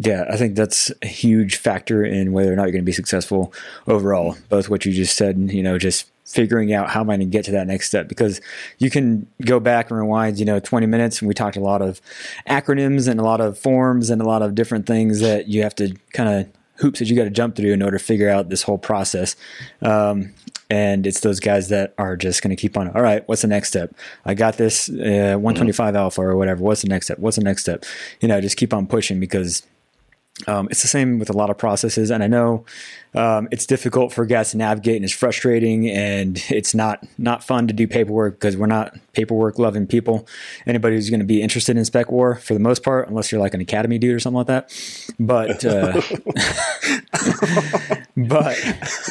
Yeah, 0.03 0.25
I 0.27 0.35
think 0.35 0.55
that's 0.55 0.91
a 1.03 1.07
huge 1.07 1.57
factor 1.57 2.03
in 2.03 2.33
whether 2.33 2.51
or 2.51 2.55
not 2.55 2.63
you're 2.63 2.71
going 2.71 2.81
to 2.81 2.85
be 2.85 2.91
successful 2.91 3.53
overall. 3.87 4.35
Both 4.49 4.67
what 4.67 4.83
you 4.83 4.91
just 4.91 5.15
said, 5.15 5.37
you 5.51 5.61
know, 5.61 5.77
just 5.77 6.09
figuring 6.25 6.73
out 6.73 6.89
how 6.89 7.01
am 7.01 7.09
I 7.11 7.17
going 7.17 7.27
to 7.29 7.31
get 7.31 7.45
to 7.45 7.51
that 7.51 7.67
next 7.67 7.87
step 7.87 8.07
because 8.07 8.41
you 8.79 8.89
can 8.89 9.27
go 9.45 9.59
back 9.59 9.91
and 9.91 9.99
rewind, 9.99 10.39
you 10.39 10.45
know, 10.45 10.59
20 10.59 10.87
minutes 10.87 11.19
and 11.19 11.27
we 11.27 11.35
talked 11.35 11.55
a 11.55 11.59
lot 11.61 11.83
of 11.83 12.01
acronyms 12.49 13.07
and 13.07 13.19
a 13.19 13.23
lot 13.23 13.41
of 13.41 13.59
forms 13.59 14.09
and 14.09 14.23
a 14.23 14.25
lot 14.25 14.41
of 14.41 14.55
different 14.55 14.87
things 14.87 15.19
that 15.19 15.47
you 15.47 15.61
have 15.61 15.75
to 15.75 15.93
kind 16.13 16.29
of 16.29 16.47
hoops 16.81 16.97
that 16.97 17.07
you 17.07 17.15
got 17.15 17.25
to 17.25 17.29
jump 17.29 17.55
through 17.55 17.71
in 17.71 17.83
order 17.83 17.99
to 17.99 18.03
figure 18.03 18.29
out 18.29 18.49
this 18.49 18.63
whole 18.63 18.79
process. 18.79 19.35
Um, 19.83 20.33
and 20.71 21.05
it's 21.05 21.19
those 21.19 21.39
guys 21.39 21.69
that 21.69 21.93
are 21.99 22.17
just 22.17 22.41
going 22.41 22.55
to 22.55 22.59
keep 22.59 22.75
on. 22.75 22.89
All 22.89 23.03
right, 23.03 23.27
what's 23.27 23.43
the 23.43 23.47
next 23.49 23.67
step? 23.67 23.93
I 24.25 24.33
got 24.33 24.57
this 24.57 24.89
uh, 24.89 25.35
125 25.37 25.95
alpha 25.95 26.21
or 26.21 26.37
whatever. 26.37 26.63
What's 26.63 26.81
the 26.81 26.87
next 26.87 27.07
step? 27.07 27.19
What's 27.19 27.37
the 27.37 27.43
next 27.43 27.61
step? 27.61 27.83
You 28.19 28.29
know, 28.29 28.41
just 28.41 28.57
keep 28.57 28.73
on 28.73 28.87
pushing 28.87 29.19
because 29.19 29.63
um, 30.47 30.67
it's 30.71 30.81
the 30.81 30.87
same 30.87 31.19
with 31.19 31.29
a 31.29 31.33
lot 31.33 31.49
of 31.49 31.57
processes, 31.57 32.09
and 32.11 32.23
I 32.23 32.27
know 32.27 32.65
um, 33.13 33.47
it's 33.51 33.65
difficult 33.65 34.13
for 34.13 34.25
guys 34.25 34.51
to 34.51 34.57
navigate, 34.57 34.95
and 34.95 35.03
it's 35.05 35.13
frustrating, 35.13 35.89
and 35.89 36.41
it's 36.49 36.73
not 36.73 37.05
not 37.17 37.43
fun 37.43 37.67
to 37.67 37.73
do 37.73 37.87
paperwork 37.87 38.35
because 38.39 38.55
we're 38.57 38.67
not 38.67 38.95
paperwork 39.13 39.59
loving 39.59 39.85
people. 39.87 40.27
Anybody 40.65 40.95
who's 40.95 41.09
going 41.09 41.19
to 41.19 41.25
be 41.25 41.41
interested 41.41 41.77
in 41.77 41.85
spec 41.85 42.11
war, 42.11 42.35
for 42.35 42.53
the 42.53 42.59
most 42.59 42.83
part, 42.83 43.07
unless 43.09 43.31
you're 43.31 43.41
like 43.41 43.53
an 43.53 43.61
academy 43.61 43.97
dude 43.97 44.15
or 44.15 44.19
something 44.19 44.37
like 44.37 44.47
that. 44.47 45.13
But 45.19 45.65
uh, 45.65 45.93
but 48.17 48.57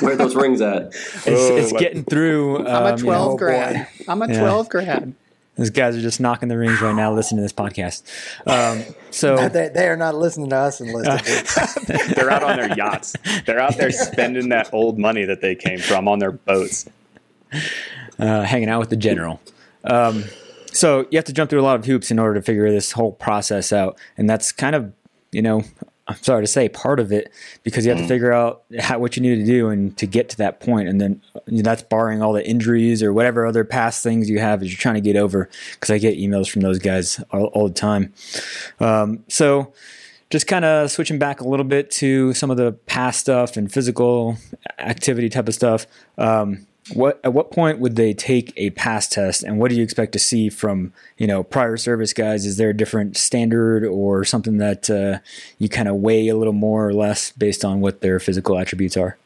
Where 0.00 0.12
are 0.12 0.16
those 0.16 0.34
rings 0.34 0.60
at? 0.60 0.86
it's, 0.86 1.26
Oh, 1.26 1.56
it's 1.56 1.72
getting 1.72 2.04
through. 2.04 2.66
I'm 2.66 2.66
um, 2.66 2.94
a 2.94 2.96
you 2.96 3.04
know, 3.04 3.04
12 3.04 3.30
boy. 3.32 3.36
grad. 3.36 3.88
I'm 4.08 4.22
a 4.22 4.28
Yeah. 4.28 4.40
12 4.40 4.68
grad. 4.68 5.14
Those 5.60 5.68
guys 5.68 5.94
are 5.94 6.00
just 6.00 6.20
knocking 6.20 6.48
the 6.48 6.56
rings 6.56 6.80
right 6.80 6.94
now, 6.94 7.12
listening 7.12 7.36
to 7.36 7.42
this 7.42 7.52
podcast. 7.52 8.02
Um, 8.46 8.82
so 9.10 9.36
They, 9.50 9.68
they 9.68 9.88
are 9.88 9.96
not 9.96 10.14
listening 10.14 10.48
to 10.48 10.56
us 10.56 10.80
and 10.80 10.90
listening 10.90 11.18
to 11.18 12.14
They're 12.14 12.30
out 12.30 12.42
on 12.42 12.56
their 12.56 12.74
yachts. 12.74 13.14
They're 13.44 13.60
out 13.60 13.76
there 13.76 13.90
spending 13.90 14.48
that 14.48 14.72
old 14.72 14.98
money 14.98 15.26
that 15.26 15.42
they 15.42 15.54
came 15.54 15.78
from 15.78 16.08
on 16.08 16.18
their 16.18 16.32
boats. 16.32 16.88
uh, 18.18 18.42
hanging 18.44 18.70
out 18.70 18.80
with 18.80 18.88
the 18.88 18.96
general. 18.96 19.38
Um, 19.84 20.24
so 20.72 21.06
you 21.10 21.18
have 21.18 21.26
to 21.26 21.32
jump 21.34 21.50
through 21.50 21.60
a 21.60 21.62
lot 21.62 21.76
of 21.78 21.84
hoops 21.84 22.10
in 22.10 22.18
order 22.18 22.34
to 22.34 22.42
figure 22.42 22.70
this 22.70 22.92
whole 22.92 23.12
process 23.12 23.70
out, 23.70 23.98
and 24.16 24.30
that's 24.30 24.52
kind 24.52 24.74
of, 24.74 24.92
you 25.30 25.42
know, 25.42 25.62
I'm 26.10 26.22
sorry 26.22 26.42
to 26.42 26.48
say, 26.48 26.68
part 26.68 26.98
of 26.98 27.12
it 27.12 27.32
because 27.62 27.86
you 27.86 27.92
have 27.92 28.00
to 28.00 28.08
figure 28.08 28.32
out 28.32 28.64
how, 28.80 28.98
what 28.98 29.16
you 29.16 29.22
need 29.22 29.36
to 29.36 29.44
do 29.44 29.68
and 29.68 29.96
to 29.96 30.06
get 30.06 30.28
to 30.30 30.36
that 30.38 30.58
point, 30.58 30.88
and 30.88 31.00
then 31.00 31.22
you 31.46 31.58
know, 31.58 31.62
that's 31.62 31.82
barring 31.82 32.20
all 32.20 32.32
the 32.32 32.44
injuries 32.46 33.00
or 33.00 33.12
whatever 33.12 33.46
other 33.46 33.64
past 33.64 34.02
things 34.02 34.28
you 34.28 34.40
have 34.40 34.60
as 34.60 34.72
you're 34.72 34.78
trying 34.78 34.96
to 34.96 35.00
get 35.00 35.14
over. 35.14 35.48
Because 35.74 35.90
I 35.90 35.98
get 35.98 36.18
emails 36.18 36.50
from 36.50 36.62
those 36.62 36.80
guys 36.80 37.22
all, 37.30 37.44
all 37.46 37.68
the 37.68 37.74
time. 37.74 38.12
Um, 38.80 39.24
so 39.28 39.72
just 40.30 40.48
kind 40.48 40.64
of 40.64 40.90
switching 40.90 41.18
back 41.18 41.40
a 41.40 41.48
little 41.48 41.64
bit 41.64 41.90
to 41.92 42.34
some 42.34 42.50
of 42.50 42.56
the 42.56 42.72
past 42.72 43.20
stuff 43.20 43.56
and 43.56 43.72
physical 43.72 44.36
activity 44.80 45.28
type 45.28 45.46
of 45.46 45.54
stuff. 45.54 45.86
Um, 46.18 46.66
what 46.94 47.20
at 47.24 47.33
what 47.33 47.50
point 47.50 47.79
would 47.79 47.96
they 47.96 48.14
take 48.14 48.53
a 48.57 48.70
pass 48.70 49.09
test, 49.09 49.42
and 49.42 49.59
what 49.59 49.70
do 49.70 49.76
you 49.76 49.83
expect 49.83 50.12
to 50.12 50.18
see 50.18 50.48
from 50.48 50.92
you 51.18 51.26
know 51.26 51.42
prior 51.42 51.76
service 51.76 52.12
guys? 52.12 52.46
Is 52.46 52.57
there 52.57 52.70
a 52.70 52.76
different 52.76 53.16
standard 53.16 53.85
or 53.85 54.24
something 54.24 54.59
that 54.59 54.90
uh, 54.90 55.18
you 55.59 55.68
kind 55.68 55.88
of 55.88 55.96
weigh 55.96 56.29
a 56.29 56.37
little 56.37 56.53
more 56.53 56.87
or 56.87 56.94
less 56.94 57.33
based 57.33 57.64
on 57.64 57.81
what 57.81 58.00
their 58.00 58.18
physical 58.18 58.59
attributes 58.59 58.96
are? 58.96 59.16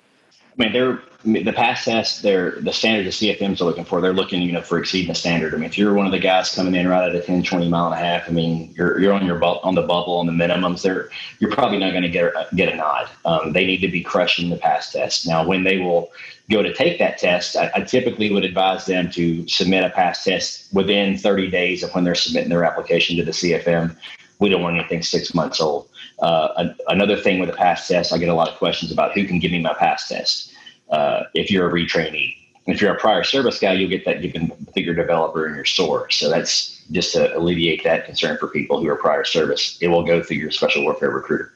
I 0.58 0.62
mean, 0.62 0.72
they're 0.72 1.00
the 1.24 1.52
pass 1.52 1.84
test. 1.84 2.22
They're 2.22 2.52
the 2.60 2.72
standard 2.72 3.06
the 3.06 3.10
CFMs 3.10 3.60
are 3.60 3.64
looking 3.64 3.84
for. 3.84 4.00
They're 4.00 4.12
looking, 4.12 4.42
you 4.42 4.52
know, 4.52 4.60
for 4.60 4.78
exceeding 4.78 5.08
the 5.08 5.14
standard. 5.14 5.54
I 5.54 5.56
mean, 5.56 5.64
if 5.64 5.78
you're 5.78 5.94
one 5.94 6.06
of 6.06 6.12
the 6.12 6.18
guys 6.18 6.54
coming 6.54 6.74
in 6.74 6.86
right 6.86 7.08
at 7.08 7.16
a 7.16 7.20
10, 7.20 7.42
20 7.42 7.68
mile 7.68 7.86
and 7.86 7.94
a 7.94 7.98
half, 7.98 8.28
I 8.28 8.32
mean, 8.32 8.72
you're 8.76 9.00
you're 9.00 9.12
on 9.12 9.24
your 9.24 9.38
bu- 9.38 9.60
on 9.62 9.74
the 9.74 9.82
bubble 9.82 10.18
on 10.18 10.26
the 10.26 10.32
minimums. 10.32 10.82
They're 10.82 11.08
you're 11.40 11.50
probably 11.50 11.78
not 11.78 11.90
going 11.90 12.02
to 12.02 12.10
get 12.10 12.24
a, 12.26 12.46
get 12.54 12.72
a 12.72 12.76
nod. 12.76 13.08
Um, 13.24 13.52
they 13.52 13.64
need 13.64 13.80
to 13.80 13.88
be 13.88 14.02
crushing 14.02 14.50
the 14.50 14.56
pass 14.56 14.92
test. 14.92 15.26
Now, 15.26 15.46
when 15.46 15.64
they 15.64 15.78
will 15.78 16.12
go 16.50 16.62
to 16.62 16.74
take 16.74 16.98
that 16.98 17.18
test, 17.18 17.56
I, 17.56 17.70
I 17.74 17.80
typically 17.80 18.30
would 18.30 18.44
advise 18.44 18.84
them 18.84 19.10
to 19.12 19.48
submit 19.48 19.82
a 19.82 19.90
pass 19.90 20.24
test 20.24 20.72
within 20.74 21.16
30 21.16 21.50
days 21.50 21.82
of 21.82 21.90
when 21.94 22.04
they're 22.04 22.14
submitting 22.14 22.50
their 22.50 22.64
application 22.64 23.16
to 23.16 23.24
the 23.24 23.30
CFM. 23.30 23.96
We 24.38 24.48
don't 24.48 24.62
want 24.62 24.76
anything 24.76 25.02
six 25.02 25.34
months 25.34 25.60
old. 25.60 25.88
Uh, 26.20 26.68
another 26.88 27.16
thing 27.16 27.40
with 27.40 27.48
a 27.48 27.54
pass 27.54 27.88
test, 27.88 28.12
I 28.12 28.18
get 28.18 28.28
a 28.28 28.34
lot 28.34 28.48
of 28.48 28.56
questions 28.56 28.92
about 28.92 29.12
who 29.12 29.24
can 29.24 29.38
give 29.38 29.52
me 29.52 29.60
my 29.60 29.74
pass 29.74 30.08
test. 30.08 30.52
Uh, 30.90 31.24
if 31.34 31.50
you're 31.50 31.68
a 31.68 31.72
retrainee, 31.72 32.36
if 32.66 32.80
you're 32.80 32.94
a 32.94 32.98
prior 32.98 33.22
service 33.22 33.58
guy, 33.58 33.74
you'll 33.74 33.90
get 33.90 34.04
that 34.06 34.22
given 34.22 34.50
your 34.74 34.94
developer 34.94 35.46
and 35.46 35.54
your 35.54 35.64
source. 35.64 36.16
So 36.16 36.30
that's 36.30 36.82
just 36.90 37.12
to 37.12 37.36
alleviate 37.36 37.84
that 37.84 38.06
concern 38.06 38.38
for 38.38 38.48
people 38.48 38.80
who 38.80 38.88
are 38.88 38.96
prior 38.96 39.24
service. 39.24 39.78
It 39.80 39.88
will 39.88 40.04
go 40.04 40.22
through 40.22 40.38
your 40.38 40.50
special 40.50 40.82
warfare 40.82 41.10
recruiter 41.10 41.52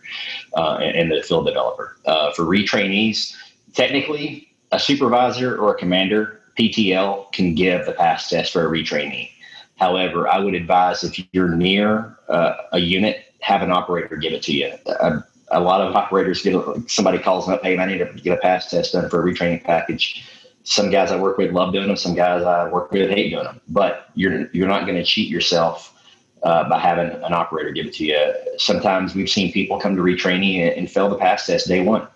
uh, 0.56 0.78
and, 0.82 0.96
and 0.96 1.10
the 1.10 1.22
field 1.22 1.46
developer. 1.46 1.96
Uh, 2.04 2.32
for 2.32 2.44
retrainees, 2.44 3.34
technically, 3.74 4.48
a 4.72 4.78
supervisor 4.78 5.56
or 5.56 5.74
a 5.74 5.78
commander 5.78 6.40
PTL 6.58 7.32
can 7.32 7.54
give 7.54 7.86
the 7.86 7.92
pass 7.92 8.28
test 8.28 8.52
for 8.52 8.66
a 8.66 8.70
retrainee. 8.70 9.30
However, 9.78 10.28
I 10.28 10.38
would 10.38 10.54
advise 10.54 11.04
if 11.04 11.24
you're 11.32 11.54
near 11.54 12.18
uh, 12.28 12.54
a 12.72 12.78
unit, 12.78 13.34
have 13.40 13.62
an 13.62 13.70
operator 13.70 14.16
give 14.16 14.32
it 14.32 14.42
to 14.42 14.52
you. 14.52 14.72
A, 14.86 15.24
a 15.52 15.60
lot 15.60 15.80
of 15.80 15.94
operators 15.94 16.42
get 16.42 16.54
somebody 16.90 17.18
calls 17.18 17.48
up, 17.48 17.62
hey, 17.62 17.78
I 17.78 17.86
need 17.86 17.98
to 17.98 18.12
get 18.20 18.36
a 18.36 18.40
pass 18.40 18.70
test 18.70 18.92
done 18.92 19.08
for 19.08 19.26
a 19.26 19.32
retraining 19.32 19.62
package. 19.62 20.28
Some 20.64 20.90
guys 20.90 21.10
I 21.12 21.18
work 21.18 21.38
with 21.38 21.52
love 21.52 21.72
doing 21.72 21.86
them. 21.86 21.96
Some 21.96 22.14
guys 22.14 22.42
I 22.42 22.68
work 22.68 22.90
with 22.92 23.08
hate 23.10 23.30
doing 23.30 23.44
them. 23.44 23.60
But 23.68 24.10
you're 24.14 24.48
you're 24.52 24.68
not 24.68 24.84
going 24.84 24.96
to 24.96 25.04
cheat 25.04 25.30
yourself 25.30 25.94
uh, 26.42 26.68
by 26.68 26.78
having 26.78 27.10
an 27.22 27.32
operator 27.32 27.70
give 27.70 27.86
it 27.86 27.94
to 27.94 28.04
you. 28.04 28.34
Sometimes 28.58 29.14
we've 29.14 29.30
seen 29.30 29.52
people 29.52 29.78
come 29.80 29.96
to 29.96 30.02
retraining 30.02 30.60
and, 30.60 30.70
and 30.76 30.90
fail 30.90 31.08
the 31.08 31.16
pass 31.16 31.46
test 31.46 31.68
day 31.68 31.82
one 31.82 32.06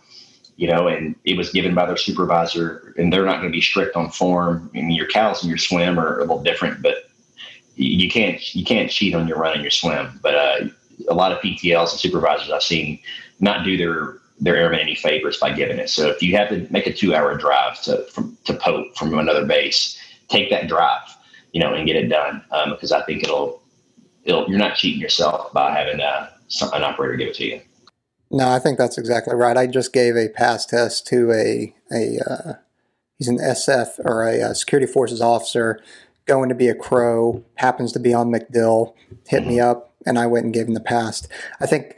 you 0.57 0.68
know, 0.68 0.87
and 0.87 1.16
it 1.25 1.37
was 1.37 1.51
given 1.51 1.75
by 1.75 1.87
their 1.87 1.96
supervisor, 1.96 2.94
and 2.96 3.12
they're 3.12 3.25
not 3.25 3.40
going 3.40 3.51
to 3.51 3.57
be 3.57 3.61
strict 3.61 3.96
on 3.96 4.11
form. 4.11 4.70
I 4.75 4.83
mean, 4.83 4.90
your 4.90 5.09
cows 5.09 5.42
and 5.42 5.48
your 5.48 5.59
swim 5.59 5.98
are 5.98 6.18
a 6.18 6.20
little 6.20 6.42
different, 6.42 6.83
but 6.83 7.02
you 7.83 8.11
can't 8.11 8.55
you 8.55 8.64
can't 8.64 8.90
cheat 8.90 9.14
on 9.14 9.29
your 9.29 9.38
run 9.38 9.55
and 9.55 9.62
your 9.62 9.71
swim. 9.71 10.18
But 10.23 10.35
uh, 10.35 10.57
a 11.09 11.14
lot 11.14 11.33
of 11.33 11.38
PTLs 11.38 11.90
and 11.92 12.01
supervisors 12.01 12.51
I've 12.51 12.62
seen 12.62 12.99
not 13.40 13.64
do 13.64 13.77
their 13.77 14.18
their 14.40 14.57
airmen 14.57 14.81
any 14.81 14.95
favors 14.95 15.38
by 15.38 15.53
giving 15.53 15.79
it. 15.79 15.88
So 15.88 16.09
if 16.09 16.23
you 16.23 16.37
have 16.37 16.49
to 16.49 16.66
make 16.71 16.87
a 16.87 16.92
two 16.92 17.14
hour 17.14 17.37
drive 17.37 17.81
to 17.83 18.05
from 18.05 18.37
to 18.45 18.55
Pope 18.55 18.97
from 18.97 19.16
another 19.18 19.45
base, 19.45 19.99
take 20.29 20.51
that 20.51 20.68
drive, 20.68 21.16
you 21.53 21.61
know, 21.61 21.73
and 21.73 21.87
get 21.87 21.97
it 21.97 22.09
done 22.09 22.42
um, 22.51 22.71
because 22.71 22.92
I 22.92 23.03
think 23.05 23.23
it'll 23.23 23.62
it'll 24.25 24.49
you're 24.49 24.59
not 24.59 24.77
cheating 24.77 25.01
yourself 25.01 25.53
by 25.53 25.73
having 25.73 26.01
uh, 26.01 26.31
some, 26.49 26.73
an 26.73 26.83
operator 26.83 27.16
give 27.16 27.29
it 27.29 27.35
to 27.37 27.45
you. 27.45 27.61
No, 28.31 28.49
I 28.49 28.59
think 28.59 28.79
that's 28.79 28.97
exactly 28.99 29.35
right. 29.35 29.57
I 29.57 29.66
just 29.66 29.92
gave 29.92 30.16
a 30.16 30.29
pass 30.29 30.66
test 30.66 31.07
to 31.09 31.33
a 31.33 31.75
a 31.92 32.18
uh, 32.29 32.53
he's 33.18 33.29
an 33.29 33.38
SF 33.38 33.99
or 34.05 34.27
a, 34.27 34.40
a 34.40 34.55
security 34.55 34.90
forces 34.90 35.21
officer 35.21 35.81
going 36.27 36.49
to 36.49 36.55
be 36.55 36.69
a 36.69 36.75
crow, 36.75 37.45
happens 37.57 37.93
to 37.93 38.01
be 38.01 38.15
on 38.15 38.31
MacDill, 38.31 38.95
hit 39.29 39.47
me 39.47 39.61
up, 39.61 39.93
and 40.07 40.19
I 40.19 40.27
went 40.27 40.45
and 40.45 40.55
gave 40.55 40.67
him 40.67 40.75
the 40.75 40.81
pass. 40.81 41.27
I 41.61 41.67
think 41.67 41.97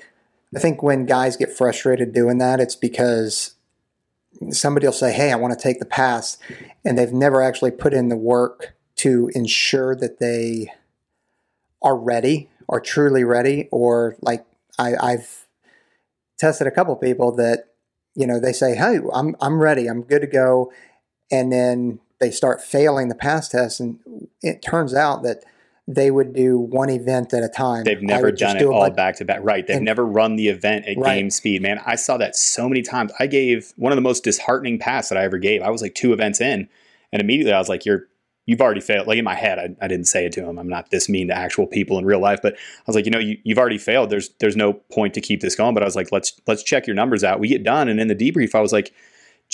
I 0.55 0.61
think 0.61 0.83
when 0.83 1.07
guys 1.07 1.37
get 1.37 1.53
frustrated 1.53 2.13
doing 2.13 2.39
that, 2.39 2.61
it's 2.61 2.77
because 2.77 3.55
somebody 4.51 4.87
will 4.87 4.93
say, 4.93 5.13
"Hey, 5.13 5.33
I 5.33 5.37
want 5.37 5.53
to 5.53 5.63
take 5.63 5.79
the 5.79 5.87
pass," 5.87 6.39
and 6.85 6.97
they've 6.97 7.13
never 7.13 7.43
actually 7.43 7.73
put 7.73 7.95
in 7.95 8.09
the 8.09 8.17
work 8.17 8.75
to 8.97 9.31
ensure 9.35 9.97
that 9.97 10.19
they 10.21 10.73
are 11.83 11.97
ready, 11.97 12.51
are 12.69 12.81
truly 12.81 13.25
ready, 13.25 13.69
or 13.73 14.17
like 14.21 14.45
I, 14.79 14.95
I've 15.01 15.47
tested 16.39 16.67
a 16.67 16.71
couple 16.71 16.95
people 16.97 17.33
that 17.33 17.71
you 18.15 18.27
know 18.27 18.39
they 18.39 18.53
say, 18.53 18.77
"Hey, 18.77 19.01
I'm 19.13 19.35
I'm 19.41 19.61
ready, 19.61 19.87
I'm 19.87 20.03
good 20.03 20.23
to 20.23 20.29
go," 20.29 20.73
and 21.31 21.53
then 21.53 22.01
they 22.21 22.31
start 22.31 22.63
failing 22.63 23.09
the 23.09 23.15
pass 23.15 23.49
test, 23.49 23.81
and 23.81 23.99
it 24.43 24.63
turns 24.63 24.95
out 24.95 25.23
that 25.23 25.45
they 25.87 26.11
would 26.11 26.33
do 26.33 26.59
one 26.59 26.89
event 26.89 27.35
at 27.35 27.43
a 27.43 27.49
time. 27.49 27.85
They've 27.85 28.01
never 28.01 28.33
done 28.33 28.57
it 28.57 28.61
do 28.61 28.73
all 28.73 28.91
back 28.91 29.17
to 29.17 29.25
back. 29.25 29.41
Right. 29.43 29.67
They've 29.67 29.77
and, 29.77 29.85
never 29.85 30.05
run 30.05 30.37
the 30.37 30.49
event 30.49 30.87
at 30.87 30.97
right. 30.97 31.17
game 31.17 31.31
speed. 31.31 31.61
Man, 31.61 31.79
I 31.85 31.97
saw 31.97 32.17
that 32.17 32.37
so 32.37 32.69
many 32.69 32.81
times. 32.81 33.13
I 33.19 33.27
gave 33.27 33.75
one 33.77 33.93
of 33.93 33.97
the 33.97 34.03
most 34.03 34.25
disheartening 34.25 34.79
pass 34.79 35.11
that 35.11 35.19
I 35.19 35.25
ever 35.25 35.39
gave. 35.39 35.63
I 35.63 35.71
was 35.71 35.83
like 35.83 35.95
two 35.95 36.13
events 36.13 36.41
in, 36.41 36.69
and 37.13 37.21
immediately 37.21 37.53
I 37.53 37.59
was 37.59 37.69
like, 37.69 37.85
"You're 37.85 38.07
you've 38.47 38.61
already 38.61 38.81
failed. 38.81 39.07
Like 39.07 39.19
in 39.19 39.25
my 39.25 39.35
head, 39.35 39.59
I, 39.59 39.85
I, 39.85 39.89
didn't 39.89 40.07
say 40.07 40.27
it 40.27 40.33
to 40.33 40.45
him. 40.45 40.59
I'm 40.59 40.69
not 40.69 40.91
this 40.91 41.09
mean 41.09 41.29
to 41.29 41.35
actual 41.35 41.67
people 41.67 41.99
in 41.99 42.05
real 42.05 42.21
life, 42.21 42.41
but 42.43 42.55
I 42.55 42.83
was 42.87 42.95
like, 42.97 43.07
you 43.07 43.11
know, 43.11 43.19
you, 43.19 43.39
have 43.49 43.59
already 43.59 43.79
failed. 43.79 44.11
There's 44.11 44.31
there's 44.41 44.57
no 44.57 44.75
point 44.75 45.15
to 45.15 45.21
keep 45.21 45.41
this 45.41 45.55
going. 45.55 45.75
But 45.75 45.83
I 45.83 45.87
was 45.87 45.97
like, 45.97 46.13
let's 46.13 46.41
let's 46.47 46.63
check 46.63 46.87
your 46.87 46.97
numbers 46.97 47.25
out. 47.25 47.41
We 47.41 47.49
get 47.49 47.63
done, 47.63 47.89
and 47.89 48.01
in 48.01 48.09
the 48.09 48.17
debrief, 48.17 48.55
I 48.55 48.61
was 48.61 48.73
like, 48.73 48.93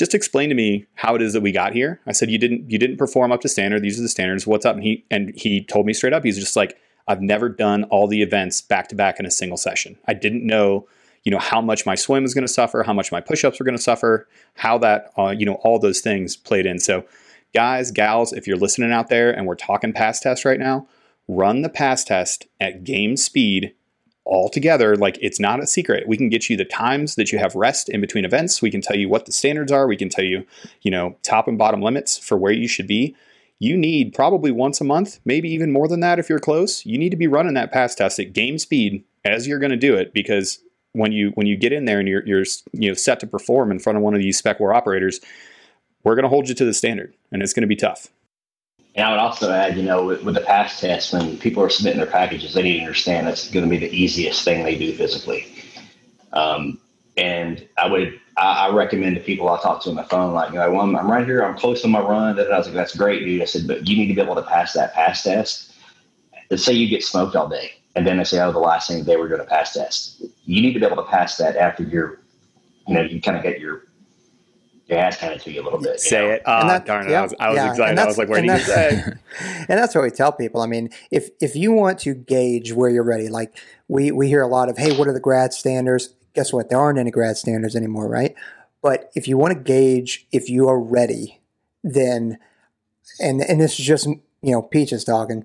just 0.01 0.15
explain 0.15 0.49
to 0.49 0.55
me 0.57 0.87
how 0.95 1.15
it 1.15 1.23
is 1.23 1.33
that 1.35 1.43
we 1.43 1.53
got 1.53 1.73
here. 1.73 2.01
I 2.07 2.13
said, 2.13 2.31
you 2.31 2.39
didn't 2.39 2.69
you 2.69 2.79
didn't 2.79 2.97
perform 2.97 3.31
up 3.31 3.41
to 3.43 3.49
standard. 3.49 3.83
These 3.83 3.99
are 3.99 4.03
the 4.03 4.09
standards. 4.09 4.47
What's 4.47 4.67
up? 4.67 4.75
And 4.75 4.83
he 4.83 5.05
and 5.11 5.33
he 5.37 5.63
told 5.63 5.87
me 5.87 5.93
straight 5.93 6.13
up. 6.13 6.25
He's 6.25 6.39
just 6.39 6.57
like, 6.57 6.77
I've 7.07 7.23
never 7.23 7.49
done 7.49 7.85
all 7.85 8.09
the 8.09 8.23
events 8.23 8.61
back 8.61 8.89
to 8.89 8.97
back 8.97 9.21
in 9.21 9.27
a 9.27 9.31
single 9.31 9.59
session. 9.59 9.97
I 10.09 10.15
didn't 10.15 10.45
know 10.45 10.89
you 11.23 11.31
know 11.31 11.39
how 11.39 11.61
much 11.61 11.85
my 11.85 11.95
swim 11.95 12.25
is 12.25 12.33
going 12.33 12.47
to 12.47 12.53
suffer 12.53 12.83
how 12.83 12.95
much 12.95 13.13
my 13.13 13.21
push-ups 13.21 13.61
were 13.61 13.65
going 13.65 13.77
to 13.77 13.83
suffer 13.83 14.27
how 14.55 14.79
that 14.79 15.13
uh, 15.19 15.29
you 15.29 15.45
know 15.45 15.57
all 15.57 15.79
those 15.79 16.01
things 16.01 16.35
played 16.35 16.65
in 16.65 16.79
so 16.79 17.05
guys, 17.55 17.91
gals, 17.91 18.33
if 18.33 18.47
you're 18.47 18.57
listening 18.57 18.93
out 18.93 19.09
there 19.09 19.31
and 19.31 19.47
we're 19.47 19.55
talking 19.55 19.93
pass 19.93 20.21
test 20.21 20.45
right 20.45 20.61
now, 20.61 20.87
run 21.29 21.63
the 21.63 21.69
pass 21.69 22.05
test 22.05 22.47
at 22.61 22.85
game 22.85 23.17
speed 23.17 23.75
all 24.31 24.49
together. 24.49 24.97
Like 24.97 25.19
it's 25.21 25.41
not 25.41 25.61
a 25.61 25.67
secret. 25.67 26.07
We 26.07 26.17
can 26.17 26.29
get 26.29 26.49
you 26.49 26.57
the 26.57 26.65
times 26.65 27.17
that 27.17 27.33
you 27.33 27.39
have 27.39 27.55
rest 27.57 27.89
in 27.89 28.01
between 28.01 28.25
events. 28.25 28.63
We 28.63 28.71
can 28.71 28.81
tell 28.81 28.97
you 28.97 29.09
what 29.09 29.27
the 29.27 29.33
standards 29.33 29.73
are. 29.73 29.89
We 29.89 29.97
can 29.97 30.09
tell 30.09 30.25
you, 30.25 30.47
you 30.83 30.91
know, 30.91 31.17
top 31.23 31.49
and 31.49 31.59
bottom 31.59 31.83
limits 31.83 32.17
for 32.17 32.39
where 32.39 32.53
you 32.53 32.69
should 32.69 32.87
be. 32.87 33.17
You 33.59 33.77
need 33.77 34.15
probably 34.15 34.53
once 34.53 34.81
a 34.81 34.85
month, 34.85 35.19
maybe 35.25 35.51
even 35.51 35.73
more 35.73 35.89
than 35.89 36.01
that 36.01 36.19
if 36.19 36.31
you're 36.31 36.39
close. 36.39 36.87
You 36.87 36.97
need 36.97 37.11
to 37.11 37.17
be 37.17 37.27
running 37.27 37.55
that 37.55 37.73
pass 37.73 37.95
test 37.95 38.19
at 38.21 38.33
game 38.33 38.57
speed 38.57 39.05
as 39.25 39.47
you're 39.47 39.59
going 39.59 39.71
to 39.71 39.77
do 39.77 39.97
it 39.97 40.15
because 40.15 40.61
when 40.93 41.13
you 41.13 41.31
when 41.35 41.47
you 41.47 41.57
get 41.57 41.73
in 41.73 41.85
there 41.85 41.99
and 41.99 42.09
you're 42.09 42.25
you're 42.25 42.45
you 42.73 42.89
know 42.89 42.95
set 42.95 43.21
to 43.21 43.27
perform 43.27 43.71
in 43.71 43.81
front 43.81 43.97
of 43.97 44.03
one 44.03 44.15
of 44.15 44.21
these 44.21 44.39
spec 44.39 44.61
war 44.61 44.73
operators, 44.73 45.21
we're 46.05 46.15
going 46.15 46.23
to 46.23 46.29
hold 46.29 46.49
you 46.49 46.55
to 46.55 46.65
the 46.65 46.73
standard, 46.73 47.15
and 47.33 47.43
it's 47.43 47.53
going 47.53 47.63
to 47.63 47.67
be 47.67 47.77
tough. 47.77 48.09
And 48.95 49.07
I 49.07 49.11
would 49.11 49.21
also 49.21 49.53
add, 49.53 49.77
you 49.77 49.85
know, 49.85 50.05
with, 50.05 50.25
with, 50.25 50.35
the 50.35 50.41
pass 50.41 50.81
test, 50.81 51.13
when 51.13 51.39
people 51.39 51.63
are 51.63 51.69
submitting 51.69 52.01
their 52.01 52.11
packages, 52.11 52.55
they 52.55 52.63
need 52.63 52.79
to 52.79 52.85
understand 52.85 53.27
that's 53.27 53.49
going 53.51 53.65
to 53.65 53.71
be 53.71 53.79
the 53.79 53.95
easiest 53.95 54.45
thing 54.45 54.65
they 54.65 54.77
do 54.77 54.93
physically. 54.95 55.47
Um, 56.33 56.81
and 57.17 57.67
I 57.79 57.89
would, 57.89 58.21
I, 58.37 58.67
I, 58.67 58.75
recommend 58.75 59.17
to 59.17 59.23
people 59.23 59.49
I 59.49 59.61
talk 59.61 59.83
to 59.83 59.91
on 59.91 59.97
the 59.97 60.05
phone, 60.05 60.33
like, 60.33 60.51
you 60.51 60.59
know, 60.59 60.71
well, 60.71 60.81
I'm, 60.81 60.97
I'm 60.97 61.11
right 61.11 61.25
here, 61.25 61.43
I'm 61.43 61.57
close 61.57 61.83
to 61.83 61.89
my 61.89 62.01
run. 62.01 62.39
And 62.39 62.53
I 62.53 62.59
was 62.59 62.67
like, 62.67 62.75
that's 62.75 62.97
great, 62.97 63.25
dude. 63.25 63.43
I 63.43 63.45
said, 63.45 63.67
but 63.67 63.87
you 63.87 63.97
need 63.97 64.09
to 64.09 64.15
be 64.15 64.21
able 64.21 64.37
to 64.37 64.43
pass 64.43 64.73
that 64.73 64.95
pass 64.95 65.23
test. 65.23 65.73
Let's 66.51 66.65
say 66.65 66.73
you 66.73 66.89
get 66.89 67.05
smoked 67.05 67.37
all 67.37 67.49
day, 67.49 67.73
and 67.95 68.05
then 68.05 68.17
they 68.17 68.25
say, 68.25 68.41
oh, 68.41 68.51
the 68.51 68.59
last 68.59 68.89
thing 68.89 69.05
they 69.05 69.17
were 69.17 69.29
doing 69.29 69.41
a 69.41 69.45
pass 69.45 69.75
test. 69.75 70.23
You 70.45 70.63
need 70.63 70.73
to 70.73 70.81
be 70.81 70.87
able 70.87 70.97
to 70.97 71.09
pass 71.09 71.37
that 71.37 71.57
after 71.57 71.85
you're, 71.85 72.21
you 72.89 72.95
know, 72.95 73.03
you 73.03 73.21
kind 73.21 73.37
of 73.37 73.43
get 73.45 73.61
your 73.61 73.85
ass 74.99 75.19
handed 75.19 75.41
to 75.43 75.53
you 75.53 75.63
a 75.63 75.65
little 75.65 75.81
bit. 75.81 76.01
Say 76.01 76.21
know? 76.21 76.31
it. 76.31 76.43
Oh, 76.47 76.67
that, 76.67 76.87
darn 76.87 77.07
it. 77.07 77.11
Yeah, 77.11 77.21
I 77.21 77.23
was, 77.23 77.35
I 77.39 77.49
was 77.49 77.57
yeah, 77.57 77.71
excited. 77.71 77.99
I 77.99 78.07
was 78.07 78.19
like, 78.19 78.29
where 78.29 78.43
do 78.43 78.53
you 78.53 78.59
say? 78.59 79.03
and 79.41 79.69
that's 79.69 79.95
what 79.95 80.03
we 80.03 80.11
tell 80.11 80.33
people. 80.33 80.61
I 80.61 80.67
mean, 80.67 80.91
if 81.11 81.31
if 81.41 81.57
you 81.57 81.73
want 81.73 81.99
to 82.01 82.15
gauge 82.15 82.73
where 82.73 82.91
you're 82.91 83.05
ready, 83.05 83.29
like 83.29 83.57
we, 83.91 84.13
we 84.13 84.29
hear 84.29 84.41
a 84.43 84.47
lot 84.47 84.69
of, 84.69 84.79
hey, 84.79 84.97
what 84.97 85.09
are 85.09 85.13
the 85.13 85.21
grad 85.21 85.53
standards? 85.53 86.15
Guess 86.35 86.53
what? 86.53 86.71
There 86.71 86.79
aren't 86.79 86.99
any 86.99 87.11
grad 87.11 87.37
standards 87.37 87.75
anymore, 87.75 88.09
right? 88.09 88.37
But 88.83 89.11
if 89.15 89.27
you 89.27 89.37
want 89.37 89.53
to 89.53 89.61
gauge 89.61 90.27
if 90.31 90.49
you 90.49 90.69
are 90.69 90.81
ready, 90.81 91.41
then, 91.83 92.39
and, 93.19 93.41
and 93.43 93.61
this 93.61 93.79
is 93.81 93.85
just, 93.85 94.07
you 94.07 94.53
know, 94.53 94.63
Peaches 94.63 95.05
talking, 95.05 95.45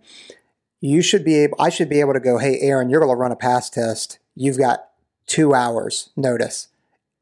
you 0.79 1.01
should 1.01 1.25
be 1.25 1.35
able, 1.35 1.59
I 1.59 1.69
should 1.69 1.89
be 1.89 1.99
able 1.99 2.13
to 2.13 2.19
go, 2.19 2.37
hey, 2.37 2.59
Aaron, 2.59 2.89
you're 2.89 2.99
going 2.99 3.11
to 3.11 3.19
run 3.19 3.31
a 3.31 3.35
pass 3.35 3.69
test. 3.69 4.19
You've 4.35 4.59
got 4.59 4.89
two 5.25 5.55
hours 5.55 6.11
notice. 6.15 6.67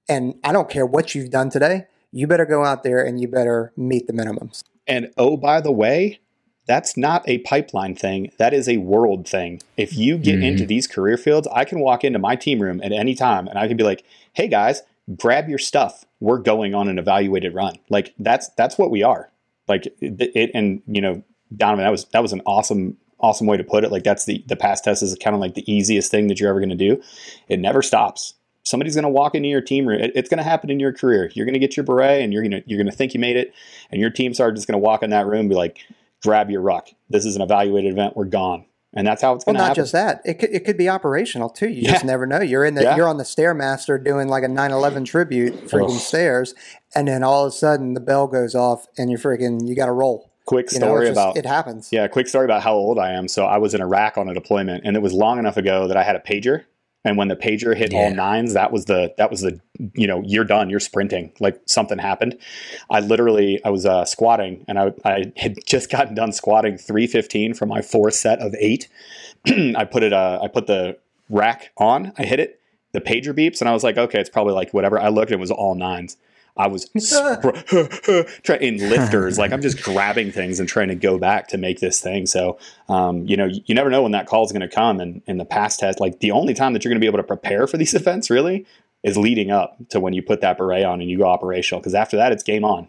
And 0.10 0.36
I 0.44 0.52
don't 0.52 0.70
care 0.70 0.86
what 0.86 1.16
you've 1.16 1.30
done 1.30 1.50
today 1.50 1.88
you 2.14 2.28
better 2.28 2.46
go 2.46 2.64
out 2.64 2.84
there 2.84 3.04
and 3.04 3.20
you 3.20 3.28
better 3.28 3.74
meet 3.76 4.08
the 4.08 4.14
minimums. 4.14 4.64
And 4.88 5.12
oh, 5.18 5.36
by 5.36 5.60
the 5.60 5.72
way, 5.72 6.20
that's 6.68 6.96
not 6.96 7.28
a 7.28 7.40
pipeline 7.40 7.96
thing. 7.96 8.32
That 8.38 8.54
is 8.54 8.70
a 8.70 8.78
world 8.78 9.28
thing. 9.28 9.62
If 9.76 9.98
you 9.98 10.18
get 10.18 10.36
mm-hmm. 10.36 10.44
into 10.44 10.66
these 10.66 10.88
career 10.88 11.18
fields, 11.18 11.48
I 11.52 11.66
can 11.66 11.80
walk 11.80 12.04
into 12.04 12.20
my 12.20 12.36
team 12.36 12.62
room 12.62 12.80
at 12.84 12.92
any 12.92 13.16
time 13.16 13.48
and 13.48 13.58
I 13.58 13.68
can 13.68 13.76
be 13.76 13.84
like, 13.84 14.06
"Hey 14.34 14.48
guys, 14.48 14.84
grab 15.18 15.50
your 15.50 15.58
stuff. 15.58 16.06
We're 16.20 16.38
going 16.38 16.74
on 16.74 16.88
an 16.88 17.00
evaluated 17.00 17.54
run." 17.54 17.76
Like 17.90 18.14
that's 18.20 18.50
that's 18.56 18.78
what 18.78 18.92
we 18.92 19.04
are. 19.04 19.30
Like 19.68 19.88
it, 20.00 20.32
it 20.36 20.52
and 20.54 20.82
you 20.88 21.02
know, 21.02 21.24
Donovan, 21.56 21.84
that 21.84 21.92
was 21.92 22.06
that 22.14 22.22
was 22.22 22.32
an 22.32 22.42
awesome 22.46 22.98
awesome 23.20 23.48
way 23.48 23.58
to 23.58 23.64
put 23.64 23.84
it. 23.84 23.92
Like 23.92 24.04
that's 24.04 24.26
the 24.26 24.44
the 24.48 24.56
pass 24.56 24.80
test 24.80 25.02
is 25.02 25.16
kind 25.16 25.34
of 25.34 25.42
like 25.42 25.56
the 25.56 25.70
easiest 25.72 26.12
thing 26.12 26.28
that 26.28 26.40
you're 26.40 26.50
ever 26.50 26.60
going 26.60 26.70
to 26.70 26.76
do. 26.76 27.02
It 27.50 27.60
never 27.60 27.82
stops 27.82 28.36
somebody's 28.64 28.96
going 28.96 29.04
to 29.04 29.10
walk 29.10 29.36
into 29.36 29.50
your 29.50 29.62
team 29.62 29.86
room. 29.86 30.00
It's 30.02 30.30
going 30.30 30.40
to 30.40 30.44
happen 30.44 30.70
in 30.70 30.80
your 30.80 30.94
career. 30.94 31.30
You're 31.34 31.46
going 31.46 31.54
to 31.54 31.60
get 31.60 31.78
your 31.78 31.84
beret, 31.84 32.22
and 32.22 32.34
you're 32.34 32.42
going 32.42 32.52
to 32.52 32.64
you're 32.66 32.78
going 32.78 32.90
to 32.90 32.96
think 32.96 33.14
you 33.14 33.20
made 33.20 33.38
it, 33.38 33.54
and 33.92 34.02
your 34.02 34.10
team 34.10 34.34
sergeant 34.34 34.58
is 34.58 34.66
going 34.66 34.80
to 34.80 34.84
walk 34.84 35.04
in 35.04 35.12
that 35.12 35.28
room 35.28 35.42
and 35.42 35.50
be 35.50 35.56
like, 35.56 35.80
"Grab 36.22 36.50
your 36.50 36.62
ruck. 36.62 36.90
This 37.10 37.26
is 37.26 37.36
an 37.36 37.42
evaluated 37.42 37.92
event. 37.92 38.16
We're 38.16 38.26
gone." 38.26 38.66
And 38.96 39.08
that's 39.08 39.24
how 39.24 39.34
it's 39.34 39.44
going 39.44 39.56
well, 39.56 39.64
to 39.64 39.68
happen. 39.70 39.82
Not 39.82 39.84
just 39.84 39.92
that; 39.94 40.22
it 40.26 40.36
could 40.36 40.50
it 40.52 40.66
could 40.66 40.78
be 40.78 40.90
operational 40.90 41.50
too. 41.50 41.70
You 41.70 41.84
yeah. 41.84 41.92
just 41.94 42.06
never 42.06 42.26
know. 42.26 42.42
You're 42.42 42.66
in 42.66 42.76
the 42.76 42.84
yeah. 42.84 42.96
you're 42.96 43.08
on 43.08 43.18
the 43.18 43.24
stairmaster 43.24 44.04
doing 44.04 44.28
like 44.28 44.44
a 44.44 44.48
9/11 44.48 45.06
tribute, 45.06 45.68
freaking 45.68 46.00
stairs, 46.00 46.54
and 46.96 47.08
then 47.08 47.24
all 47.24 47.46
of 47.46 47.50
a 47.50 47.56
sudden 47.56 47.94
the 47.94 48.00
bell 48.00 48.28
goes 48.28 48.56
off, 48.56 48.88
and 48.98 49.10
you're 49.10 49.20
freaking 49.20 49.68
you 49.68 49.76
got 49.76 49.88
to 49.88 49.92
roll 49.92 50.32
quick 50.46 50.70
story 50.70 51.08
you 51.08 51.14
know, 51.14 51.22
about 51.22 51.38
it 51.38 51.46
happens. 51.46 51.90
Yeah, 51.92 52.08
quick 52.08 52.28
story 52.28 52.46
about 52.46 52.62
how 52.62 52.74
old 52.74 53.00
I 53.00 53.12
am. 53.12 53.28
So 53.28 53.46
I 53.46 53.58
was 53.58 53.74
in 53.74 53.82
Iraq 53.82 54.18
on 54.18 54.30
a 54.30 54.34
deployment, 54.34 54.86
and 54.86 54.96
it 54.96 55.02
was 55.02 55.14
long 55.14 55.40
enough 55.40 55.58
ago 55.58 55.88
that 55.88 55.98
I 55.98 56.04
had 56.04 56.16
a 56.16 56.20
pager, 56.20 56.66
and 57.06 57.18
when 57.18 57.28
the 57.28 57.36
pager 57.36 57.76
hit 57.76 57.92
yeah. 57.92 58.00
all 58.00 58.14
nines 58.14 58.54
that 58.54 58.72
was 58.72 58.86
the 58.86 59.14
that 59.18 59.30
was 59.30 59.42
the 59.42 59.60
you 59.94 60.08
know 60.08 60.22
you're 60.26 60.44
done 60.46 60.70
you're 60.70 60.80
sprinting 60.80 61.32
like 61.40 61.60
something 61.66 61.98
happened. 61.98 62.38
I 62.90 63.00
literally 63.00 63.64
i 63.66 63.70
was 63.70 63.86
uh, 63.86 64.06
squatting 64.06 64.66
and 64.68 64.80
I, 64.80 64.94
I 65.06 65.32
had 65.38 65.58
just 65.66 65.90
gotten 65.90 66.16
done 66.16 66.32
squatting 66.32 66.78
315 66.78 67.54
from 67.54 67.70
my 67.70 67.82
fourth 67.82 68.16
set 68.16 68.40
of 68.40 68.56
eight. 68.60 68.88
I 69.48 69.86
put 69.86 70.04
it 70.04 70.14
uh, 70.14 70.40
i 70.42 70.48
put 70.48 70.68
the 70.68 70.98
rack 71.30 71.72
on 71.78 72.14
i 72.18 72.24
hit 72.24 72.40
it 72.40 72.60
the 72.92 73.02
pager 73.02 73.34
beeps 73.34 73.60
and 73.60 73.70
i 73.70 73.74
was 73.74 73.84
like 73.84 73.98
okay 73.98 74.20
it's 74.20 74.30
probably 74.30 74.54
like 74.54 74.74
whatever. 74.74 75.00
I 75.00 75.10
looked 75.10 75.32
it 75.32 75.40
was 75.40 75.52
all 75.52 75.76
nines 75.76 76.18
I 76.56 76.68
was 76.68 76.88
trying 78.44 78.62
in 78.62 78.78
lifters, 78.78 79.40
like 79.40 79.52
I'm 79.52 79.62
just 79.62 79.82
grabbing 79.82 80.32
things 80.32 80.60
and 80.60 80.70
trying 80.70 80.90
to 80.90 80.96
go 80.96 81.18
back 81.18 81.48
to 81.48 81.58
make 81.58 81.80
this 81.80 82.00
thing. 82.00 82.28
So, 82.28 82.60
um, 82.90 83.26
you 83.26 83.36
know, 83.36 83.46
you, 83.46 83.62
you, 83.66 83.74
never 83.74 83.90
know 83.90 84.04
when 84.04 84.12
that 84.12 84.28
call 84.28 84.46
is 84.46 84.52
going 84.52 84.62
to 84.62 84.68
come. 84.68 85.00
And 85.00 85.24
in 85.26 85.38
the 85.38 85.46
past 85.46 85.80
test, 85.80 86.00
like 86.00 86.20
the 86.20 86.30
only 86.30 86.54
time 86.54 86.74
that 86.74 86.84
you're 86.84 86.92
going 86.92 87.00
to 87.00 87.04
be 87.04 87.08
able 87.08 87.18
to 87.18 87.24
prepare 87.24 87.66
for 87.66 87.78
these 87.78 87.94
events 87.96 88.30
really 88.30 88.68
is 89.02 89.18
leading 89.18 89.50
up 89.50 89.78
to 89.90 90.00
when 90.00 90.14
you 90.14 90.22
put 90.22 90.42
that 90.42 90.58
beret 90.60 90.86
on 90.86 91.02
and 91.02 91.10
you 91.10 91.18
go 91.18 91.26
operational. 91.26 91.82
Because 91.82 91.96
after 91.96 92.18
that, 92.18 92.32
it's 92.32 92.44
game 92.44 92.64
on. 92.64 92.88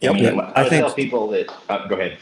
Yep. 0.00 0.16
Yeah, 0.16 0.30
I, 0.32 0.62
I 0.62 0.68
think 0.68 0.86
tell 0.86 0.94
people 0.94 1.28
that. 1.28 1.52
Uh, 1.68 1.86
go 1.86 1.96
ahead. 1.96 2.18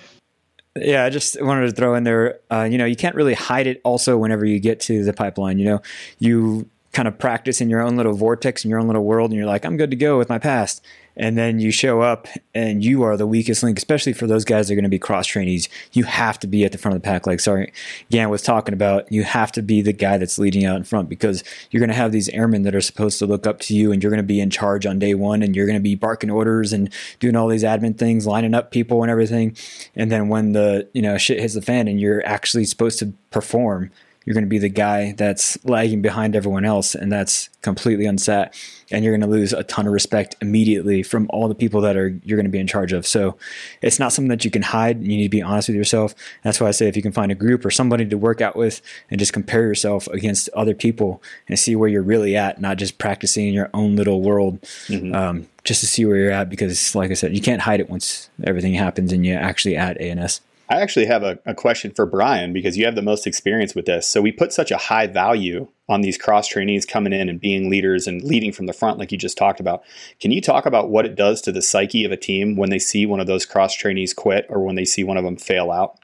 Yeah, 0.77 1.05
I 1.05 1.11
just 1.11 1.41
wanted 1.41 1.67
to 1.67 1.73
throw 1.73 1.95
in 1.95 2.05
there. 2.05 2.41
Uh, 2.51 2.65
you 2.65 2.77
know, 2.77 2.85
you 2.85 2.97
can't 2.97 3.15
really 3.15 3.35
hide 3.35 3.67
it. 3.67 3.81
Also, 3.85 4.17
whenever 4.19 4.45
you 4.45 4.59
get 4.59 4.81
to 4.81 5.05
the 5.05 5.13
pipeline, 5.13 5.59
you 5.59 5.65
know, 5.65 5.83
you 6.19 6.69
kind 6.93 7.07
of 7.07 7.19
practice 7.19 7.61
in 7.61 7.71
your 7.71 7.81
own 7.81 7.97
little 7.97 8.15
vortex 8.15 8.65
in 8.65 8.71
your 8.71 8.81
own 8.81 8.89
little 8.89 9.05
world 9.05 9.31
and 9.31 9.39
you're 9.39 9.47
like 9.47 9.65
i'm 9.65 9.77
good 9.77 9.91
to 9.91 9.97
go 9.97 10.19
with 10.19 10.29
my 10.29 10.39
past. 10.39 10.83
And 11.17 11.37
then 11.37 11.59
you 11.59 11.71
show 11.71 12.01
up 12.01 12.29
and 12.55 12.83
you 12.83 13.03
are 13.03 13.17
the 13.17 13.27
weakest 13.27 13.63
link 13.63 13.77
especially 13.77 14.13
for 14.15 14.27
those 14.27 14.45
guys 14.45 14.69
that 14.69 14.73
are 14.73 14.77
going 14.77 14.85
to 14.85 14.89
be 14.89 14.99
cross 14.99 15.27
trainees 15.27 15.69
you 15.93 16.05
have 16.05 16.39
to 16.39 16.47
be 16.47 16.65
at 16.65 16.73
the 16.73 16.79
front 16.79 16.97
of 16.97 17.03
the 17.03 17.07
pack. 17.07 17.27
Like 17.27 17.41
sorry 17.41 17.73
Gann 18.11 18.31
was 18.31 18.43
talking 18.43 18.73
about 18.73 19.11
you 19.13 19.23
have 19.25 19.53
to 19.53 19.63
be 19.63 19.83
the 19.83 19.93
guy 19.93 20.17
that's 20.19 20.39
leading 20.39 20.65
out 20.65 20.77
in 20.77 20.85
front 20.85 21.09
because 21.09 21.45
you're 21.71 21.81
going 21.81 21.91
to 21.91 21.97
have 21.97 22.13
these 22.13 22.29
airmen 22.31 22.63
that 22.63 22.75
are 22.75 22.81
supposed 22.81 23.19
to 23.19 23.27
look 23.27 23.47
up 23.47 23.61
to 23.61 23.75
you 23.75 23.93
and 23.93 24.03
you're 24.03 24.11
going 24.11 24.23
to 24.23 24.23
be 24.23 24.41
in 24.41 24.51
charge 24.51 24.87
on 24.87 24.99
day 24.99 25.15
one 25.15 25.43
and 25.43 25.55
you're 25.55 25.67
going 25.67 25.79
to 25.79 25.83
be 25.83 25.95
barking 25.95 26.31
orders 26.31 26.73
and 26.73 26.91
doing 27.19 27.37
all 27.37 27.49
these 27.49 27.65
admin 27.65 27.99
things 27.99 28.27
lining 28.27 28.55
up 28.55 28.71
people 28.71 29.03
and 29.03 29.11
everything. 29.11 29.55
And 29.95 30.11
then 30.11 30.29
when 30.29 30.53
the 30.53 30.89
you 30.95 31.03
know 31.03 31.19
shit 31.19 31.41
hits 31.41 31.55
the 31.55 31.63
fan 31.63 31.87
and 31.87 32.01
you're 32.01 32.27
actually 32.27 32.65
supposed 32.65 32.99
to 33.01 33.13
perform 33.31 33.91
you're 34.25 34.35
going 34.35 34.45
to 34.45 34.49
be 34.49 34.59
the 34.59 34.69
guy 34.69 35.13
that's 35.17 35.63
lagging 35.65 36.03
behind 36.03 36.37
everyone 36.37 36.65
else, 36.65 36.95
and 36.95 37.11
that's 37.11 37.49
completely 37.63 38.05
unsat. 38.05 38.55
And 38.91 39.05
you're 39.05 39.17
going 39.17 39.29
to 39.29 39.35
lose 39.35 39.53
a 39.53 39.63
ton 39.65 39.87
of 39.87 39.93
respect 39.93 40.37
immediately 40.43 41.03
from 41.03 41.27
all 41.31 41.49
the 41.49 41.55
people 41.55 41.81
that 41.83 41.97
are 41.97 42.09
you're 42.25 42.37
going 42.37 42.45
to 42.45 42.51
be 42.51 42.59
in 42.59 42.67
charge 42.67 42.93
of. 42.93 43.07
So 43.07 43.37
it's 43.81 43.99
not 43.99 44.13
something 44.13 44.29
that 44.29 44.45
you 44.45 44.51
can 44.51 44.63
hide. 44.63 45.01
You 45.03 45.17
need 45.17 45.25
to 45.25 45.29
be 45.31 45.43
honest 45.43 45.69
with 45.69 45.77
yourself. 45.77 46.15
That's 46.45 46.61
why 46.61 46.69
I 46.69 46.73
say 46.73 46.87
if 46.87 46.97
you 46.97 47.03
can 47.03 47.13
find 47.13 47.33
a 47.33 47.35
group 47.35 47.65
or 47.65 47.71
somebody 47.71 48.05
to 48.05 48.19
work 48.19 48.41
out 48.41 48.57
with 48.57 48.83
and 49.11 49.19
just 49.19 49.33
compare 49.33 49.63
yourself 49.63 50.07
against 50.09 50.49
other 50.51 50.75
people 50.75 51.23
and 51.49 51.59
see 51.59 51.75
where 51.75 51.89
you're 51.89 52.03
really 52.03 52.37
at, 52.37 52.61
not 52.61 52.77
just 52.77 52.99
practicing 52.99 53.47
in 53.49 53.55
your 53.55 53.71
own 53.73 53.97
little 53.97 54.21
world, 54.21 54.61
mm-hmm. 54.89 55.15
um, 55.15 55.49
just 55.65 55.81
to 55.81 55.87
see 55.87 56.05
where 56.05 56.17
you're 56.17 56.33
at. 56.33 56.51
Because, 56.51 56.95
like 56.95 57.11
I 57.11 57.15
said, 57.15 57.35
you 57.35 57.41
can't 57.41 57.63
hide 57.63 57.81
it 57.81 57.89
once 57.89 58.29
everything 58.45 58.75
happens 58.75 59.13
and 59.13 59.25
you're 59.25 59.41
actually 59.41 59.77
at 59.77 59.99
ANS. 60.01 60.41
I 60.71 60.81
actually 60.81 61.07
have 61.07 61.25
a, 61.25 61.37
a, 61.45 61.53
question 61.53 61.91
for 61.91 62.07
Brian 62.07 62.53
because 62.53 62.79
you 62.79 62.85
have 62.85 62.95
the 62.95 63.03
most 63.03 63.27
experience 63.27 63.75
with 63.75 63.87
this. 63.87 64.09
So 64.09 64.23
we 64.23 64.31
put 64.31 64.53
such 64.53 64.71
a 64.71 64.77
high 64.77 65.09
value 65.09 65.67
on 65.89 66.01
these 66.01 66.17
cross 66.17 66.47
trainees 66.47 66.87
coming 66.87 67.13
in 67.13 67.29
and 67.29 67.41
being 67.41 67.69
leaders 67.69 68.07
and 68.07 68.23
leading 68.23 68.53
from 68.53 68.67
the 68.67 68.73
front, 68.73 68.97
like 68.97 69.11
you 69.11 69.19
just 69.19 69.37
talked 69.37 69.59
about. 69.59 69.83
Can 70.21 70.31
you 70.31 70.41
talk 70.41 70.67
about 70.67 70.89
what 70.89 71.05
it 71.05 71.17
does 71.17 71.41
to 71.43 71.53
the 71.53 71.61
psyche 71.61 72.05
of 72.05 72.13
a 72.13 72.17
team 72.17 72.55
when 72.55 72.71
they 72.71 72.79
see 72.79 73.05
one 73.05 73.19
of 73.19 73.27
those 73.27 73.45
cross 73.45 73.75
trainees 73.75 74.15
quit 74.15 74.47
or 74.49 74.61
when 74.61 74.77
they 74.77 74.85
see 74.85 75.03
one 75.03 75.17
of 75.17 75.25
them 75.25 75.37
fail 75.37 75.73
out? 75.73 75.99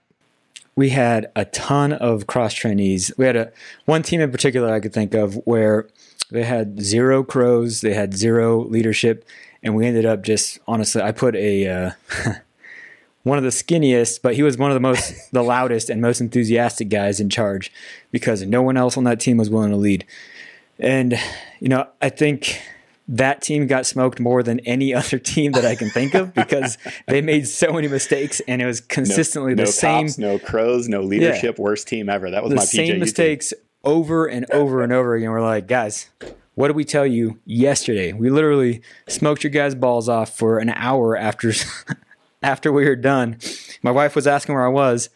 We 0.74 0.90
had 0.90 1.30
a 1.36 1.44
ton 1.44 1.92
of 1.92 2.26
cross 2.26 2.52
trainees. 2.52 3.12
We 3.16 3.24
had 3.24 3.36
a 3.36 3.52
one 3.84 4.02
team 4.02 4.20
in 4.20 4.32
particular 4.32 4.74
I 4.74 4.80
could 4.80 4.92
think 4.92 5.14
of 5.14 5.36
where 5.46 5.86
they 6.30 6.42
had 6.42 6.82
zero 6.82 7.22
CROs, 7.22 7.82
they 7.82 7.94
had 7.94 8.14
zero 8.14 8.64
leadership, 8.64 9.24
and 9.62 9.76
we 9.76 9.86
ended 9.86 10.04
up 10.04 10.22
just 10.22 10.58
honestly. 10.66 11.02
I 11.02 11.12
put 11.12 11.36
a 11.36 11.68
uh, 11.68 11.90
one 13.26 13.38
of 13.38 13.42
the 13.42 13.50
skinniest, 13.50 14.22
but 14.22 14.36
he 14.36 14.44
was 14.44 14.56
one 14.56 14.70
of 14.70 14.76
the 14.76 14.80
most, 14.80 15.12
the 15.32 15.42
loudest 15.42 15.90
and 15.90 16.00
most 16.00 16.20
enthusiastic 16.20 16.88
guys 16.88 17.18
in 17.18 17.28
charge 17.28 17.72
because 18.12 18.42
no 18.42 18.62
one 18.62 18.76
else 18.76 18.96
on 18.96 19.02
that 19.02 19.18
team 19.18 19.36
was 19.36 19.50
willing 19.50 19.70
to 19.70 19.76
lead. 19.76 20.06
And, 20.78 21.18
you 21.58 21.68
know, 21.68 21.88
I 22.00 22.08
think 22.08 22.62
that 23.08 23.42
team 23.42 23.66
got 23.66 23.84
smoked 23.84 24.20
more 24.20 24.44
than 24.44 24.60
any 24.60 24.94
other 25.00 25.18
team 25.18 25.50
that 25.52 25.64
I 25.64 25.74
can 25.74 25.90
think 25.90 26.14
of 26.14 26.34
because 26.34 26.78
they 27.08 27.20
made 27.20 27.48
so 27.48 27.72
many 27.72 27.88
mistakes 27.88 28.40
and 28.46 28.62
it 28.62 28.66
was 28.66 28.80
consistently 28.80 29.56
no, 29.56 29.56
the 29.56 29.64
no 29.64 29.70
same. 29.72 30.06
Cops, 30.06 30.18
no 30.18 30.38
CROs, 30.38 30.88
no 30.88 31.00
leadership, 31.00 31.58
yeah. 31.58 31.64
worst 31.64 31.88
team 31.88 32.08
ever. 32.08 32.30
That 32.30 32.44
was 32.44 32.50
the 32.50 32.56
my 32.56 32.64
same 32.64 33.00
mistakes 33.00 33.52
over 33.82 34.26
and 34.26 34.48
over 34.52 34.84
and 34.84 34.92
over 34.92 35.16
again. 35.16 35.32
We're 35.32 35.42
like, 35.42 35.66
guys, 35.66 36.10
what 36.54 36.68
did 36.68 36.76
we 36.76 36.84
tell 36.84 37.04
you 37.06 37.40
yesterday? 37.44 38.12
We 38.12 38.30
literally 38.30 38.82
smoked 39.08 39.42
your 39.42 39.50
guys' 39.50 39.74
balls 39.74 40.08
off 40.08 40.38
for 40.38 40.60
an 40.60 40.70
hour 40.70 41.16
after 41.16 41.52
after 42.46 42.72
we 42.72 42.88
were 42.88 42.96
done, 42.96 43.38
my 43.82 43.90
wife 43.90 44.14
was 44.14 44.26
asking 44.26 44.54
where 44.54 44.64
I 44.64 44.70
was, 44.70 45.10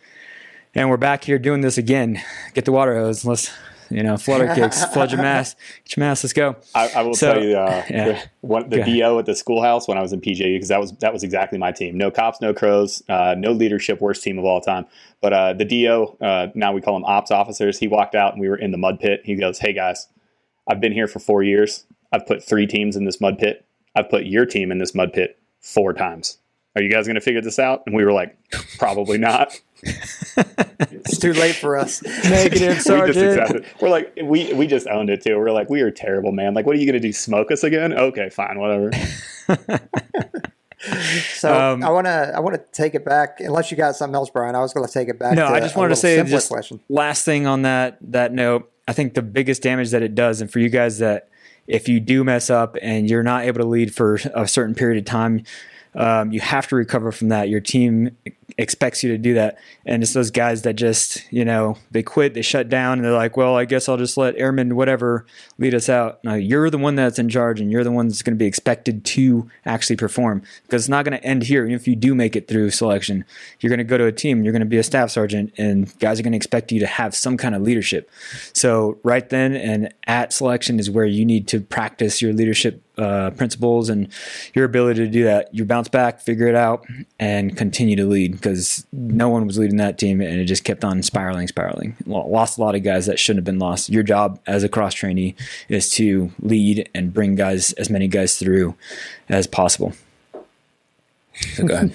and 0.74 0.90
we're 0.90 0.96
back 0.96 1.24
here 1.24 1.38
doing 1.38 1.60
this 1.60 1.78
again. 1.78 2.20
Get 2.54 2.64
the 2.64 2.72
water 2.72 2.96
hose. 2.96 3.24
Let's 3.24 3.52
you 3.88 4.02
know, 4.02 4.16
flutter 4.16 4.52
kicks, 4.52 4.84
flood 4.92 5.12
your 5.12 5.22
mask, 5.22 5.56
get 5.84 5.96
your 5.96 6.06
mask. 6.06 6.24
Let's 6.24 6.32
go. 6.32 6.56
I, 6.74 6.90
I 6.96 7.02
will 7.02 7.14
so, 7.14 7.34
tell 7.34 7.42
you, 7.42 7.56
uh, 7.56 7.84
yeah. 7.88 8.04
the, 8.04 8.22
one, 8.40 8.68
the 8.68 8.82
DO 8.82 9.18
at 9.20 9.26
the 9.26 9.36
schoolhouse 9.36 9.86
when 9.86 9.96
I 9.96 10.02
was 10.02 10.12
in 10.12 10.20
PJU 10.20 10.56
because 10.56 10.68
that 10.68 10.80
was 10.80 10.92
that 10.98 11.12
was 11.12 11.22
exactly 11.22 11.56
my 11.56 11.70
team. 11.70 11.96
No 11.96 12.10
cops, 12.10 12.40
no 12.40 12.52
CROs, 12.52 13.00
uh, 13.08 13.36
no 13.38 13.52
leadership. 13.52 14.00
Worst 14.00 14.24
team 14.24 14.36
of 14.36 14.44
all 14.44 14.60
time. 14.60 14.86
But 15.20 15.32
uh, 15.32 15.52
the 15.52 15.64
DO, 15.64 16.16
uh, 16.20 16.48
now 16.56 16.72
we 16.72 16.80
call 16.80 16.94
them 16.94 17.04
ops 17.04 17.30
officers. 17.30 17.78
He 17.78 17.86
walked 17.86 18.16
out 18.16 18.32
and 18.32 18.40
we 18.40 18.48
were 18.48 18.56
in 18.56 18.72
the 18.72 18.78
mud 18.78 18.98
pit. 18.98 19.20
He 19.24 19.36
goes, 19.36 19.60
"Hey 19.60 19.72
guys, 19.72 20.08
I've 20.68 20.80
been 20.80 20.92
here 20.92 21.06
for 21.06 21.20
four 21.20 21.44
years. 21.44 21.84
I've 22.12 22.26
put 22.26 22.42
three 22.42 22.66
teams 22.66 22.96
in 22.96 23.04
this 23.04 23.20
mud 23.20 23.38
pit. 23.38 23.64
I've 23.94 24.10
put 24.10 24.24
your 24.24 24.46
team 24.46 24.72
in 24.72 24.78
this 24.78 24.96
mud 24.96 25.12
pit 25.12 25.38
four 25.60 25.92
times 25.92 26.38
are 26.76 26.82
you 26.82 26.90
guys 26.90 27.06
going 27.06 27.16
to 27.16 27.20
figure 27.20 27.40
this 27.40 27.58
out? 27.58 27.82
And 27.86 27.96
we 27.96 28.04
were 28.04 28.12
like, 28.12 28.36
probably 28.78 29.18
not. 29.18 29.60
it's 29.82 31.18
too 31.18 31.32
late 31.32 31.56
for 31.56 31.76
us. 31.76 32.02
Negative, 32.24 32.80
sergeant. 32.80 33.64
we 33.80 33.88
are 33.88 33.90
like, 33.90 34.16
we 34.22 34.52
we 34.52 34.66
just 34.66 34.86
owned 34.86 35.10
it 35.10 35.22
too. 35.22 35.36
We're 35.36 35.50
like, 35.50 35.68
we 35.68 35.80
are 35.80 35.90
terrible, 35.90 36.32
man. 36.32 36.54
Like, 36.54 36.66
what 36.66 36.76
are 36.76 36.78
you 36.78 36.86
going 36.86 37.00
to 37.00 37.08
do? 37.08 37.12
Smoke 37.12 37.50
us 37.50 37.64
again? 37.64 37.92
Okay, 37.92 38.30
fine, 38.30 38.58
whatever. 38.60 38.92
so 41.34 41.52
um, 41.52 41.82
I 41.82 41.90
want 41.90 42.06
to 42.06 42.32
I 42.34 42.40
want 42.40 42.54
to 42.54 42.62
take 42.72 42.94
it 42.94 43.04
back. 43.04 43.40
Unless 43.40 43.70
you 43.70 43.76
got 43.76 43.96
something 43.96 44.14
else, 44.14 44.30
Brian, 44.30 44.54
I 44.54 44.60
was 44.60 44.72
going 44.72 44.86
to 44.86 44.92
take 44.92 45.08
it 45.08 45.18
back. 45.18 45.34
No, 45.34 45.46
I 45.46 45.60
just 45.60 45.74
wanted 45.76 45.90
to 45.90 45.96
say 45.96 46.22
just 46.24 46.50
question. 46.50 46.80
last 46.88 47.24
thing 47.24 47.46
on 47.46 47.62
that 47.62 47.98
that 48.02 48.32
note. 48.32 48.70
I 48.86 48.92
think 48.92 49.14
the 49.14 49.22
biggest 49.22 49.62
damage 49.62 49.90
that 49.90 50.02
it 50.02 50.14
does, 50.14 50.40
and 50.40 50.50
for 50.50 50.58
you 50.58 50.68
guys 50.68 50.98
that 50.98 51.28
if 51.66 51.88
you 51.88 52.00
do 52.00 52.24
mess 52.24 52.50
up 52.50 52.76
and 52.82 53.08
you're 53.08 53.22
not 53.22 53.44
able 53.44 53.60
to 53.60 53.66
lead 53.66 53.94
for 53.94 54.18
a 54.34 54.48
certain 54.48 54.74
period 54.74 54.98
of 54.98 55.04
time, 55.04 55.44
um, 55.95 56.32
you 56.32 56.41
have 56.41 56.66
to 56.68 56.76
recover 56.76 57.12
from 57.12 57.28
that. 57.28 57.49
Your 57.49 57.61
team 57.61 58.16
expects 58.59 59.03
you 59.03 59.11
to 59.11 59.18
do 59.18 59.34
that. 59.34 59.59
And 59.86 60.03
it's 60.03 60.12
those 60.12 60.30
guys 60.30 60.62
that 60.62 60.74
just, 60.74 61.24
you 61.32 61.45
know, 61.45 61.76
they 61.91 62.03
quit, 62.03 62.34
they 62.34 62.43
shut 62.43 62.68
down, 62.68 62.99
and 62.99 63.05
they're 63.05 63.12
like, 63.12 63.36
well, 63.36 63.57
I 63.57 63.64
guess 63.64 63.88
I'll 63.88 63.97
just 63.97 64.16
let 64.16 64.36
airmen, 64.36 64.76
whatever, 64.76 65.26
lead 65.59 65.74
us 65.74 65.88
out. 65.88 66.22
No, 66.22 66.34
you're 66.34 66.70
the 66.70 66.78
one 66.78 66.95
that's 66.95 67.18
in 67.18 67.28
charge, 67.28 67.61
and 67.61 67.70
you're 67.70 67.84
the 67.84 67.91
one 67.91 68.09
that's 68.09 68.22
going 68.22 68.34
to 68.34 68.38
be 68.38 68.47
expected 68.47 69.05
to 69.05 69.51
actually 69.64 69.97
perform 69.97 70.43
because 70.64 70.82
it's 70.82 70.88
not 70.88 71.05
going 71.05 71.18
to 71.18 71.24
end 71.24 71.45
here. 71.45 71.64
Even 71.64 71.74
if 71.74 71.88
you 71.88 71.97
do 71.97 72.14
make 72.14 72.36
it 72.36 72.49
through 72.49 72.70
selection, 72.70 73.24
you're 73.61 73.70
going 73.70 73.78
to 73.78 73.84
go 73.84 73.99
to 73.99 74.07
a 74.07 74.12
team, 74.12 74.45
you're 74.45 74.53
going 74.53 74.61
to 74.61 74.66
be 74.66 74.78
a 74.78 74.82
staff 74.82 75.11
sergeant, 75.11 75.53
and 75.57 75.97
guys 75.99 76.20
are 76.20 76.22
going 76.22 76.32
to 76.32 76.36
expect 76.36 76.70
you 76.70 76.80
to 76.80 76.86
have 76.86 77.14
some 77.14 77.36
kind 77.36 77.55
of 77.55 77.62
leadership. 77.62 78.11
So, 78.53 78.99
right 79.03 79.28
then 79.28 79.55
and 79.55 79.93
at 80.07 80.32
selection 80.32 80.78
is 80.78 80.91
where 80.91 81.07
you 81.07 81.24
need 81.24 81.49
to 81.49 81.61
practice 81.61 82.20
your 82.20 82.32
leadership 82.32 82.82
uh, 82.99 83.30
principles 83.30 83.88
and 83.88 84.09
your 84.55 84.64
ability 84.64 85.05
to 85.05 85.11
do 85.11 85.24
that. 85.24 85.55
You 85.55 85.64
bounce 85.64 85.88
back, 85.88 86.20
figure 86.20 86.47
it 86.47 86.55
out, 86.55 86.86
and 87.18 87.57
continue 87.57 87.97
to 87.97 88.05
lead 88.05 88.32
because 88.32 88.86
no 88.93 89.28
one 89.28 89.47
was 89.47 89.59
leading 89.59 89.78
that 89.78 89.99
team 89.99 90.20
and 90.20 90.41
it 90.41 90.45
just 90.45 90.64
kept 90.64 90.84
on 90.84 91.03
spiraling, 91.03 91.49
spiraling. 91.49 91.97
Lost 92.07 92.59
a 92.59 92.61
lot 92.61 92.74
of 92.74 92.82
guys 92.82 93.07
that 93.07 93.18
shouldn't 93.18 93.38
have 93.38 93.45
been 93.45 93.59
lost. 93.59 93.88
Your 93.88 94.03
job 94.03 94.41
as 94.47 94.62
a 94.64 94.68
cross 94.68 94.95
trainee 94.95 95.34
is 95.68 95.91
to 95.93 96.30
lead 96.41 96.88
and 96.95 97.12
bring 97.12 97.34
guys, 97.34 97.72
as 97.74 97.91
many 97.91 98.09
guys 98.09 98.38
through 98.38 98.74
as 99.28 99.47
possible. 99.47 99.93
So 101.55 101.64
go 101.64 101.74
ahead. 101.74 101.95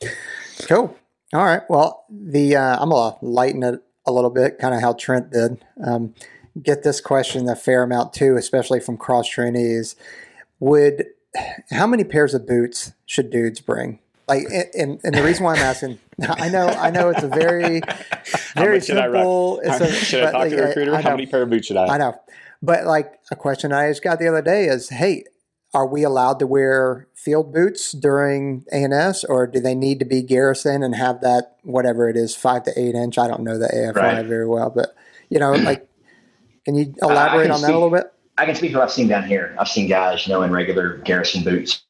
cool. 0.68 0.96
All 1.32 1.44
right. 1.44 1.62
Well, 1.68 2.04
the 2.08 2.56
uh, 2.56 2.78
I'm 2.80 2.90
gonna 2.90 3.16
lighten 3.22 3.62
it 3.62 3.82
a 4.06 4.12
little 4.12 4.30
bit, 4.30 4.58
kind 4.58 4.74
of 4.74 4.80
how 4.80 4.92
Trent 4.92 5.30
did. 5.30 5.64
Um, 5.84 6.14
get 6.62 6.82
this 6.82 7.00
question 7.00 7.48
a 7.48 7.56
fair 7.56 7.82
amount 7.82 8.12
too, 8.12 8.36
especially 8.36 8.80
from 8.80 8.96
cross 8.96 9.28
trainees. 9.28 9.96
Would 10.60 11.06
how 11.70 11.86
many 11.86 12.04
pairs 12.04 12.34
of 12.34 12.46
boots 12.46 12.92
should 13.06 13.30
dudes 13.30 13.60
bring? 13.60 13.98
Like, 14.26 14.44
and, 14.74 15.00
and 15.04 15.14
the 15.14 15.22
reason 15.22 15.44
why 15.44 15.54
I'm 15.54 15.62
asking, 15.62 15.98
I 16.22 16.48
know, 16.48 16.66
I 16.66 16.90
know, 16.90 17.10
it's 17.10 17.22
a 17.22 17.28
very, 17.28 17.82
very 18.54 18.80
simple. 18.80 19.60
Should, 19.62 19.70
I, 19.70 19.86
a, 19.86 19.92
should 19.92 20.22
I 20.22 20.30
talk 20.30 20.40
like, 20.40 20.50
to 20.50 20.56
the 20.56 20.62
recruiter? 20.62 20.96
How 20.96 21.10
many 21.10 21.26
pair 21.26 21.42
of 21.42 21.50
boots 21.50 21.66
should 21.66 21.76
I? 21.76 21.86
I 21.86 21.98
know, 21.98 22.18
but 22.62 22.86
like 22.86 23.20
a 23.30 23.36
question 23.36 23.72
I 23.72 23.88
just 23.88 24.02
got 24.02 24.18
the 24.18 24.28
other 24.28 24.40
day 24.40 24.64
is, 24.66 24.88
hey, 24.88 25.24
are 25.74 25.86
we 25.86 26.04
allowed 26.04 26.38
to 26.38 26.46
wear 26.46 27.08
field 27.14 27.52
boots 27.52 27.92
during 27.92 28.64
ANS, 28.72 29.24
or 29.24 29.46
do 29.46 29.60
they 29.60 29.74
need 29.74 29.98
to 29.98 30.04
be 30.04 30.22
garrison 30.22 30.82
and 30.82 30.94
have 30.94 31.20
that 31.20 31.56
whatever 31.62 32.08
it 32.08 32.16
is, 32.16 32.34
five 32.34 32.62
to 32.64 32.80
eight 32.80 32.94
inch? 32.94 33.18
I 33.18 33.26
don't 33.26 33.42
know 33.42 33.58
the 33.58 33.66
AFI 33.66 33.94
right. 33.94 34.24
very 34.24 34.46
well, 34.46 34.70
but 34.70 34.94
you 35.28 35.38
know, 35.38 35.52
like 35.52 35.86
can 36.64 36.76
you 36.76 36.94
elaborate 37.02 37.50
uh, 37.50 37.54
on 37.54 37.60
that 37.62 37.70
a 37.70 37.72
little 37.72 37.90
bit? 37.90 38.12
I 38.36 38.46
can 38.46 38.54
speak 38.54 38.72
to 38.72 38.78
what 38.78 38.84
I've 38.84 38.92
seen 38.92 39.08
down 39.08 39.24
here. 39.24 39.54
I've 39.58 39.68
seen 39.68 39.88
guys, 39.88 40.26
you 40.26 40.32
know, 40.32 40.42
in 40.42 40.50
regular 40.50 40.98
garrison 40.98 41.44
boots, 41.44 41.84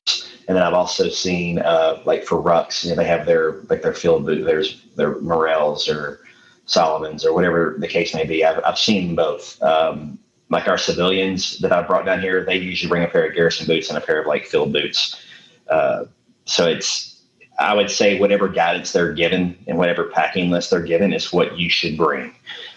and 0.46 0.56
then 0.56 0.62
I've 0.62 0.74
also 0.74 1.08
seen 1.08 1.58
uh, 1.60 2.02
like 2.04 2.24
for 2.24 2.42
rucks, 2.42 2.84
you 2.84 2.90
know, 2.90 2.96
they 2.96 3.06
have 3.06 3.26
their 3.26 3.62
like 3.70 3.82
their 3.82 3.94
field 3.94 4.26
boot. 4.26 4.44
There's 4.44 4.82
their 4.96 5.14
Merrells 5.16 5.88
or 5.88 6.20
Salomons 6.66 7.24
or 7.24 7.32
whatever 7.32 7.76
the 7.78 7.88
case 7.88 8.14
may 8.14 8.24
be. 8.24 8.44
I've 8.44 8.62
I've 8.64 8.78
seen 8.78 9.14
both. 9.14 9.62
Um, 9.62 10.18
like 10.50 10.68
our 10.68 10.78
civilians 10.78 11.58
that 11.60 11.72
I've 11.72 11.86
brought 11.86 12.04
down 12.04 12.20
here, 12.20 12.44
they 12.44 12.56
usually 12.56 12.88
bring 12.88 13.02
a 13.02 13.08
pair 13.08 13.26
of 13.26 13.34
garrison 13.34 13.66
boots 13.66 13.88
and 13.88 13.96
a 13.96 14.00
pair 14.00 14.20
of 14.20 14.26
like 14.26 14.44
field 14.44 14.72
boots. 14.72 15.20
Uh, 15.68 16.04
so 16.44 16.68
it's 16.68 17.22
I 17.58 17.74
would 17.74 17.90
say 17.90 18.18
whatever 18.18 18.48
guidance 18.48 18.92
they're 18.92 19.14
given 19.14 19.56
and 19.66 19.78
whatever 19.78 20.04
packing 20.04 20.50
list 20.50 20.70
they're 20.70 20.82
given 20.82 21.12
is 21.12 21.32
what 21.32 21.58
you 21.58 21.70
should 21.70 21.96
bring 21.96 22.34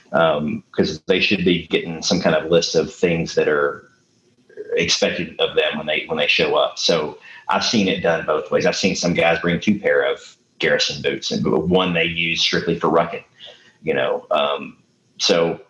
because 0.10 0.98
um, 0.98 1.04
they 1.08 1.20
should 1.20 1.44
be 1.44 1.68
getting 1.68 2.02
some 2.02 2.20
kind 2.20 2.36
of 2.36 2.50
list 2.50 2.76
of 2.76 2.94
things 2.94 3.36
that 3.36 3.48
are 3.48 3.90
expected 4.76 5.40
of 5.40 5.56
them 5.56 5.78
when 5.78 5.88
they 5.88 6.06
when 6.08 6.18
they 6.18 6.28
show 6.28 6.56
up. 6.56 6.78
So 6.78 7.18
I've 7.50 7.64
seen 7.64 7.88
it 7.88 8.02
done 8.02 8.26
both 8.26 8.52
ways. 8.52 8.66
I've 8.66 8.76
seen 8.76 8.96
some 8.96 9.14
guys 9.14 9.40
bring 9.40 9.60
two 9.60 9.80
pair 9.80 10.04
of 10.04 10.38
garrison 10.60 11.02
boots, 11.02 11.32
and 11.32 11.46
one 11.46 11.94
they 11.94 12.06
use 12.06 12.42
strictly 12.42 12.80
for 12.80 12.88
rucking. 12.88 13.24
You 13.84 13.94
know, 13.94 14.26
um, 14.32 14.78
so 15.18 15.62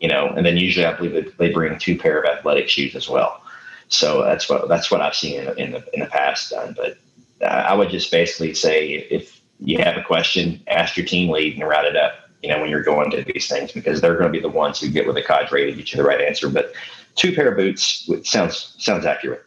you 0.00 0.08
know, 0.08 0.28
and 0.28 0.44
then 0.44 0.56
usually 0.56 0.86
I 0.86 0.94
believe 0.94 1.12
that 1.12 1.38
they 1.38 1.52
bring 1.52 1.78
two 1.78 1.96
pair 1.96 2.20
of 2.20 2.24
athletic 2.24 2.68
shoes 2.68 2.94
as 2.94 3.08
well. 3.08 3.42
So 3.88 4.22
that's 4.22 4.48
what 4.48 4.68
that's 4.68 4.90
what 4.90 5.00
I've 5.00 5.14
seen 5.14 5.40
in, 5.40 5.58
in 5.58 5.70
the 5.72 5.84
in 5.94 6.00
the 6.00 6.06
past 6.06 6.50
done. 6.50 6.74
But 6.76 6.98
I 7.46 7.74
would 7.74 7.90
just 7.90 8.10
basically 8.10 8.54
say 8.54 8.88
if 8.88 9.40
you 9.60 9.78
have 9.78 9.96
a 9.96 10.02
question, 10.02 10.60
ask 10.66 10.96
your 10.96 11.06
team 11.06 11.30
lead 11.30 11.54
and 11.54 11.68
route 11.68 11.84
it 11.84 11.96
up 11.96 12.14
you 12.42 12.48
know, 12.48 12.60
when 12.60 12.70
you're 12.70 12.82
going 12.82 13.10
to 13.12 13.22
these 13.22 13.48
things 13.48 13.72
because 13.72 14.00
they're 14.00 14.14
going 14.14 14.26
to 14.26 14.32
be 14.32 14.40
the 14.40 14.48
ones 14.48 14.80
who 14.80 14.88
get 14.88 15.06
with 15.06 15.16
the 15.16 15.22
cadre 15.22 15.66
to 15.66 15.72
get 15.72 15.92
you 15.92 15.96
the 15.96 16.04
right 16.04 16.20
answer. 16.20 16.48
But 16.48 16.72
two 17.14 17.32
pair 17.34 17.50
of 17.50 17.56
boots 17.56 18.08
sounds 18.24 18.74
sounds 18.78 19.06
accurate. 19.06 19.44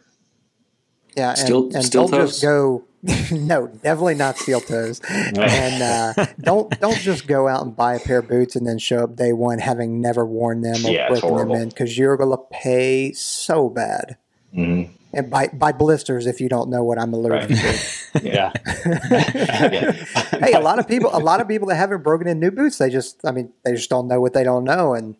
Yeah, 1.16 1.30
and, 1.30 1.38
still, 1.38 1.64
and 1.74 1.84
still 1.84 2.08
don't 2.08 2.20
toes. 2.20 2.30
just 2.32 2.42
go 2.42 2.84
no, 3.30 3.68
definitely 3.68 4.14
not 4.14 4.36
steel 4.36 4.60
toes. 4.60 5.00
and 5.08 5.82
uh, 5.82 6.26
don't 6.40 6.78
don't 6.80 6.98
just 6.98 7.26
go 7.26 7.46
out 7.46 7.64
and 7.64 7.76
buy 7.76 7.94
a 7.94 8.00
pair 8.00 8.18
of 8.18 8.28
boots 8.28 8.56
and 8.56 8.66
then 8.66 8.78
show 8.78 9.04
up 9.04 9.16
day 9.16 9.32
one 9.32 9.58
having 9.58 10.00
never 10.00 10.24
worn 10.24 10.62
them 10.62 10.84
or 10.84 10.90
Yeah, 10.90 11.08
broken 11.08 11.36
them 11.36 11.50
in 11.52 11.68
because 11.68 11.96
you're 11.96 12.16
going 12.16 12.30
to 12.36 12.42
pay 12.50 13.12
so 13.12 13.68
bad. 13.68 14.16
Mhm. 14.54 14.90
And 15.12 15.30
by 15.30 15.48
by 15.48 15.72
blisters, 15.72 16.26
if 16.26 16.40
you 16.40 16.48
don't 16.48 16.68
know 16.68 16.82
what 16.84 16.98
I'm 16.98 17.12
alluding 17.14 17.38
Right. 17.38 17.48
to. 17.48 17.78
Yeah. 18.22 18.50
Yeah. 18.86 19.92
hey, 20.40 20.52
a 20.52 20.60
lot 20.60 20.78
of 20.78 20.88
people, 20.88 21.10
a 21.12 21.18
lot 21.20 21.40
of 21.42 21.48
people 21.48 21.68
that 21.68 21.76
haven't 21.76 22.02
broken 22.02 22.26
in 22.26 22.40
new 22.40 22.50
boots, 22.50 22.78
they 22.78 22.88
just, 22.88 23.20
I 23.26 23.30
mean, 23.30 23.52
they 23.62 23.72
just 23.72 23.90
don't 23.90 24.08
know 24.08 24.20
what 24.22 24.32
they 24.32 24.42
don't 24.42 24.64
know, 24.64 24.94
and 24.94 25.16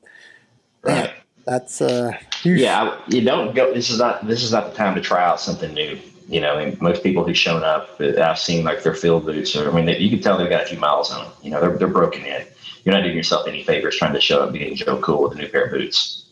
Right. 0.83 1.11
that's 1.45 1.81
uh, 1.83 2.13
huge. 2.43 2.61
Yeah, 2.61 2.83
I- 2.83 2.99
you 3.09 3.21
don't 3.23 3.55
go. 3.55 3.75
This 3.75 3.91
is 3.91 3.99
not. 3.99 4.27
This 4.27 4.43
is 4.43 4.51
not 4.53 4.71
the 4.71 4.77
time 4.77 4.95
to 4.95 5.01
try 5.03 5.23
out 5.25 5.41
something 5.41 5.73
new. 5.75 5.99
You 6.29 6.41
know, 6.41 6.59
and 6.59 6.81
most 6.81 7.03
people 7.05 7.23
who've 7.25 7.37
shown 7.39 7.63
up, 7.63 8.01
I've 8.01 8.39
seen 8.39 8.65
like 8.65 8.83
their 8.83 8.95
field 8.95 9.27
boots, 9.27 9.55
or 9.55 9.71
I 9.71 9.75
mean, 9.75 9.85
they, 9.85 9.99
you 9.99 10.11
can 10.11 10.21
tell 10.21 10.37
they've 10.39 10.49
got 10.51 10.63
a 10.65 10.67
few 10.67 10.79
miles 10.79 11.13
on 11.13 11.25
them. 11.25 11.33
You 11.43 11.51
know, 11.51 11.61
they're 11.61 11.77
they're 11.77 11.87
broken 11.89 12.25
in. 12.25 12.45
You're 12.85 12.95
not 12.95 13.03
doing 13.03 13.17
yourself 13.17 13.47
any 13.47 13.63
favors 13.63 13.97
trying 13.97 14.13
to 14.15 14.21
show 14.21 14.43
up 14.43 14.53
being 14.53 14.75
Joe 14.75 14.99
Cool 15.01 15.23
with 15.23 15.33
a 15.33 15.37
new 15.37 15.49
pair 15.49 15.65
of 15.67 15.73
boots. 15.73 16.25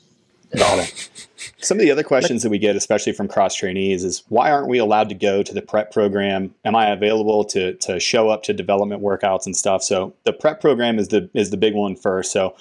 Some 1.59 1.79
of 1.79 1.83
the 1.83 1.91
other 1.91 2.03
questions 2.03 2.43
that 2.43 2.51
we 2.51 2.59
get, 2.59 2.77
especially 2.77 3.13
from 3.13 3.29
cross 3.29 3.55
trainees, 3.55 4.05
is 4.05 4.23
why 4.29 4.51
aren't 4.51 4.69
we 4.69 4.79
allowed 4.79 5.09
to 5.09 5.15
go 5.15 5.43
to 5.43 5.55
the 5.55 5.63
prep 5.63 5.93
program? 5.93 6.55
Am 6.65 6.75
I 6.77 6.91
available 6.91 7.45
to 7.47 7.75
to 7.75 7.99
show 8.01 8.29
up 8.29 8.43
to 8.45 8.53
development 8.53 9.03
workouts 9.03 9.47
and 9.47 9.57
stuff? 9.57 9.83
So 9.83 10.15
the 10.25 10.33
prep 10.33 10.61
program 10.61 10.99
is 10.99 11.09
the 11.09 11.29
is 11.35 11.51
the 11.51 11.57
big 11.57 11.75
one 11.75 11.97
first. 11.97 12.33
So 12.33 12.55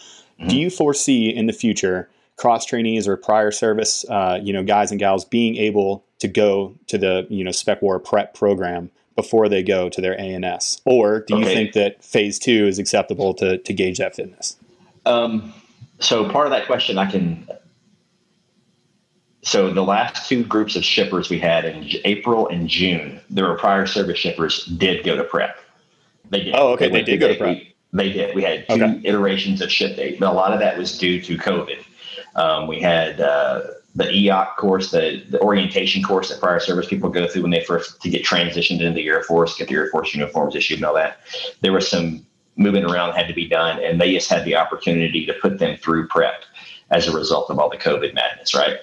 do 0.47 0.57
you 0.57 0.69
foresee 0.69 1.29
in 1.29 1.45
the 1.45 1.53
future 1.53 2.09
cross 2.35 2.65
trainees 2.65 3.07
or 3.07 3.15
prior 3.15 3.51
service, 3.51 4.03
uh, 4.09 4.39
you 4.41 4.51
know, 4.51 4.63
guys 4.63 4.91
and 4.91 4.99
gals 4.99 5.23
being 5.23 5.55
able 5.55 6.03
to 6.19 6.27
go 6.27 6.73
to 6.87 6.97
the 6.97 7.27
you 7.29 7.43
know 7.43 7.51
Spec 7.51 7.81
War 7.81 7.99
prep 7.99 8.33
program 8.33 8.89
before 9.15 9.47
they 9.47 9.61
go 9.61 9.89
to 9.89 10.01
their 10.01 10.19
ANS, 10.19 10.81
or 10.85 11.19
do 11.19 11.35
you 11.35 11.43
Okay. 11.43 11.53
think 11.53 11.73
that 11.73 12.03
phase 12.03 12.39
two 12.39 12.65
is 12.67 12.79
acceptable 12.79 13.33
to 13.35 13.57
to 13.59 13.73
gauge 13.73 13.99
that 13.99 14.15
fitness? 14.15 14.57
Um, 15.05 15.53
so 15.99 16.27
part 16.29 16.47
of 16.47 16.51
that 16.51 16.65
question, 16.65 16.97
I 16.97 17.05
can. 17.09 17.47
So 19.43 19.71
the 19.71 19.83
last 19.83 20.27
two 20.27 20.43
groups 20.43 20.75
of 20.75 20.85
shippers 20.85 21.29
we 21.29 21.37
had 21.37 21.65
in 21.65 21.89
April 22.05 22.47
and 22.47 22.67
June, 22.67 23.19
there 23.29 23.45
were 23.45 23.57
prior 23.57 23.85
service 23.85 24.17
shippers 24.17 24.65
did 24.65 25.03
go 25.03 25.17
to 25.17 25.23
prep. 25.23 25.57
They 26.29 26.45
did. 26.45 26.55
Oh, 26.55 26.69
okay, 26.73 26.87
they 26.87 26.91
went 26.91 27.05
did 27.05 27.19
go 27.19 27.27
to 27.27 27.35
prep. 27.35 27.57
They 27.91 28.11
did. 28.11 28.35
We 28.35 28.41
had 28.41 28.67
two 28.69 28.75
Okay. 28.75 29.01
iterations 29.03 29.61
of 29.61 29.71
ship 29.71 29.97
date, 29.97 30.19
but 30.19 30.29
a 30.29 30.33
lot 30.33 30.53
of 30.53 30.59
that 30.59 30.77
was 30.77 30.97
due 30.97 31.21
to 31.21 31.37
COVID. 31.37 31.83
Um, 32.35 32.67
we 32.67 32.79
had 32.79 33.19
uh, 33.19 33.61
the 33.95 34.05
EOC 34.05 34.55
course, 34.55 34.91
the, 34.91 35.23
the 35.29 35.39
orientation 35.41 36.01
course 36.01 36.29
that 36.29 36.39
prior 36.39 36.59
service 36.59 36.87
people 36.87 37.09
go 37.09 37.27
through 37.27 37.43
when 37.43 37.51
they 37.51 37.63
first 37.63 38.01
to 38.01 38.09
get 38.09 38.23
transitioned 38.23 38.79
into 38.79 38.93
the 38.93 39.07
Air 39.07 39.23
Force, 39.23 39.57
get 39.57 39.67
the 39.67 39.75
Air 39.75 39.89
Force 39.89 40.15
uniforms 40.15 40.55
issued 40.55 40.77
and 40.77 40.85
all 40.85 40.95
that. 40.95 41.17
There 41.61 41.73
was 41.73 41.87
some 41.87 42.25
moving 42.55 42.85
around 42.85 43.13
had 43.13 43.27
to 43.27 43.33
be 43.33 43.47
done, 43.47 43.83
and 43.83 43.99
they 43.99 44.13
just 44.13 44.29
had 44.29 44.45
the 44.45 44.55
opportunity 44.55 45.25
to 45.25 45.33
put 45.33 45.59
them 45.59 45.77
through 45.77 46.07
prep 46.07 46.43
as 46.91 47.07
a 47.07 47.11
result 47.15 47.49
of 47.49 47.59
all 47.59 47.69
the 47.69 47.77
COVID 47.77 48.13
madness, 48.13 48.55
right? 48.55 48.77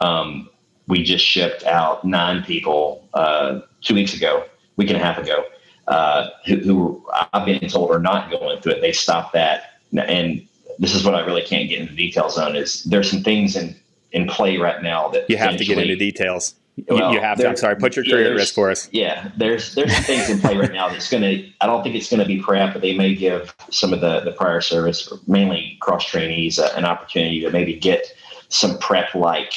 Um, 0.00 0.48
we 0.88 1.02
just 1.02 1.24
shipped 1.24 1.64
out 1.64 2.04
nine 2.04 2.42
people 2.44 3.06
uh, 3.14 3.60
two 3.80 3.94
weeks 3.94 4.14
ago, 4.14 4.44
week 4.76 4.88
and 4.88 4.96
a 4.96 5.04
half 5.04 5.18
ago, 5.18 5.44
uh, 5.88 6.28
who, 6.46 6.56
who 6.56 7.06
I've 7.32 7.44
been 7.44 7.68
told 7.68 7.90
are 7.90 7.98
not 7.98 8.30
going 8.30 8.60
through 8.60 8.72
it. 8.72 8.80
They 8.80 8.92
stopped 8.92 9.32
that, 9.32 9.80
and 9.96 10.46
this 10.78 10.94
is 10.94 11.04
what 11.04 11.14
I 11.14 11.24
really 11.24 11.42
can't 11.42 11.68
get 11.68 11.80
into 11.80 11.94
details 11.94 12.38
on. 12.38 12.56
Is 12.56 12.84
there's 12.84 13.10
some 13.10 13.22
things 13.22 13.56
in 13.56 13.74
in 14.12 14.26
play 14.26 14.56
right 14.56 14.82
now 14.82 15.08
that 15.08 15.28
You 15.28 15.36
have 15.36 15.56
to 15.56 15.64
get 15.64 15.78
into 15.78 15.96
details. 15.96 16.54
You, 16.76 16.84
Well, 16.90 17.12
you 17.12 17.20
have 17.20 17.38
to. 17.38 17.48
I'm 17.48 17.56
sorry. 17.56 17.76
Put 17.76 17.96
your 17.96 18.04
yeah, 18.04 18.12
career 18.12 18.30
at 18.32 18.36
risk 18.36 18.54
for 18.54 18.70
us. 18.70 18.88
Yeah, 18.92 19.30
there's 19.36 19.74
there's 19.74 19.94
some 19.94 20.04
things 20.04 20.28
in 20.28 20.40
play 20.40 20.56
right 20.56 20.72
now 20.72 20.88
that's 20.88 21.10
going 21.10 21.22
to. 21.22 21.50
I 21.60 21.66
don't 21.66 21.82
think 21.82 21.94
it's 21.96 22.10
going 22.10 22.20
to 22.20 22.26
be 22.26 22.40
prep, 22.40 22.74
but 22.74 22.82
they 22.82 22.94
may 22.96 23.14
give 23.14 23.54
some 23.70 23.92
of 23.92 24.00
the 24.00 24.20
the 24.20 24.32
prior 24.32 24.60
service, 24.60 25.10
mainly 25.26 25.78
cross 25.80 26.04
trainees, 26.04 26.58
uh, 26.58 26.72
an 26.76 26.84
opportunity 26.84 27.40
to 27.40 27.50
maybe 27.50 27.74
get 27.74 28.06
some 28.48 28.78
prep 28.78 29.14
like 29.14 29.54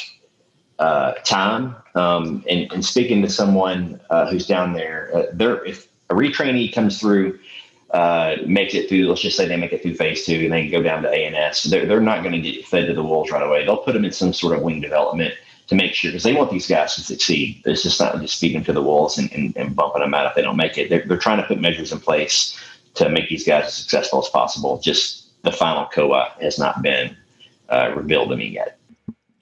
uh, 0.80 1.12
time. 1.24 1.76
Um, 1.94 2.44
and, 2.48 2.70
and 2.72 2.84
speaking 2.84 3.22
to 3.22 3.28
someone 3.28 4.00
uh, 4.10 4.28
who's 4.30 4.46
down 4.46 4.72
there, 4.72 5.10
uh, 5.14 5.26
there 5.32 5.64
if 5.64 5.86
a 6.10 6.14
retrainee 6.14 6.72
comes 6.72 7.00
through. 7.00 7.38
Uh, 7.92 8.36
makes 8.46 8.72
it 8.72 8.88
through. 8.88 9.08
Let's 9.08 9.20
just 9.20 9.36
say 9.36 9.48
they 9.48 9.56
make 9.56 9.72
it 9.72 9.82
through 9.82 9.96
phase 9.96 10.24
two, 10.24 10.44
and 10.44 10.52
they 10.52 10.68
go 10.68 10.80
down 10.80 11.02
to 11.02 11.10
ANS. 11.10 11.64
They're 11.64 11.86
they're 11.86 12.00
not 12.00 12.22
going 12.22 12.40
to 12.40 12.40
get 12.40 12.64
fed 12.64 12.86
to 12.86 12.94
the 12.94 13.02
wolves 13.02 13.32
right 13.32 13.42
away. 13.42 13.64
They'll 13.64 13.78
put 13.78 13.94
them 13.94 14.04
in 14.04 14.12
some 14.12 14.32
sort 14.32 14.56
of 14.56 14.62
wing 14.62 14.80
development 14.80 15.34
to 15.70 15.76
make 15.76 15.94
sure 15.94 16.10
because 16.10 16.24
they 16.24 16.32
want 16.32 16.50
these 16.50 16.68
guys 16.68 16.96
to 16.96 17.00
succeed. 17.00 17.62
It's 17.64 17.84
just 17.84 18.00
not 18.00 18.20
just 18.20 18.40
feeding 18.40 18.58
them 18.58 18.64
to 18.64 18.72
the 18.72 18.82
wolves 18.82 19.18
and, 19.18 19.32
and, 19.32 19.56
and 19.56 19.74
bumping 19.74 20.02
them 20.02 20.14
out 20.14 20.26
if 20.26 20.34
they 20.34 20.42
don't 20.42 20.56
make 20.56 20.76
it. 20.76 20.90
They're, 20.90 21.04
they're 21.06 21.16
trying 21.16 21.40
to 21.40 21.46
put 21.46 21.60
measures 21.60 21.92
in 21.92 22.00
place 22.00 22.58
to 22.94 23.08
make 23.08 23.28
these 23.28 23.46
guys 23.46 23.66
as 23.66 23.74
successful 23.74 24.18
as 24.18 24.28
possible. 24.28 24.80
Just 24.80 25.28
the 25.42 25.52
final 25.52 25.86
COA 25.86 26.32
has 26.40 26.58
not 26.58 26.82
been 26.82 27.16
uh, 27.68 27.92
revealed 27.94 28.30
to 28.30 28.36
me 28.36 28.48
yet. 28.48 28.79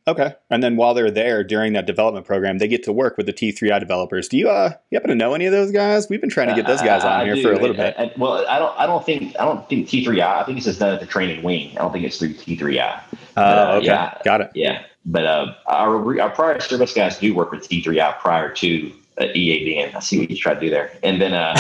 Okay. 0.09 0.35
And 0.49 0.63
then 0.63 0.77
while 0.77 0.95
they're 0.95 1.11
there 1.11 1.45
during 1.45 1.75
that 1.75 1.87
development 1.87 2.25
program, 2.25 2.57
they 2.59 2.67
get 2.67 2.83
to 2.85 2.93
work 2.93 3.19
with 3.19 3.27
the 3.27 3.33
T3i 3.33 3.79
developers. 3.79 4.27
Do 4.27 4.39
you 4.39 4.49
uh 4.49 4.73
you 4.91 4.97
happen 4.97 5.11
to 5.11 5.15
know 5.15 5.35
any 5.35 5.45
of 5.45 5.53
those 5.53 5.71
guys? 5.71 6.09
We've 6.09 6.21
been 6.21 6.31
trying 6.31 6.49
to 6.49 6.55
get 6.55 6.67
those 6.67 6.81
guys 6.81 7.05
on 7.05 7.13
I 7.13 7.25
here 7.25 7.35
do. 7.35 7.43
for 7.43 7.53
a 7.53 7.59
little 7.59 7.77
bit. 7.77 7.95
I- 7.99 8.13
well, 8.17 8.45
I 8.49 8.59
don't. 8.59 8.75
I 8.79 8.87
don't 8.87 9.05
think. 9.05 9.37
I 9.39 9.45
don't 9.45 9.69
think 9.69 9.87
T3I. 9.87 10.43
I 10.43 10.45
think 10.45 10.57
it's 10.57 10.67
just 10.67 10.81
done 10.81 10.95
at 10.95 11.01
the 11.01 11.07
training 11.07 11.43
wing. 11.43 11.73
I 11.73 11.83
don't 11.83 11.93
think 11.93 12.05
it's 12.05 12.19
through 12.19 12.35
T3I. 12.35 13.01
Oh, 13.37 13.43
uh, 13.43 13.75
okay. 13.77 13.87
yeah. 13.87 14.19
Got 14.25 14.41
it. 14.41 14.51
Yeah, 14.55 14.83
but 15.05 15.27
uh, 15.27 15.55
our 15.67 16.21
our 16.21 16.31
prior 16.31 16.59
service 16.61 16.95
guys 16.95 17.19
do 17.19 17.35
work 17.35 17.51
with 17.51 17.69
T3I 17.69 18.19
prior 18.19 18.51
to 18.55 18.93
uh, 19.19 19.25
EADN. 19.25 19.95
I 19.95 20.01
see 20.01 20.19
what 20.19 20.31
you 20.31 20.37
tried 20.37 20.55
to 20.55 20.61
do 20.61 20.71
there, 20.71 20.91
and 21.03 21.21
then 21.21 21.35
uh, 21.35 21.55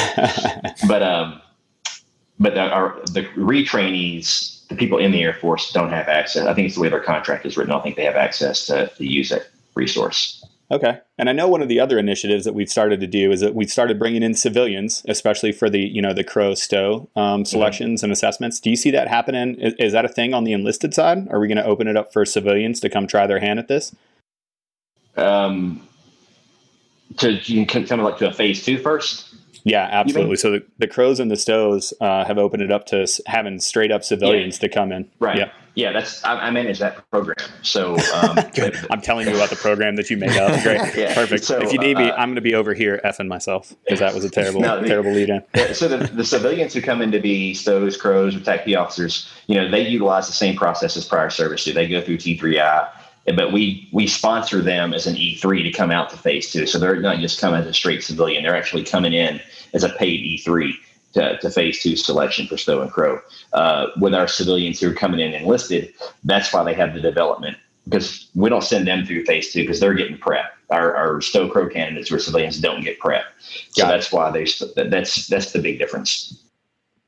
but 0.88 1.02
um, 1.02 1.40
but 2.40 2.54
the, 2.54 2.62
our 2.62 2.98
the 3.12 3.24
retrainees, 3.36 4.57
the 4.68 4.76
people 4.76 4.98
in 4.98 5.12
the 5.12 5.22
Air 5.22 5.34
Force, 5.34 5.72
don't 5.72 5.90
have 5.90 6.08
access. 6.08 6.46
I 6.46 6.54
think 6.54 6.66
it's 6.66 6.74
the 6.74 6.82
way 6.82 6.88
their 6.88 7.00
contract 7.00 7.46
is 7.46 7.56
written. 7.56 7.72
I 7.72 7.76
don't 7.76 7.82
think 7.82 7.96
they 7.96 8.04
have 8.04 8.16
access 8.16 8.66
to, 8.66 8.88
to 8.96 9.06
use 9.06 9.30
that 9.30 9.48
resource. 9.74 10.44
Okay. 10.70 10.98
And 11.16 11.30
I 11.30 11.32
know 11.32 11.48
one 11.48 11.62
of 11.62 11.68
the 11.68 11.80
other 11.80 11.98
initiatives 11.98 12.44
that 12.44 12.52
we've 12.52 12.68
started 12.68 13.00
to 13.00 13.06
do 13.06 13.32
is 13.32 13.40
that 13.40 13.54
we've 13.54 13.70
started 13.70 13.98
bringing 13.98 14.22
in 14.22 14.34
civilians, 14.34 15.02
especially 15.08 15.50
for 15.50 15.70
the, 15.70 15.80
you 15.80 16.02
know, 16.02 16.12
the 16.12 16.24
CRO 16.24 16.54
STO 16.54 17.08
um, 17.16 17.46
selections 17.46 18.02
and 18.02 18.12
assessments. 18.12 18.60
Do 18.60 18.68
you 18.68 18.76
see 18.76 18.90
that 18.90 19.08
happening? 19.08 19.54
Is, 19.54 19.72
is 19.78 19.92
that 19.92 20.04
a 20.04 20.08
thing 20.08 20.34
on 20.34 20.44
the 20.44 20.52
enlisted 20.52 20.92
side? 20.92 21.26
Are 21.30 21.40
we 21.40 21.48
going 21.48 21.56
to 21.56 21.64
open 21.64 21.88
it 21.88 21.96
up 21.96 22.12
for 22.12 22.26
civilians 22.26 22.80
to 22.80 22.90
come 22.90 23.06
try 23.06 23.26
their 23.26 23.40
hand 23.40 23.58
at 23.58 23.68
this? 23.68 23.96
Um, 25.16 25.88
to 27.16 27.32
you 27.32 27.64
can 27.64 27.86
come 27.86 28.00
like 28.02 28.18
to 28.18 28.28
a 28.28 28.32
phase 28.32 28.62
two 28.62 28.78
first. 28.78 29.34
Yeah, 29.68 29.88
absolutely. 29.90 30.36
So 30.36 30.50
the, 30.52 30.66
the 30.78 30.86
CROs 30.86 31.20
and 31.20 31.30
the 31.30 31.36
STOs 31.36 31.92
uh, 32.00 32.24
have 32.24 32.38
opened 32.38 32.62
it 32.62 32.72
up 32.72 32.86
to 32.86 33.06
having 33.26 33.60
straight 33.60 33.90
up 33.90 34.04
civilians 34.04 34.58
to 34.60 34.68
come 34.68 34.92
in. 34.92 35.10
Right. 35.18 35.38
Yeah. 35.38 35.52
Yeah, 35.74 35.92
that's 35.92 36.24
I, 36.24 36.34
I 36.34 36.50
manage 36.50 36.80
that 36.80 37.08
program. 37.08 37.36
So 37.62 37.94
um, 38.12 38.36
I'm 38.90 39.00
telling 39.00 39.28
you 39.28 39.36
about 39.36 39.50
the 39.50 39.54
program 39.54 39.94
that 39.94 40.10
you 40.10 40.16
made 40.16 40.36
up. 40.36 40.60
Great. 40.64 40.80
Yeah. 40.96 41.14
Perfect. 41.14 41.44
So, 41.44 41.60
if 41.60 41.72
you 41.72 41.78
need 41.78 41.96
me, 41.96 42.10
uh, 42.10 42.16
I'm 42.16 42.30
going 42.30 42.34
to 42.34 42.40
be 42.40 42.56
over 42.56 42.74
here 42.74 43.00
effing 43.04 43.28
myself 43.28 43.72
because 43.84 44.00
that 44.00 44.12
was 44.12 44.24
a 44.24 44.30
terrible, 44.30 44.60
No, 44.60 44.80
the- 44.80 44.88
terrible 44.88 45.12
lead 45.12 45.28
in. 45.28 45.44
So 45.74 45.86
the, 45.86 45.98
the 46.08 46.24
civilians 46.24 46.74
who 46.74 46.82
come 46.82 47.00
in 47.00 47.12
to 47.12 47.20
be 47.20 47.52
STOs, 47.54 47.96
CROs, 47.96 48.34
or 48.34 48.40
TACP 48.40 48.76
officers, 48.76 49.30
you 49.46 49.54
know, 49.54 49.70
they 49.70 49.86
utilize 49.86 50.26
the 50.26 50.32
same 50.32 50.56
process 50.56 50.96
as 50.96 51.04
prior 51.04 51.30
service 51.30 51.62
do. 51.64 51.72
They 51.72 51.86
go 51.86 52.00
through 52.00 52.18
T3I, 52.18 52.88
but 53.36 53.52
we 53.52 53.88
we 53.92 54.06
sponsor 54.06 54.60
them 54.62 54.92
as 54.92 55.06
an 55.06 55.14
E3 55.14 55.62
to 55.64 55.70
come 55.70 55.90
out 55.90 56.10
to 56.10 56.16
phase 56.16 56.50
two. 56.52 56.66
So 56.66 56.78
they're 56.78 57.00
not 57.00 57.18
just 57.18 57.40
coming 57.40 57.60
as 57.60 57.66
a 57.66 57.74
straight 57.74 58.02
civilian; 58.02 58.42
they're 58.42 58.56
actually 58.56 58.84
coming 58.84 59.12
in 59.12 59.40
as 59.74 59.84
a 59.84 59.88
paid 59.90 60.20
E3 60.20 60.72
to, 61.14 61.38
to 61.38 61.50
phase 61.50 61.82
two 61.82 61.96
selection 61.96 62.46
for 62.46 62.56
STO 62.56 62.82
and 62.82 62.90
CRO. 62.90 63.20
Uh, 63.52 63.86
with 63.98 64.14
our 64.14 64.28
civilians 64.28 64.80
who 64.80 64.90
are 64.90 64.94
coming 64.94 65.20
in 65.20 65.34
enlisted, 65.34 65.92
that's 66.24 66.52
why 66.52 66.62
they 66.62 66.74
have 66.74 66.94
the 66.94 67.00
development 67.00 67.56
because 67.88 68.28
we 68.34 68.50
don't 68.50 68.64
send 68.64 68.86
them 68.86 69.04
through 69.06 69.24
phase 69.24 69.52
two 69.52 69.62
because 69.62 69.80
they're 69.80 69.94
getting 69.94 70.18
prep. 70.18 70.52
Our, 70.70 70.94
our 70.94 71.20
STO 71.22 71.48
CRO 71.48 71.68
candidates 71.68 72.12
or 72.12 72.18
civilians 72.18 72.60
don't 72.60 72.82
get 72.82 72.98
prep, 72.98 73.24
so 73.70 73.82
Got 73.82 73.88
it. 73.88 73.96
that's 73.96 74.12
why 74.12 74.30
they 74.30 74.46
that's 74.90 75.26
that's 75.26 75.52
the 75.52 75.60
big 75.60 75.78
difference. 75.78 76.42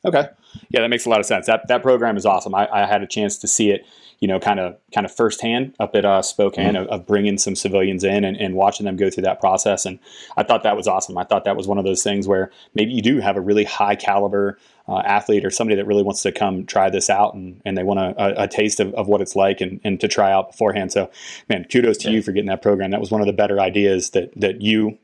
Okay. 0.05 0.29
Yeah, 0.71 0.81
that 0.81 0.89
makes 0.89 1.05
a 1.05 1.11
lot 1.11 1.21
of 1.21 1.27
sense. 1.27 1.47
That 1.47 1.69
that 1.69 1.83
program 1.83 2.17
is 2.17 2.25
awesome. 2.25 2.55
I, 2.55 2.69
I 2.73 2.87
had 2.87 3.03
a 3.03 3.07
chance 3.07 3.37
to 3.39 3.47
see 3.47 3.71
it, 3.71 3.87
you 4.19 4.27
know, 4.27 4.41
kind 4.41 4.59
of 4.59 4.77
kind 4.95 5.05
of 5.05 5.15
firsthand 5.15 5.75
up 5.79 5.95
at 5.95 6.07
uh, 6.07 6.23
Spokane 6.23 6.75
of, 6.75 6.89
of 6.89 7.07
bringing 7.07 7.37
some 7.37 7.55
civilians 7.55 8.03
in 8.03 8.25
and, 8.25 8.37
and 8.37 8.55
watching 8.55 8.87
them 8.87 8.97
go 8.97 9.11
through 9.11 9.25
that 9.25 9.41
process. 9.41 9.85
And 9.85 9.99
I 10.39 10.43
thought 10.43 10.63
that 10.63 10.77
was 10.77 10.89
awesome. 10.89 11.19
I 11.19 11.25
thought 11.25 11.45
that 11.45 11.57
was 11.57 11.69
one 11.69 11.77
of 11.77 11.85
those 11.85 12.03
things 12.03 12.27
where 12.27 12.51
maybe 12.75 12.93
you 12.93 13.03
do 13.03 13.21
have 13.21 13.37
a 13.37 13.43
really 13.43 13.65
high 13.65 13.95
caliber 13.95 14.59
uh, 14.89 15.03
athlete 15.05 15.45
or 15.45 15.51
somebody 15.51 15.77
that 15.77 15.87
really 15.87 16.03
wants 16.03 16.23
to 16.23 16.33
come 16.33 16.65
try 16.65 16.89
this 16.89 17.11
out 17.11 17.35
and, 17.35 17.61
and 17.67 17.77
they 17.77 17.85
want 17.85 18.01
a, 18.01 18.41
a, 18.41 18.45
a 18.45 18.49
taste 18.49 18.81
of, 18.81 18.95
of 18.95 19.07
what 19.07 19.21
it's 19.21 19.37
like 19.37 19.61
and, 19.61 19.81
and 19.85 20.01
to 20.01 20.09
try 20.09 20.33
out 20.33 20.53
beforehand. 20.53 20.93
So, 20.93 21.11
man, 21.49 21.65
kudos 21.71 21.99
to 21.99 22.11
you 22.11 22.23
for 22.23 22.33
getting 22.33 22.49
that 22.49 22.63
program. 22.63 22.91
That 22.91 23.01
was 23.01 23.11
one 23.11 23.21
of 23.21 23.27
the 23.27 23.35
better 23.35 23.61
ideas 23.61 24.11
that 24.11 24.33
that 24.41 24.63
you 24.63 24.99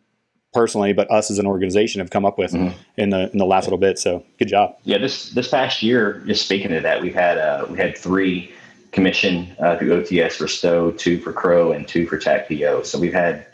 personally, 0.56 0.94
but 0.94 1.10
us 1.10 1.30
as 1.30 1.38
an 1.38 1.46
organization 1.46 2.00
have 2.00 2.08
come 2.08 2.24
up 2.24 2.38
with 2.38 2.54
in 2.54 3.10
the 3.10 3.30
in 3.30 3.38
the 3.38 3.44
last 3.44 3.66
little 3.66 3.78
bit. 3.78 3.98
So, 3.98 4.24
good 4.38 4.48
job. 4.48 4.76
Yeah, 4.84 4.98
this 4.98 5.30
this 5.30 5.48
past 5.48 5.82
year, 5.82 6.22
just 6.26 6.44
speaking 6.44 6.72
of 6.72 6.82
that, 6.82 7.02
we've 7.02 7.14
had 7.14 7.36
uh, 7.36 7.66
we 7.68 7.76
had 7.76 7.96
three 7.96 8.50
commission 8.90 9.54
uh, 9.58 9.76
through 9.76 10.02
OTS 10.02 10.32
for 10.32 10.48
STO, 10.48 10.92
two 10.92 11.20
for 11.20 11.32
CRO, 11.32 11.72
and 11.72 11.86
two 11.86 12.06
for 12.06 12.18
TACPO. 12.18 12.86
So 12.86 12.98
we've 12.98 13.12
had 13.12 13.46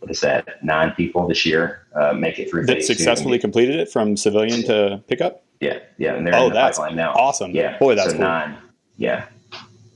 what 0.00 0.10
is 0.10 0.20
that 0.20 0.62
nine 0.62 0.92
people 0.92 1.26
this 1.26 1.46
year 1.46 1.86
uh, 1.94 2.12
make 2.12 2.38
it 2.38 2.50
through 2.50 2.66
that 2.66 2.84
successfully 2.84 3.38
completed 3.38 3.76
it 3.76 3.90
from 3.90 4.14
civilian 4.14 4.62
to 4.64 5.02
pickup. 5.08 5.42
Yeah, 5.60 5.78
yeah, 5.96 6.14
and 6.14 6.26
they're 6.26 6.34
oh, 6.36 6.44
in 6.44 6.48
the 6.50 6.54
that's 6.54 6.78
pipeline 6.78 6.96
now. 6.96 7.14
Awesome. 7.14 7.52
Yeah, 7.52 7.78
boy, 7.78 7.94
that's 7.94 8.10
so 8.10 8.16
cool. 8.16 8.26
nine. 8.26 8.58
Yeah, 8.98 9.24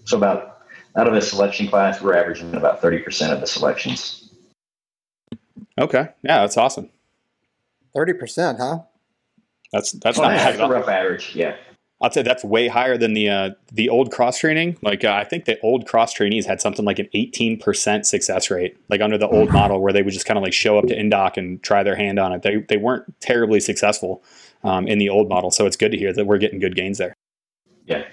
so 0.06 0.16
about 0.16 0.62
out 0.96 1.06
of 1.06 1.12
the 1.12 1.20
selection 1.20 1.68
class, 1.68 2.00
we're 2.00 2.16
averaging 2.16 2.54
about 2.54 2.80
thirty 2.80 3.00
percent 3.00 3.34
of 3.34 3.40
the 3.40 3.46
selections. 3.46 4.27
Okay, 5.78 6.08
yeah, 6.22 6.40
that's 6.40 6.56
awesome. 6.56 6.90
Thirty 7.94 8.12
percent, 8.12 8.58
huh? 8.58 8.80
That's 9.72 9.92
that's 9.92 10.18
Oh, 10.18 10.22
not 10.22 10.32
yeah, 10.32 10.36
bad. 10.36 10.58
that's 10.58 10.60
a 10.70 10.72
rough 10.72 10.88
average. 10.88 11.34
Yeah, 11.34 11.56
I'd 12.00 12.14
say 12.14 12.22
that's 12.22 12.42
way 12.44 12.68
higher 12.68 12.96
than 12.96 13.12
the 13.14 13.28
uh, 13.28 13.50
the 13.72 13.88
old 13.88 14.10
cross 14.12 14.38
training. 14.38 14.78
Like 14.82 15.04
uh, 15.04 15.12
I 15.12 15.24
think 15.24 15.44
the 15.44 15.60
old 15.60 15.86
cross 15.86 16.12
trainees 16.12 16.46
had 16.46 16.60
something 16.60 16.84
like 16.84 16.98
an 16.98 17.08
eighteen 17.12 17.58
percent 17.58 18.06
success 18.06 18.50
rate, 18.50 18.76
like 18.88 19.00
under 19.00 19.18
the 19.18 19.26
Mm-hmm. 19.26 19.36
old 19.36 19.52
model 19.52 19.80
where 19.80 19.92
they 19.92 20.02
would 20.02 20.12
just 20.14 20.26
kind 20.26 20.38
of 20.38 20.42
like 20.44 20.52
show 20.52 20.78
up 20.78 20.86
to 20.86 20.96
Indoc 20.96 21.36
and 21.36 21.62
try 21.62 21.82
their 21.82 21.96
hand 21.96 22.18
on 22.18 22.32
it. 22.32 22.42
They 22.42 22.56
they 22.68 22.76
weren't 22.76 23.04
terribly 23.20 23.60
successful 23.60 24.22
um, 24.64 24.86
in 24.88 24.98
the 24.98 25.08
old 25.10 25.28
model, 25.28 25.50
so 25.50 25.66
it's 25.66 25.76
good 25.76 25.92
to 25.92 25.98
hear 25.98 26.12
that 26.12 26.24
we're 26.26 26.38
getting 26.38 26.58
good 26.60 26.74
gains 26.76 26.98
there. 26.98 27.14
yeah. 27.86 28.04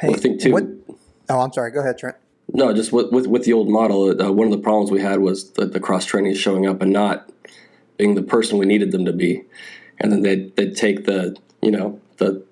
Hey, 0.00 0.08
Well, 0.08 0.16
I 0.16 0.18
think 0.18 0.40
too. 0.40 0.52
what- 0.52 0.64
oh, 1.28 1.40
I'm 1.40 1.52
sorry. 1.52 1.70
Go 1.70 1.80
ahead, 1.80 1.98
Trent. 1.98 2.16
No, 2.54 2.72
just 2.74 2.92
with 2.92 3.10
with, 3.10 3.26
with 3.26 3.44
the 3.44 3.54
old 3.54 3.68
model, 3.68 4.20
uh, 4.20 4.30
one 4.30 4.46
of 4.46 4.52
the 4.52 4.58
problems 4.58 4.90
we 4.90 5.00
had 5.00 5.20
was 5.20 5.52
the, 5.52 5.66
the 5.66 5.80
cross 5.80 6.04
trainees 6.04 6.38
showing 6.38 6.66
up 6.66 6.82
and 6.82 6.92
not 6.92 7.30
being 7.96 8.14
the 8.14 8.22
person 8.22 8.58
we 8.58 8.66
needed 8.66 8.92
them 8.92 9.06
to 9.06 9.12
be, 9.12 9.42
and 9.98 10.12
then 10.12 10.22
they'd 10.22 10.54
they'd 10.56 10.76
take 10.76 11.04
the 11.04 11.36
you 11.62 11.70
know 11.70 11.98
the 12.18 12.44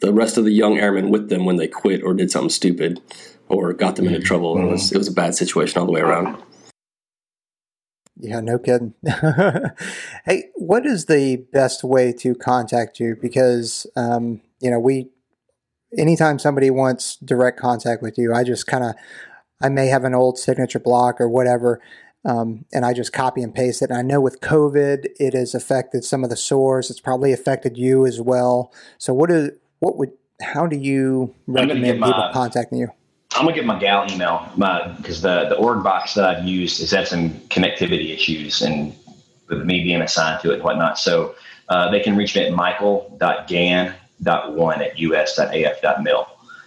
the 0.00 0.12
rest 0.12 0.38
of 0.38 0.44
the 0.44 0.52
young 0.52 0.78
airmen 0.78 1.10
with 1.10 1.28
them 1.28 1.44
when 1.44 1.56
they 1.56 1.66
quit 1.68 2.02
or 2.02 2.14
did 2.14 2.30
something 2.30 2.48
stupid 2.48 3.00
or 3.48 3.72
got 3.72 3.96
them 3.96 4.06
into 4.06 4.20
trouble. 4.20 4.56
It 4.56 4.70
was 4.70 4.92
it 4.92 4.98
was 4.98 5.08
a 5.08 5.12
bad 5.12 5.34
situation 5.34 5.80
all 5.80 5.86
the 5.86 5.92
way 5.92 6.00
around. 6.00 6.40
Yeah, 8.16 8.40
no 8.40 8.58
kidding. 8.58 8.94
hey, 10.24 10.44
what 10.54 10.86
is 10.86 11.06
the 11.06 11.44
best 11.52 11.82
way 11.82 12.12
to 12.12 12.34
contact 12.34 13.00
you? 13.00 13.16
Because 13.20 13.86
um, 13.96 14.42
you 14.60 14.70
know, 14.70 14.78
we 14.78 15.08
anytime 15.98 16.38
somebody 16.38 16.70
wants 16.70 17.16
direct 17.16 17.58
contact 17.58 18.02
with 18.02 18.16
you, 18.16 18.32
I 18.32 18.44
just 18.44 18.66
kind 18.66 18.84
of 18.84 18.94
I 19.60 19.68
may 19.68 19.88
have 19.88 20.04
an 20.04 20.14
old 20.14 20.38
signature 20.38 20.78
block 20.78 21.20
or 21.20 21.28
whatever, 21.28 21.80
um, 22.24 22.64
and 22.72 22.84
I 22.84 22.92
just 22.92 23.12
copy 23.12 23.42
and 23.42 23.54
paste 23.54 23.82
it. 23.82 23.90
And 23.90 23.98
I 23.98 24.02
know 24.02 24.20
with 24.20 24.40
COVID, 24.40 25.06
it 25.18 25.34
has 25.34 25.54
affected 25.54 26.04
some 26.04 26.24
of 26.24 26.30
the 26.30 26.36
source. 26.36 26.90
It's 26.90 27.00
probably 27.00 27.32
affected 27.32 27.76
you 27.76 28.06
as 28.06 28.20
well. 28.20 28.72
So, 28.98 29.12
what 29.12 29.30
is 29.30 29.50
what 29.80 29.96
would 29.96 30.12
how 30.40 30.66
do 30.66 30.76
you 30.76 31.34
recommend 31.46 32.00
my- 32.00 32.06
people 32.06 32.30
contacting 32.32 32.78
you? 32.78 32.88
I'm 33.36 33.44
gonna 33.44 33.54
get 33.54 33.64
my 33.64 33.78
gal 33.78 34.10
email, 34.10 34.48
my 34.56 34.88
because 34.96 35.22
the 35.22 35.48
the 35.48 35.56
org 35.56 35.84
box 35.84 36.14
that 36.14 36.24
I've 36.24 36.44
used 36.44 36.80
has 36.80 36.90
had 36.90 37.06
some 37.06 37.30
connectivity 37.48 38.12
issues, 38.12 38.60
and 38.60 38.92
with 39.48 39.64
me 39.64 39.84
being 39.84 40.00
assigned 40.00 40.40
to 40.42 40.50
it 40.50 40.54
and 40.54 40.62
whatnot. 40.62 40.98
So 40.98 41.34
uh, 41.68 41.90
they 41.90 42.00
can 42.00 42.16
reach 42.16 42.34
me 42.34 42.46
at 42.46 42.52
michael.gann.1 42.52 44.78
at 44.78 44.98
us.af.mil. 44.98 46.26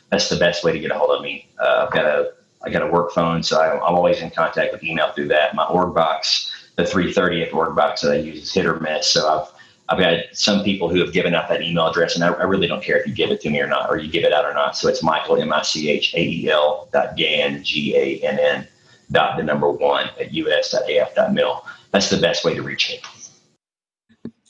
That's 0.09 0.29
the 0.29 0.35
best 0.35 0.63
way 0.63 0.73
to 0.73 0.79
get 0.79 0.91
a 0.91 0.97
hold 0.97 1.11
of 1.11 1.21
me. 1.21 1.47
Uh, 1.59 1.85
I've 1.85 1.93
got 1.93 2.05
a 2.05 2.31
I 2.63 2.69
got 2.69 2.81
a 2.81 2.87
work 2.87 3.11
phone, 3.11 3.43
so 3.43 3.59
I, 3.59 3.75
I'm 3.75 3.95
always 3.95 4.21
in 4.21 4.29
contact 4.29 4.71
with 4.71 4.83
email 4.83 5.11
through 5.11 5.27
that. 5.29 5.53
My 5.55 5.65
org 5.65 5.93
box, 5.93 6.51
the 6.75 6.83
330th 6.83 7.53
org 7.53 7.75
box 7.75 8.01
that 8.01 8.11
I 8.11 8.15
use 8.15 8.43
is 8.43 8.53
hit 8.53 8.65
or 8.65 8.79
miss. 8.79 9.07
So 9.07 9.27
I've 9.27 9.53
I've 9.89 9.99
got 9.99 10.23
some 10.31 10.63
people 10.63 10.87
who 10.87 10.99
have 10.99 11.11
given 11.11 11.35
out 11.35 11.49
that 11.49 11.61
email 11.61 11.87
address, 11.87 12.15
and 12.15 12.23
I, 12.23 12.29
I 12.29 12.43
really 12.43 12.67
don't 12.67 12.81
care 12.81 12.97
if 12.97 13.05
you 13.05 13.13
give 13.13 13.31
it 13.31 13.41
to 13.41 13.49
me 13.49 13.59
or 13.59 13.67
not, 13.67 13.89
or 13.89 13.97
you 13.97 14.09
give 14.09 14.23
it 14.23 14.31
out 14.31 14.45
or 14.45 14.53
not. 14.53 14.77
So 14.77 14.87
it's 14.87 15.03
Michael 15.03 15.41
M 15.41 15.51
I 15.51 15.61
C 15.61 15.89
H 15.89 16.13
A 16.15 16.21
E 16.21 16.49
L 16.49 16.87
dot 16.93 17.17
Gann 17.17 17.63
G 17.63 17.95
A 17.95 18.25
N 18.25 18.39
N 18.39 18.67
dot 19.11 19.37
the 19.37 19.43
number 19.43 19.69
one 19.69 20.09
at 20.19 20.31
us.af.mil. 20.33 21.65
That's 21.91 22.09
the 22.09 22.17
best 22.17 22.45
way 22.45 22.55
to 22.55 22.63
reach 22.63 22.89
me. 22.89 22.99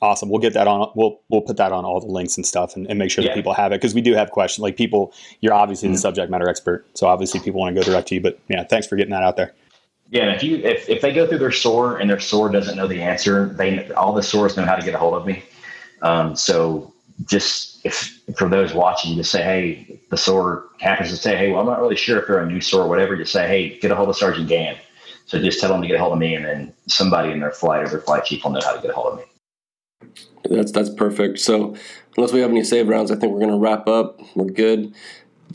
Awesome. 0.04 0.28
We'll 0.28 0.41
get 0.41 0.51
that 0.56 0.68
on. 0.68 0.91
We'll 0.95 1.22
we'll 1.30 1.43
put 1.43 1.56
that 1.56 1.72
on 1.72 1.86
all 1.86 2.01
the 2.01 2.08
links 2.08 2.36
and 2.36 2.45
stuff, 2.45 2.76
and, 2.76 2.86
and 2.88 2.99
make 2.99 3.10
sure 3.10 3.24
that 3.24 3.34
people 3.36 3.54
have 3.54 3.72
it 3.72 3.80
because 3.80 3.95
we 3.95 4.01
do 4.01 4.14
have 4.14 4.32
questions. 4.32 4.62
Like 4.62 4.76
people, 4.76 5.14
you're 5.39 5.54
obviously 5.54 5.88
Mhm. 5.88 5.93
the 5.93 5.97
subject 5.99 6.30
matter 6.30 6.49
expert, 6.49 6.86
so 6.93 7.08
obviously 7.08 7.39
people 7.39 7.62
want 7.62 7.74
to 7.74 7.82
go 7.82 7.89
direct 7.89 8.10
to 8.10 8.16
you. 8.16 8.20
But 8.20 8.38
yeah, 8.49 8.66
thanks 8.66 8.86
for 8.86 8.97
getting 8.97 9.12
that 9.12 9.24
out 9.24 9.38
there. 9.38 9.54
Yeah, 10.10 10.24
and 10.24 10.36
if 10.36 10.43
you 10.43 10.58
if, 10.58 10.89
if 10.89 10.99
they 11.01 11.14
go 11.14 11.26
through 11.26 11.38
their 11.38 11.54
SOAR 11.54 11.99
and 11.99 12.10
their 12.10 12.20
SOAR 12.20 12.49
doesn't 12.49 12.76
know 12.76 12.86
the 12.86 13.01
answer, 13.01 13.45
they 13.58 13.89
all 13.93 14.12
the 14.12 14.22
SOARs 14.22 14.58
know 14.58 14.66
how 14.66 14.76
to 14.76 14.84
get 14.84 14.93
a 14.93 14.97
hold 14.97 15.14
of 15.14 15.26
me. 15.26 15.41
Um, 16.01 16.36
so 16.36 16.91
just 17.26 17.86
if 17.86 18.20
for 18.38 18.49
those 18.49 18.74
watching, 18.74 19.16
just 19.16 19.32
say, 19.32 19.41
hey, 19.41 20.01
the 20.10 20.18
SOAR 20.18 20.66
happens 20.82 21.12
to 21.12 21.16
say, 21.16 21.38
hey, 21.38 21.49
well, 21.49 21.62
I'm 21.62 21.66
not 21.66 21.80
really 21.80 21.95
sure 21.95 22.20
if 22.20 22.28
they're 22.28 22.39
a 22.39 22.45
new 22.45 22.60
SOAR 22.60 22.82
or 22.82 22.89
whatever. 22.89 23.16
Just 23.16 23.32
say, 23.32 23.47
hey, 23.47 23.80
get 23.80 23.89
a 23.89 23.95
hold 23.95 24.10
of 24.10 24.18
Sergeant 24.18 24.49
Gann. 24.49 24.76
So 25.28 25.39
just 25.39 25.62
tell 25.62 25.72
them 25.72 25.82
to 25.82 25.88
get 25.88 25.95
a 25.95 25.99
hold 25.99 26.12
of 26.12 26.20
me, 26.20 26.36
and 26.36 26.43
then 26.43 26.74
somebody 26.88 27.32
in 27.32 27.39
their 27.39 27.51
flight 27.51 27.84
or 27.84 27.88
their 27.88 28.01
flight 28.01 28.26
chief 28.26 28.43
will 28.43 28.51
know 28.51 28.60
how 28.62 28.76
to 28.76 28.82
get 28.82 28.91
a 28.91 28.93
hold 28.93 29.14
of 29.14 29.20
me. 29.20 29.24
That's 30.49 30.72
that's 30.72 30.89
perfect. 30.89 31.39
So 31.39 31.76
unless 32.18 32.34
we 32.34 32.41
have 32.41 32.51
any 32.51 32.64
save 32.64 32.88
rounds, 32.88 33.12
I 33.12 33.16
think 33.16 33.34
we're 33.34 33.39
going 33.39 33.51
to 33.51 33.58
wrap 33.58 33.88
up. 33.88 34.20
We're 34.36 34.45
good. 34.45 34.93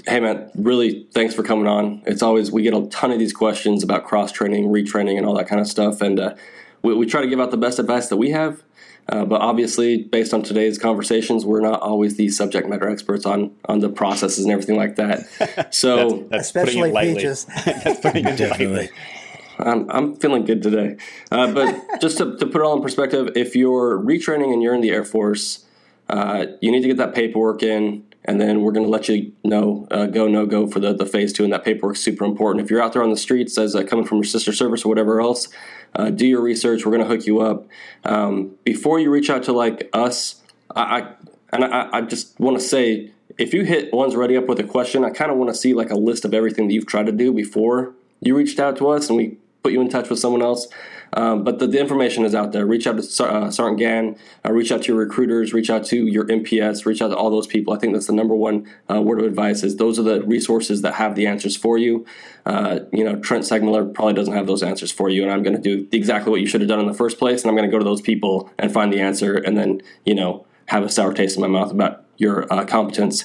Hey 0.07 0.21
man, 0.21 0.51
really 0.55 1.07
thanks 1.13 1.35
for 1.35 1.43
coming 1.43 1.67
on. 1.67 2.03
It's 2.07 2.23
always 2.23 2.53
we 2.53 2.63
get 2.63 2.75
a 2.75 2.87
ton 2.87 3.11
of 3.11 3.19
these 3.19 3.33
questions 3.33 3.83
about 3.83 4.05
cross 4.05 4.31
training, 4.31 4.69
retraining, 4.69 5.19
and 5.19 5.27
all 5.27 5.35
that 5.37 5.49
kind 5.49 5.61
of 5.61 5.67
stuff, 5.67 6.01
and 6.01 6.21
uh, 6.21 6.35
we, 6.83 6.95
we 6.95 7.07
try 7.07 7.21
to 7.21 7.27
give 7.27 7.41
out 7.41 7.51
the 7.51 7.57
best 7.57 7.79
advice 7.79 8.09
that 8.09 8.17
we 8.17 8.31
have. 8.31 8.63
Uh, 9.09 9.25
but 9.25 9.41
obviously, 9.41 10.05
based 10.05 10.35
on 10.35 10.43
today's 10.43 10.79
conversations, 10.79 11.45
we're 11.45 11.63
not 11.63 11.81
always 11.81 12.17
the 12.17 12.29
subject 12.29 12.69
matter 12.69 12.89
experts 12.89 13.25
on 13.27 13.55
on 13.65 13.81
the 13.81 13.89
processes 13.89 14.45
and 14.45 14.53
everything 14.53 14.77
like 14.77 14.97
that. 14.97 15.25
So 15.75 16.27
That's 16.31 16.53
putting 16.53 16.81
Especially 16.83 16.91
it 16.91 16.95
lightly. 16.95 17.25
That's 17.25 18.01
putting 18.01 18.27
it 18.27 18.41
lightly. 18.41 18.91
I'm, 19.59 19.91
I'm 19.91 20.17
feeling 20.17 20.45
good 20.45 20.63
today. 20.63 20.97
Uh, 21.31 21.53
but 21.53 21.85
just 22.01 22.19
to, 22.19 22.37
to 22.37 22.47
put 22.47 22.57
it 22.57 22.63
all 22.63 22.77
in 22.77 22.83
perspective, 22.83 23.31
if 23.37 23.57
you're 23.57 23.99
retraining 23.99 24.53
and 24.53 24.63
you're 24.63 24.75
in 24.75 24.81
the 24.81 24.91
Air 24.91 25.05
Force, 25.05 25.67
uh, 26.09 26.47
you 26.61 26.71
need 26.71 26.83
to 26.83 26.89
get 26.89 26.97
that 26.97 27.15
paperwork 27.15 27.63
in, 27.63 28.05
and 28.25 28.41
then 28.41 28.63
we're 28.63 28.73
going 28.73 28.85
to 28.85 28.91
let 28.91 29.09
you 29.09 29.33
know 29.45 29.87
uh, 29.91 30.07
go 30.07 30.27
no 30.27 30.47
go 30.47 30.67
for 30.67 30.81
the, 30.81 30.95
the 30.95 31.05
phase 31.05 31.33
two, 31.33 31.45
and 31.45 31.53
that 31.53 31.65
paperwork's 31.65 32.01
super 32.01 32.25
important. 32.25 32.65
If 32.65 32.71
you're 32.71 32.83
out 32.83 32.95
there 32.95 33.03
on 33.03 33.11
the 33.11 33.17
streets 33.17 33.59
as 33.59 33.75
uh, 33.75 33.85
coming 33.85 34.07
from 34.07 34.19
your 34.19 34.25
sister 34.25 34.53
service 34.53 34.85
or 34.85 34.89
whatever 34.89 35.21
else, 35.21 35.49
uh, 35.95 36.11
do 36.11 36.27
your 36.27 36.41
research. 36.41 36.85
We're 36.85 36.93
going 36.93 37.07
to 37.07 37.15
hook 37.15 37.27
you 37.27 37.41
up 37.41 37.67
um, 38.05 38.57
before 38.65 38.99
you 38.99 39.11
reach 39.11 39.29
out 39.29 39.43
to 39.45 39.53
like 39.53 39.91
us. 39.93 40.41
I, 40.75 40.83
I 41.01 41.13
and 41.53 41.65
I, 41.65 41.89
I 41.93 42.01
just 42.03 42.39
want 42.41 42.59
to 42.59 42.65
say. 42.65 43.13
If 43.37 43.55
you 43.55 43.63
hit 43.63 43.95
one's 43.95 44.17
ready 44.17 44.37
up 44.37 44.49
with 44.49 44.59
a 44.59 44.65
question, 44.65 45.05
I 45.05 45.11
kind 45.11 45.31
of 45.31 45.37
want 45.37 45.49
to 45.51 45.55
see 45.55 45.73
like 45.73 45.91
a 45.91 45.95
list 45.95 46.25
of 46.25 46.35
everything 46.35 46.67
that 46.67 46.75
you've 46.75 46.89
tried 46.89 47.07
to 47.07 47.13
do 47.13 47.33
before 47.33 47.95
you 48.21 48.37
reached 48.37 48.59
out 48.59 48.77
to 48.79 48.89
us 48.89 49.09
and 49.09 49.17
we 49.17 49.39
put 49.63 49.73
you 49.73 49.81
in 49.81 49.89
touch 49.89 50.09
with 50.09 50.19
someone 50.19 50.43
else. 50.43 50.69
Um, 51.15 51.43
but 51.43 51.59
the, 51.59 51.67
the 51.67 51.81
information 51.81 52.25
is 52.25 52.35
out 52.35 52.53
there. 52.53 52.67
Reach 52.67 52.87
out 52.87 53.01
to 53.01 53.25
uh, 53.25 53.51
Sergeant 53.51 53.79
Gann, 53.79 54.17
uh, 54.45 54.53
reach 54.53 54.71
out 54.71 54.83
to 54.83 54.89
your 54.89 54.99
recruiters, 54.99 55.53
reach 55.53 55.71
out 55.71 55.85
to 55.87 56.07
your 56.07 56.27
MPS, 56.27 56.85
reach 56.85 57.01
out 57.01 57.09
to 57.09 57.17
all 57.17 57.31
those 57.31 57.47
people. 57.47 57.73
I 57.73 57.79
think 57.79 57.95
that's 57.95 58.07
the 58.07 58.13
number 58.13 58.35
one 58.35 58.71
uh, 58.91 59.01
word 59.01 59.19
of 59.19 59.25
advice 59.25 59.63
is 59.63 59.77
those 59.77 59.99
are 59.99 60.03
the 60.03 60.23
resources 60.23 60.83
that 60.83 60.95
have 60.95 61.15
the 61.15 61.27
answers 61.27 61.57
for 61.57 61.79
you. 61.79 62.05
Uh, 62.45 62.81
you 62.93 63.05
know, 63.05 63.17
Trent 63.17 63.45
Segmiller 63.45 63.93
probably 63.93 64.15
doesn't 64.15 64.35
have 64.35 64.47
those 64.47 64.63
answers 64.63 64.93
for 64.93 65.09
you, 65.09 65.23
and 65.23 65.33
I'm 65.33 65.43
going 65.43 65.57
to 65.57 65.63
do 65.63 65.89
exactly 65.93 66.31
what 66.31 66.41
you 66.41 66.47
should 66.47 66.61
have 66.61 66.69
done 66.69 66.81
in 66.81 66.87
the 66.87 66.95
first 66.95 67.19
place, 67.19 67.43
and 67.43 67.51
I'm 67.51 67.57
going 67.57 67.69
to 67.69 67.73
go 67.73 67.79
to 67.79 67.85
those 67.85 68.03
people 68.03 68.51
and 68.59 68.73
find 68.73 68.93
the 68.93 69.01
answer, 69.01 69.37
and 69.37 69.57
then, 69.57 69.81
you 70.05 70.15
know, 70.15 70.47
have 70.67 70.85
a 70.85 70.91
sour 70.91 71.15
taste 71.15 71.37
in 71.37 71.43
my 71.43 71.49
mouth 71.49 71.71
about 71.71 72.05
your 72.19 72.53
uh, 72.53 72.65
competence. 72.67 73.25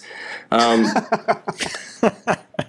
Um, 0.52 0.86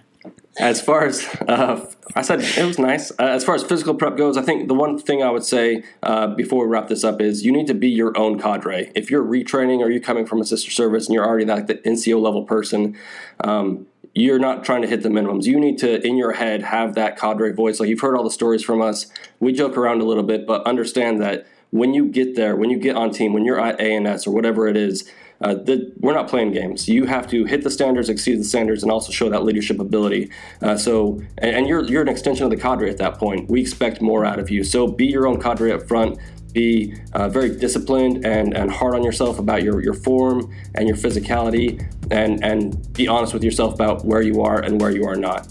as 0.59 0.81
far 0.81 1.05
as 1.05 1.27
uh, 1.49 1.85
I 2.15 2.23
said, 2.23 2.41
it 2.41 2.65
was 2.65 2.79
nice. 2.79 3.11
Uh, 3.13 3.25
as 3.25 3.45
far 3.45 3.55
as 3.55 3.65
physical 3.65 3.95
prep 3.95 4.17
goes, 4.17 4.37
I 4.37 4.43
think 4.43 4.69
the 4.69 4.75
one 4.75 4.99
thing 4.99 5.23
I 5.23 5.31
would 5.31 5.45
say 5.45 5.83
uh, 6.03 6.29
before 6.29 6.65
we 6.65 6.71
wrap 6.71 6.89
this 6.89 7.03
up 7.03 7.21
is 7.21 7.45
you 7.45 7.51
need 7.51 7.67
to 7.67 7.75
be 7.75 7.89
your 7.89 8.17
own 8.17 8.39
cadre. 8.39 8.93
If 8.95 9.11
you're 9.11 9.25
retraining 9.25 9.81
or 9.81 9.91
you're 9.91 10.01
coming 10.01 10.27
from 10.27 10.41
a 10.41 10.45
sister 10.45 10.71
service 10.71 11.07
and 11.07 11.15
you're 11.15 11.27
already 11.27 11.45
like 11.45 11.67
the 11.67 11.77
NCO 11.77 12.21
level 12.21 12.45
person, 12.45 12.97
um, 13.41 13.87
you're 14.15 14.39
not 14.39 14.65
trying 14.65 14.83
to 14.83 14.89
hit 14.89 15.03
the 15.03 15.09
minimums. 15.09 15.45
You 15.45 15.59
need 15.59 15.79
to, 15.79 16.01
in 16.07 16.17
your 16.17 16.33
head, 16.33 16.63
have 16.63 16.95
that 16.95 17.19
cadre 17.19 17.53
voice. 17.53 17.81
Like 17.81 17.89
you've 17.89 18.01
heard 18.01 18.17
all 18.17 18.23
the 18.23 18.31
stories 18.31 18.63
from 18.63 18.81
us. 18.81 19.07
We 19.41 19.53
joke 19.53 19.77
around 19.77 20.03
a 20.03 20.05
little 20.05 20.23
bit, 20.23 20.47
but 20.47 20.65
understand 20.67 21.21
that 21.21 21.47
when 21.71 21.95
you 21.95 22.07
get 22.07 22.37
there, 22.37 22.55
when 22.55 22.71
you 22.71 22.79
get 22.79 22.95
on 22.95 23.11
team, 23.11 23.33
when 23.33 23.45
you're 23.45 23.59
at 23.59 23.81
ANS 23.81 24.29
or 24.29 24.31
whatever 24.31 24.69
it 24.69 24.77
is, 24.77 25.11
uh, 25.41 25.55
the, 25.55 25.93
we're 25.99 26.15
not 26.15 26.29
playing 26.29 26.53
games. 26.53 26.89
You 26.89 27.07
have 27.07 27.29
to 27.29 27.45
hit 27.45 27.63
the 27.63 27.71
standards, 27.71 28.09
exceed 28.09 28.39
the 28.39 28.45
standards, 28.45 28.83
and 28.83 28.91
also 28.91 29.13
show 29.13 29.29
that 29.29 29.45
leadership 29.45 29.81
ability. 29.81 30.31
Uh, 30.63 30.77
so, 30.77 31.21
and, 31.39 31.57
and 31.57 31.69
you're 31.69 31.85
you're 31.85 32.03
an 32.03 32.09
extension 32.09 32.45
of 32.45 32.51
the 32.51 32.57
cadre 32.57 32.89
at 32.89 32.99
that 32.99 33.19
point. 33.19 33.51
We 33.51 33.61
expect 33.61 34.01
more 34.01 34.25
out 34.25 34.39
of 34.39 34.51
you. 34.51 34.65
So, 34.65 34.87
be 34.87 35.07
your 35.07 35.27
own 35.27 35.41
cadre 35.41 35.73
up 35.73 35.87
front. 35.89 36.19
Be 36.53 36.95
uh, 37.15 37.29
very 37.29 37.57
disciplined 37.57 38.25
and, 38.25 38.57
and 38.57 38.71
hard 38.71 38.95
on 38.95 39.03
yourself 39.03 39.41
about 39.41 39.65
your, 39.65 39.83
your 39.83 39.93
form 39.93 40.55
and 40.77 40.87
your 40.87 40.97
physicality, 40.97 41.85
and 42.11 42.43
and 42.45 42.93
be 42.93 43.09
honest 43.09 43.35
with 43.35 43.43
yourself 43.43 43.75
about 43.75 44.05
where 44.05 44.23
you 44.23 44.43
are 44.43 44.61
and 44.61 44.81
where 44.81 44.93
you 44.93 45.05
are 45.05 45.17
not. 45.17 45.49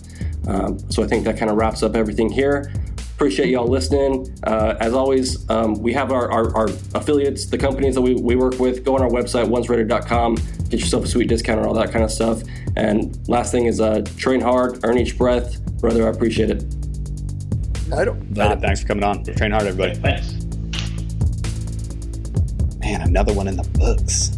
Um, 0.48 0.80
so, 0.90 1.04
I 1.04 1.08
think 1.08 1.26
that 1.26 1.38
kind 1.38 1.52
of 1.52 1.58
wraps 1.58 1.84
up 1.84 1.96
everything 1.96 2.32
here. 2.32 2.72
Appreciate 3.16 3.50
y'all 3.50 3.68
listening. 3.68 4.36
Uh, 4.44 4.76
as 4.80 4.94
always, 4.94 5.48
um, 5.50 5.76
we 5.76 5.94
have 5.94 6.12
our, 6.12 6.32
our, 6.32 6.56
our 6.58 6.68
affiliates, 6.96 7.46
the 7.46 7.58
companies 7.58 7.96
that 7.96 8.02
we, 8.02 8.16
we 8.16 8.36
work 8.36 8.60
with. 8.60 8.84
Go 8.84 8.96
on 8.96 9.02
our 9.02 9.10
website, 9.10 9.46
onesready.com, 9.46 10.36
get 10.70 10.80
yourself 10.80 11.06
a 11.06 11.08
sweet 11.08 11.28
discount 11.30 11.60
and 11.60 11.68
all 11.68 11.76
that 11.76 11.92
kind 11.92 12.04
of 12.04 12.12
stuff. 12.12 12.42
And 12.76 13.18
last 13.30 13.52
thing 13.52 13.66
is 13.66 13.80
uh, 13.80 14.02
train 14.18 14.42
hard, 14.42 14.84
earn 14.84 14.98
each 14.98 15.18
breath. 15.18 15.64
Brother, 15.80 16.08
I 16.08 16.10
appreciate 16.10 16.50
it. 16.50 16.64
Later. 17.88 18.18
Todd, 18.34 18.62
thanks 18.62 18.82
for 18.82 18.88
coming 18.88 19.04
on. 19.04 19.24
Train 19.24 19.52
hard, 19.52 19.68
everybody. 19.68 19.96
Thanks. 19.96 20.34
Man, 22.80 23.02
another 23.02 23.34
one 23.34 23.48
in 23.48 23.56
the 23.56 23.70
books. 23.78 24.38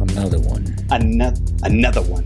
Another 0.00 0.38
one. 0.40 0.74
Another, 0.90 1.40
another 1.62 2.02
one. 2.02 2.24